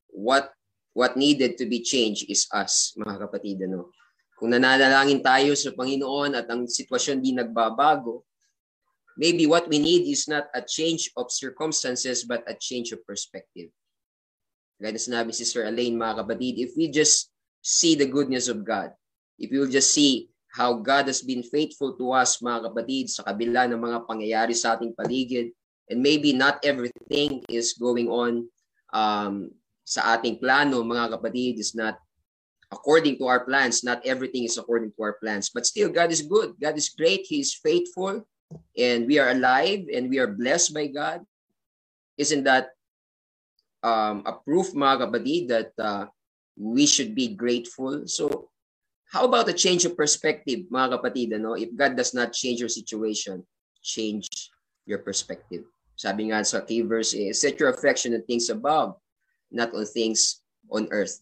what 0.08 0.52
what 0.92 1.16
needed 1.16 1.56
to 1.58 1.66
be 1.66 1.80
changed 1.80 2.26
is 2.26 2.48
us, 2.50 2.96
mga 2.98 3.28
kapatid. 3.28 3.62
Ano? 3.70 3.94
Kung 4.34 4.50
nananalangin 4.50 5.22
tayo 5.22 5.54
sa 5.54 5.70
Panginoon 5.70 6.34
at 6.34 6.48
ang 6.50 6.66
sitwasyon 6.66 7.22
di 7.22 7.36
nagbabago, 7.36 8.24
maybe 9.14 9.46
what 9.46 9.68
we 9.70 9.78
need 9.78 10.08
is 10.10 10.26
not 10.26 10.50
a 10.54 10.62
change 10.62 11.10
of 11.14 11.30
circumstances 11.30 12.24
but 12.26 12.42
a 12.50 12.54
change 12.56 12.90
of 12.90 13.04
perspective. 13.06 13.70
Gaya 14.78 14.94
na 14.94 15.02
sinabi 15.02 15.34
si 15.34 15.42
Sir 15.42 15.66
Elaine, 15.66 15.98
mga 15.98 16.22
kapatid, 16.22 16.62
if 16.62 16.78
we 16.78 16.86
just 16.86 17.34
see 17.58 17.98
the 17.98 18.06
goodness 18.06 18.46
of 18.46 18.62
God, 18.62 18.94
if 19.34 19.50
will 19.50 19.66
just 19.66 19.90
see 19.90 20.30
how 20.54 20.78
God 20.78 21.10
has 21.10 21.20
been 21.20 21.42
faithful 21.42 21.98
to 21.98 22.14
us, 22.14 22.38
mga 22.38 22.70
kapatid, 22.70 23.10
sa 23.10 23.26
kabila 23.26 23.66
ng 23.66 23.78
mga 23.78 23.98
pangyayari 24.06 24.54
sa 24.54 24.78
ating 24.78 24.94
paligid, 24.94 25.50
and 25.90 25.98
maybe 25.98 26.30
not 26.30 26.62
everything 26.62 27.42
is 27.50 27.74
going 27.74 28.06
on 28.06 28.46
um, 28.94 29.50
sa 29.82 30.16
ating 30.16 30.38
plano, 30.38 30.84
mga 30.86 31.18
kapatid, 31.18 31.58
is 31.58 31.74
not 31.74 31.98
according 32.70 33.16
to 33.18 33.26
our 33.26 33.44
plans. 33.44 33.82
Not 33.82 34.04
everything 34.04 34.44
is 34.44 34.60
according 34.60 34.92
to 34.96 35.00
our 35.02 35.16
plans. 35.18 35.50
But 35.50 35.66
still, 35.66 35.88
God 35.88 36.12
is 36.12 36.22
good. 36.22 36.54
God 36.60 36.76
is 36.76 36.92
great. 36.92 37.24
He 37.24 37.40
is 37.40 37.56
faithful. 37.56 38.28
And 38.76 39.08
we 39.08 39.18
are 39.18 39.32
alive 39.32 39.88
and 39.92 40.08
we 40.08 40.18
are 40.20 40.28
blessed 40.28 40.72
by 40.72 40.88
God. 40.88 41.24
Isn't 42.16 42.44
that 42.44 42.76
um, 43.82 44.22
a 44.26 44.32
proof, 44.32 44.72
mga 44.74 44.96
kapatid, 45.06 45.42
that 45.48 45.70
uh, 45.78 46.06
we 46.56 46.86
should 46.86 47.14
be 47.14 47.34
grateful. 47.34 48.06
So, 48.06 48.50
how 49.08 49.24
about 49.24 49.48
a 49.48 49.56
change 49.56 49.84
of 49.84 49.96
perspective, 49.96 50.66
mga 50.70 50.98
kapatid? 50.98 51.34
Ano? 51.34 51.54
If 51.54 51.72
God 51.74 51.96
does 51.96 52.12
not 52.12 52.32
change 52.32 52.60
your 52.60 52.72
situation, 52.72 53.46
change 53.82 54.28
your 54.84 54.98
perspective. 55.00 55.64
Sabi 55.98 56.30
nga 56.30 56.46
sa 56.46 56.62
key 56.62 56.86
verse 56.86 57.10
is, 57.12 57.42
set 57.42 57.58
your 57.58 57.74
affection 57.74 58.14
on 58.14 58.22
things 58.22 58.50
above, 58.50 58.94
not 59.50 59.74
on 59.74 59.82
things 59.82 60.40
on 60.70 60.86
earth 60.94 61.18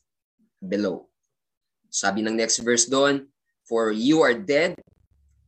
below. 0.61 1.09
Sabi 1.89 2.21
ng 2.21 2.37
next 2.37 2.61
verse 2.61 2.85
doon, 2.85 3.25
for 3.65 3.89
you 3.89 4.21
are 4.21 4.37
dead 4.37 4.77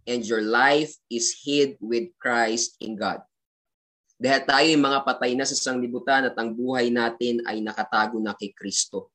and 0.08 0.24
your 0.24 0.40
life 0.40 0.96
is 1.12 1.36
hid 1.44 1.76
with 1.76 2.08
Christ 2.16 2.80
in 2.80 2.96
God. 2.96 3.20
Dahil 4.18 4.42
tayo 4.42 4.66
yung 4.66 4.82
mga 4.82 5.00
patay 5.06 5.38
na 5.38 5.46
sa 5.46 5.54
sanglibutan 5.54 6.26
at 6.26 6.34
ang 6.34 6.50
buhay 6.50 6.90
natin 6.90 7.38
ay 7.46 7.62
nakatago 7.62 8.18
na 8.18 8.34
kay 8.34 8.50
Kristo 8.50 9.14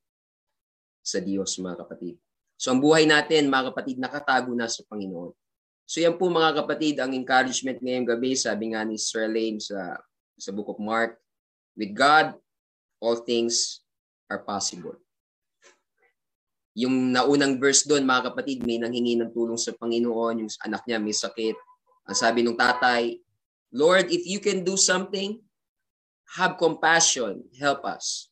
sa 1.04 1.20
Diyos, 1.20 1.60
mga 1.60 1.84
kapatid. 1.84 2.16
So 2.56 2.72
ang 2.72 2.80
buhay 2.80 3.04
natin, 3.04 3.52
mga 3.52 3.76
kapatid, 3.76 4.00
nakatago 4.00 4.56
na 4.56 4.72
sa 4.72 4.80
Panginoon. 4.88 5.36
So 5.84 6.00
yan 6.00 6.16
po 6.16 6.32
mga 6.32 6.64
kapatid, 6.64 7.04
ang 7.04 7.12
encouragement 7.12 7.84
ngayong 7.84 8.08
gabi, 8.08 8.40
sabi 8.40 8.72
nga 8.72 8.88
ni 8.88 8.96
Sir 8.96 9.28
Lane 9.28 9.60
sa, 9.60 10.00
sa 10.40 10.56
Book 10.56 10.72
of 10.72 10.80
Mark, 10.80 11.20
with 11.76 11.92
God, 11.92 12.40
all 13.04 13.20
things 13.20 13.84
are 14.32 14.40
possible. 14.40 14.96
Yung 16.80 17.12
naunang 17.12 17.60
verse 17.60 17.84
doon, 17.84 18.08
mga 18.08 18.32
kapatid, 18.32 18.64
may 18.64 18.80
nanghingi 18.80 19.20
ng 19.20 19.36
tulong 19.36 19.60
sa 19.60 19.76
Panginoon, 19.76 20.48
yung 20.48 20.52
anak 20.64 20.88
niya 20.88 20.98
may 21.04 21.14
sakit. 21.14 21.60
Ang 22.08 22.16
sabi 22.18 22.42
ng 22.42 22.56
tatay, 22.56 23.20
Lord, 23.74 24.14
if 24.14 24.30
you 24.30 24.38
can 24.38 24.62
do 24.62 24.78
something, 24.78 25.42
have 26.38 26.62
compassion, 26.62 27.42
help 27.58 27.82
us. 27.90 28.30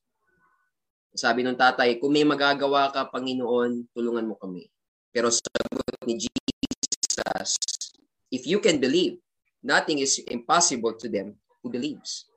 Sabi 1.17 1.41
ng 1.41 1.57
tatay, 1.57 1.97
kung 1.97 2.13
may 2.13 2.21
magagawa 2.21 2.93
ka, 2.93 3.09
Panginoon, 3.09 3.89
tulungan 3.89 4.29
mo 4.29 4.37
kami. 4.37 4.69
Pero 5.09 5.33
sagot 5.33 5.81
ni 6.05 6.21
Jesus, 6.21 7.57
if 8.29 8.45
you 8.45 8.61
can 8.61 8.77
believe, 8.77 9.17
nothing 9.65 9.97
is 9.97 10.21
impossible 10.29 10.93
to 10.93 11.09
them 11.09 11.33
who 11.59 11.73
believes. 11.73 12.29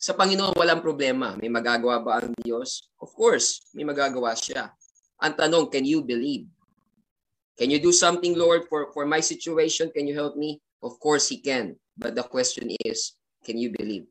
Sa 0.00 0.14
Panginoon, 0.14 0.56
walang 0.56 0.80
problema. 0.80 1.36
May 1.36 1.52
magagawa 1.52 2.00
ba 2.00 2.22
ang 2.22 2.32
Diyos? 2.40 2.88
Of 3.02 3.12
course, 3.12 3.66
may 3.76 3.84
magagawa 3.84 4.32
siya. 4.32 4.72
Ang 5.20 5.36
tanong, 5.36 5.68
can 5.68 5.84
you 5.84 6.00
believe? 6.00 6.48
Can 7.60 7.68
you 7.68 7.82
do 7.82 7.92
something, 7.92 8.32
Lord, 8.38 8.64
for, 8.70 8.88
for 8.96 9.04
my 9.04 9.20
situation? 9.20 9.92
Can 9.92 10.08
you 10.08 10.16
help 10.16 10.38
me? 10.38 10.62
Of 10.80 10.96
course, 10.96 11.28
He 11.28 11.40
can. 11.40 11.76
But 11.96 12.16
the 12.16 12.24
question 12.24 12.72
is, 12.84 13.16
can 13.44 13.60
you 13.60 13.68
believe? 13.72 14.08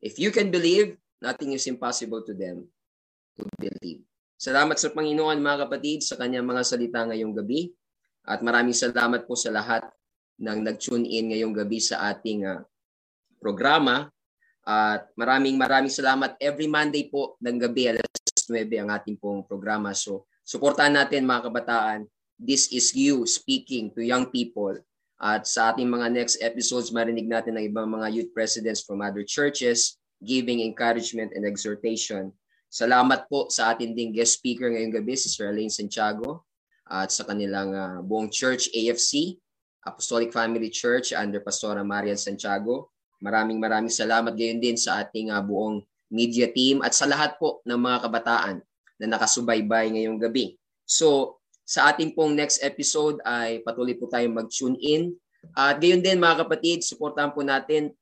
If 0.00 0.20
you 0.20 0.32
can 0.32 0.52
believe, 0.52 0.96
nothing 1.20 1.52
is 1.56 1.68
impossible 1.68 2.24
to 2.28 2.32
them 2.36 2.68
to 3.40 3.44
believe. 3.56 4.04
Salamat 4.40 4.80
sa 4.80 4.92
Panginoon, 4.92 5.40
mga 5.40 5.68
kapatid, 5.68 6.00
sa 6.00 6.16
kanyang 6.16 6.48
mga 6.48 6.64
salita 6.64 7.04
ngayong 7.04 7.36
gabi. 7.36 7.72
At 8.24 8.40
maraming 8.40 8.76
salamat 8.76 9.24
po 9.28 9.36
sa 9.36 9.52
lahat 9.52 9.84
ng 10.40 10.64
nag-tune 10.64 11.04
in 11.04 11.32
ngayong 11.32 11.52
gabi 11.52 11.80
sa 11.80 12.12
ating 12.12 12.48
uh, 12.48 12.64
programa. 13.40 14.08
At 14.64 15.12
maraming 15.16 15.56
maraming 15.56 15.92
salamat 15.92 16.36
every 16.40 16.68
Monday 16.68 17.08
po 17.08 17.36
ng 17.40 17.56
gabi 17.56 17.92
alas 17.92 18.08
9 18.48 18.68
ang 18.80 18.90
ating 18.92 19.16
pong 19.16 19.44
programa. 19.44 19.96
So, 19.96 20.28
suportahan 20.44 20.92
natin 20.92 21.28
mga 21.28 21.48
kabataan. 21.48 22.00
This 22.40 22.72
is 22.72 22.92
you 22.96 23.28
speaking 23.28 23.92
to 23.92 24.00
young 24.00 24.32
people 24.32 24.80
at 25.20 25.44
sa 25.44 25.70
ating 25.70 25.86
mga 25.86 26.16
next 26.16 26.40
episodes, 26.40 26.88
marinig 26.88 27.28
natin 27.28 27.60
ng 27.60 27.68
ibang 27.68 27.92
mga 27.92 28.08
youth 28.08 28.30
presidents 28.32 28.80
from 28.80 29.04
other 29.04 29.20
churches 29.20 30.00
giving 30.20 30.60
encouragement 30.60 31.32
and 31.32 31.48
exhortation. 31.48 32.32
Salamat 32.70 33.26
po 33.26 33.48
sa 33.50 33.74
ating 33.74 33.96
ding 33.96 34.12
guest 34.14 34.38
speaker 34.38 34.68
ngayong 34.70 34.94
gabi, 34.94 35.16
si 35.16 35.32
Sir 35.32 35.50
Elaine 35.50 35.72
Santiago, 35.72 36.46
at 36.86 37.10
sa 37.10 37.26
kanilang 37.26 37.74
uh, 37.74 37.98
buong 38.04 38.30
church, 38.30 38.70
AFC, 38.70 39.40
Apostolic 39.82 40.30
Family 40.30 40.68
Church 40.68 41.16
under 41.16 41.40
Pastora 41.40 41.82
Marian 41.82 42.20
Santiago. 42.20 42.92
Maraming 43.24 43.58
maraming 43.58 43.92
salamat 43.92 44.36
gayon 44.36 44.60
din 44.60 44.76
sa 44.76 45.02
ating 45.02 45.32
uh, 45.32 45.40
buong 45.42 45.82
media 46.12 46.52
team 46.52 46.84
at 46.84 46.92
sa 46.92 47.08
lahat 47.08 47.40
po 47.40 47.64
ng 47.64 47.80
mga 47.80 47.98
kabataan 48.06 48.56
na 49.00 49.06
nakasubaybay 49.16 49.96
ngayong 49.96 50.20
gabi. 50.20 50.54
So, 50.84 51.39
sa 51.70 51.94
ating 51.94 52.18
pong 52.18 52.34
next 52.34 52.58
episode 52.66 53.22
ay 53.22 53.62
patuloy 53.62 53.94
po 53.94 54.10
tayong 54.10 54.34
mag-tune 54.34 54.74
in. 54.82 55.14
At 55.54 55.78
gayon 55.78 56.02
din 56.02 56.18
mga 56.18 56.42
kapatid, 56.42 56.82
suportahan 56.82 57.30
po 57.30 57.46
natin 57.46 57.94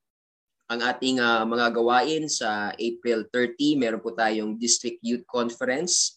ang 0.72 0.80
ating 0.80 1.20
uh, 1.20 1.44
mga 1.44 1.76
gawain 1.76 2.24
sa 2.32 2.72
April 2.80 3.28
30. 3.28 3.76
Meron 3.76 4.00
po 4.00 4.16
tayong 4.16 4.56
District 4.56 4.96
Youth 5.04 5.28
Conference. 5.28 6.16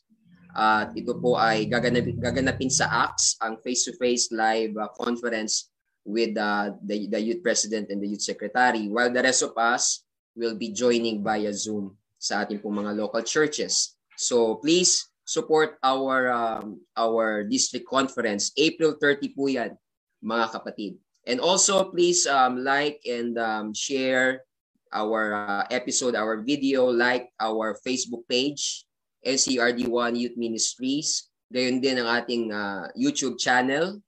At 0.56 0.96
uh, 0.96 1.00
ito 1.00 1.12
po 1.20 1.36
ay 1.36 1.68
gaganapin, 1.68 2.24
gaganapin 2.24 2.72
sa 2.72 2.88
ACTS, 2.88 3.36
ang 3.44 3.60
face-to-face 3.60 4.32
live 4.32 4.72
uh, 4.80 4.88
conference 4.96 5.72
with 6.08 6.32
uh, 6.40 6.72
the, 6.88 7.12
the 7.12 7.20
Youth 7.20 7.44
President 7.44 7.92
and 7.92 8.00
the 8.00 8.16
Youth 8.16 8.24
Secretary. 8.24 8.88
While 8.88 9.12
the 9.12 9.24
rest 9.28 9.44
of 9.44 9.52
us 9.60 10.08
will 10.40 10.56
be 10.56 10.72
joining 10.72 11.20
via 11.20 11.52
Zoom 11.52 12.00
sa 12.16 12.48
ating 12.48 12.64
pong 12.64 12.80
mga 12.80 12.96
local 12.96 13.24
churches. 13.28 14.00
So 14.16 14.56
please 14.64 15.11
support 15.32 15.80
our 15.80 16.28
um, 16.28 16.84
our 17.00 17.48
district 17.48 17.88
conference. 17.88 18.52
April 18.60 19.00
30 19.00 19.32
po 19.32 19.48
yan, 19.48 19.80
mga 20.20 20.52
kapatid. 20.52 21.00
And 21.24 21.40
also, 21.40 21.88
please 21.88 22.28
um, 22.28 22.60
like 22.68 23.00
and 23.08 23.40
um, 23.40 23.72
share 23.72 24.44
our 24.92 25.32
uh, 25.32 25.64
episode, 25.72 26.20
our 26.20 26.44
video, 26.44 26.92
like 26.92 27.32
our 27.40 27.80
Facebook 27.80 28.28
page, 28.28 28.84
NCRD1 29.24 30.20
Youth 30.20 30.36
Ministries. 30.36 31.32
Gayon 31.48 31.80
din 31.80 32.04
ang 32.04 32.12
ating 32.12 32.52
uh, 32.52 32.92
YouTube 33.00 33.40
channel. 33.40 34.04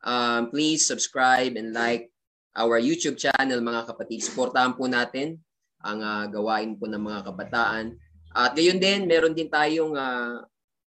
Um, 0.00 0.48
please 0.48 0.88
subscribe 0.88 1.60
and 1.60 1.76
like 1.76 2.08
our 2.56 2.80
YouTube 2.80 3.20
channel, 3.20 3.60
mga 3.60 3.92
kapatid. 3.92 4.24
Suportahan 4.24 4.72
po 4.72 4.88
natin 4.88 5.36
ang 5.84 6.00
uh, 6.00 6.24
gawain 6.32 6.78
po 6.80 6.88
ng 6.88 7.00
mga 7.00 7.28
kabataan. 7.28 7.92
At 8.32 8.56
gayon 8.56 8.80
din, 8.80 9.04
meron 9.04 9.36
din 9.36 9.52
tayong 9.52 9.92
uh, 9.92 10.46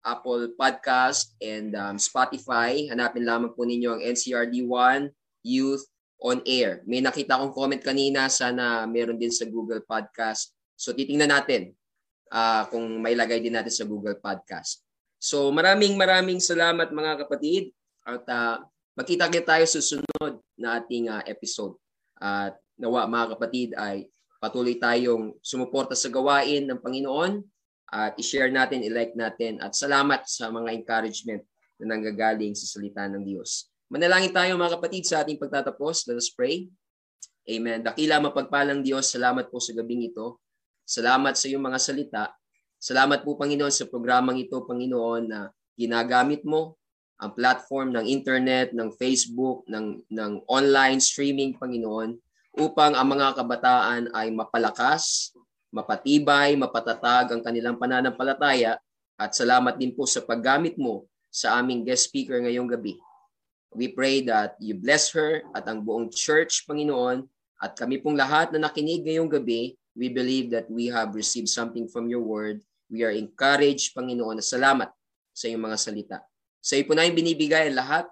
Apple 0.02 0.54
Podcast 0.54 1.34
and 1.42 1.74
um, 1.74 1.96
Spotify. 1.98 2.86
Hanapin 2.90 3.26
lamang 3.26 3.54
po 3.54 3.66
ninyo 3.66 3.98
ang 3.98 4.02
NCRD1 4.02 5.10
Youth 5.42 5.84
on 6.18 6.42
Air. 6.46 6.82
May 6.86 7.02
nakita 7.02 7.38
akong 7.38 7.54
comment 7.54 7.82
kanina, 7.82 8.26
sana 8.26 8.86
meron 8.86 9.18
din 9.18 9.30
sa 9.30 9.46
Google 9.46 9.82
Podcast. 9.82 10.54
So 10.78 10.94
titingnan 10.94 11.30
natin 11.30 11.74
uh, 12.30 12.66
kung 12.70 13.02
may 13.02 13.14
lagay 13.14 13.42
din 13.42 13.54
natin 13.54 13.72
sa 13.74 13.86
Google 13.86 14.18
Podcast. 14.18 14.82
So 15.18 15.50
maraming 15.50 15.98
maraming 15.98 16.38
salamat 16.38 16.94
mga 16.94 17.26
kapatid 17.26 17.74
at 18.06 18.24
uh, 18.30 18.62
magkita 18.94 19.30
kita 19.30 19.46
tayo 19.46 19.64
sa 19.66 19.78
susunod 19.78 20.42
na 20.58 20.78
ating 20.78 21.10
uh, 21.10 21.22
episode. 21.26 21.74
At 22.18 22.54
uh, 22.54 22.58
nawa 22.78 23.10
mga 23.10 23.26
kapatid 23.34 23.74
ay 23.74 24.06
patuloy 24.38 24.78
tayong 24.78 25.34
sumuporta 25.42 25.98
sa 25.98 26.06
gawain 26.10 26.66
ng 26.66 26.78
Panginoon 26.78 27.42
at 27.88 28.12
i-share 28.20 28.52
natin, 28.52 28.84
i-like 28.84 29.16
natin 29.16 29.60
at 29.64 29.72
salamat 29.72 30.28
sa 30.28 30.52
mga 30.52 30.76
encouragement 30.76 31.42
na 31.80 31.96
nanggagaling 31.96 32.52
sa 32.52 32.68
salita 32.68 33.08
ng 33.08 33.24
Diyos. 33.24 33.72
Manalangin 33.88 34.36
tayo 34.36 34.60
mga 34.60 34.76
kapatid 34.76 35.08
sa 35.08 35.24
ating 35.24 35.40
pagtatapos. 35.40 36.04
Let 36.12 36.20
us 36.20 36.28
pray. 36.28 36.68
Amen. 37.48 37.80
Dakila 37.80 38.20
mapagpalang 38.20 38.84
Diyos, 38.84 39.08
salamat 39.08 39.48
po 39.48 39.56
sa 39.56 39.72
gabing 39.72 40.04
ito. 40.04 40.36
Salamat 40.84 41.32
sa 41.32 41.48
iyong 41.48 41.64
mga 41.64 41.80
salita. 41.80 42.24
Salamat 42.76 43.24
po 43.24 43.40
Panginoon 43.40 43.72
sa 43.72 43.88
programang 43.88 44.36
ito, 44.36 44.60
Panginoon, 44.68 45.22
na 45.24 45.48
ginagamit 45.72 46.44
mo 46.44 46.76
ang 47.18 47.34
platform 47.34 47.96
ng 47.96 48.06
internet, 48.06 48.70
ng 48.76 48.94
Facebook, 48.94 49.66
ng, 49.66 50.06
ng 50.06 50.32
online 50.46 51.02
streaming, 51.02 51.56
Panginoon, 51.58 52.14
upang 52.54 52.94
ang 52.94 53.08
mga 53.10 53.34
kabataan 53.34 54.02
ay 54.14 54.30
mapalakas, 54.30 55.34
mapatibay, 55.68 56.56
mapatatag 56.56 57.32
ang 57.32 57.40
kanilang 57.44 57.76
pananampalataya 57.76 58.80
at 59.18 59.30
salamat 59.34 59.76
din 59.76 59.92
po 59.92 60.08
sa 60.08 60.24
paggamit 60.24 60.78
mo 60.80 61.04
sa 61.28 61.60
aming 61.60 61.84
guest 61.84 62.08
speaker 62.08 62.40
ngayong 62.40 62.70
gabi. 62.70 62.96
We 63.76 63.92
pray 63.92 64.24
that 64.24 64.56
you 64.64 64.72
bless 64.80 65.12
her 65.12 65.44
at 65.52 65.68
ang 65.68 65.84
buong 65.84 66.08
church, 66.08 66.64
Panginoon, 66.64 67.28
at 67.60 67.76
kami 67.76 68.00
pong 68.00 68.16
lahat 68.16 68.54
na 68.54 68.70
nakinig 68.70 69.04
ngayong 69.04 69.28
gabi, 69.28 69.76
we 69.92 70.08
believe 70.08 70.48
that 70.54 70.70
we 70.72 70.88
have 70.88 71.12
received 71.12 71.52
something 71.52 71.84
from 71.90 72.08
your 72.08 72.24
word. 72.24 72.64
We 72.88 73.04
are 73.04 73.12
encouraged, 73.12 73.92
Panginoon, 73.92 74.40
na 74.40 74.46
salamat 74.46 74.88
sa 75.36 75.52
iyong 75.52 75.60
mga 75.60 75.76
salita. 75.76 76.18
Sa 76.64 76.80
iyo 76.80 76.88
po 76.88 76.96
na 76.96 77.04
binibigay 77.04 77.68
ang 77.68 77.76
lahat 77.76 78.06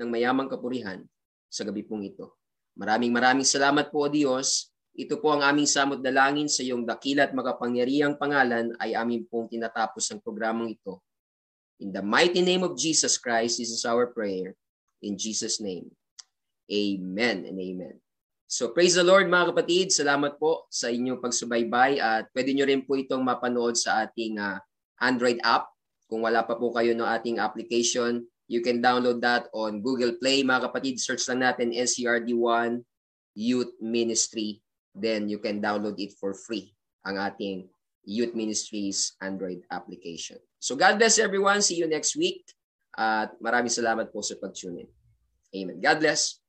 ng 0.00 0.08
mayamang 0.08 0.48
kapurihan 0.48 1.04
sa 1.52 1.68
gabi 1.68 1.84
pong 1.84 2.08
ito. 2.08 2.32
Maraming 2.72 3.12
maraming 3.12 3.44
salamat 3.44 3.92
po, 3.92 4.08
Diyos. 4.08 4.71
Ito 4.92 5.16
po 5.16 5.32
ang 5.32 5.40
aming 5.40 5.64
samot 5.64 6.04
dalangin 6.04 6.52
sa 6.52 6.60
iyong 6.60 6.84
dakila 6.84 7.24
at 7.24 7.32
makapangyarihang 7.32 8.20
pangalan 8.20 8.76
ay 8.76 8.92
aming 8.92 9.24
pong 9.24 9.48
tinatapos 9.48 10.04
ang 10.12 10.20
programang 10.20 10.68
ito. 10.68 11.00
In 11.80 11.96
the 11.96 12.04
mighty 12.04 12.44
name 12.44 12.60
of 12.60 12.76
Jesus 12.76 13.16
Christ, 13.16 13.56
this 13.56 13.72
is 13.72 13.88
our 13.88 14.12
prayer. 14.12 14.52
In 15.00 15.16
Jesus' 15.16 15.64
name, 15.64 15.88
Amen 16.68 17.48
and 17.48 17.56
Amen. 17.56 17.96
So 18.52 18.68
praise 18.68 19.00
the 19.00 19.02
Lord 19.02 19.32
mga 19.32 19.56
kapatid. 19.56 19.96
Salamat 19.96 20.36
po 20.36 20.68
sa 20.68 20.92
inyong 20.92 21.24
pagsubaybay 21.24 21.96
at 21.96 22.28
pwede 22.36 22.52
nyo 22.52 22.68
rin 22.68 22.84
po 22.84 23.00
itong 23.00 23.24
mapanood 23.24 23.80
sa 23.80 24.04
ating 24.04 24.36
uh, 24.36 24.60
Android 25.00 25.40
app. 25.40 25.72
Kung 26.04 26.20
wala 26.20 26.44
pa 26.44 26.60
po 26.60 26.68
kayo 26.68 26.92
ng 26.92 27.08
ating 27.16 27.40
application, 27.40 28.20
you 28.44 28.60
can 28.60 28.84
download 28.84 29.24
that 29.24 29.48
on 29.56 29.80
Google 29.80 30.20
Play. 30.20 30.44
Mga 30.44 30.68
kapatid, 30.68 31.00
search 31.00 31.24
lang 31.32 31.48
natin 31.48 31.72
SCRD1 31.72 32.84
Youth 33.32 33.72
Ministry. 33.80 34.60
Then 34.92 35.28
you 35.28 35.40
can 35.40 35.60
download 35.64 35.96
it 35.96 36.12
for 36.20 36.36
free, 36.36 36.76
ang 37.08 37.16
ating 37.16 37.70
Youth 38.04 38.34
Ministries 38.34 39.14
Android 39.22 39.64
application. 39.70 40.36
So 40.58 40.74
God 40.74 40.98
bless 40.98 41.18
everyone. 41.18 41.62
See 41.62 41.78
you 41.78 41.88
next 41.88 42.18
week. 42.18 42.44
At 42.92 43.32
maraming 43.40 43.72
salamat 43.72 44.12
po 44.12 44.20
sa 44.20 44.36
pag-tune 44.36 44.84
in. 44.84 44.90
Amen. 45.56 45.78
God 45.80 46.02
bless. 46.02 46.41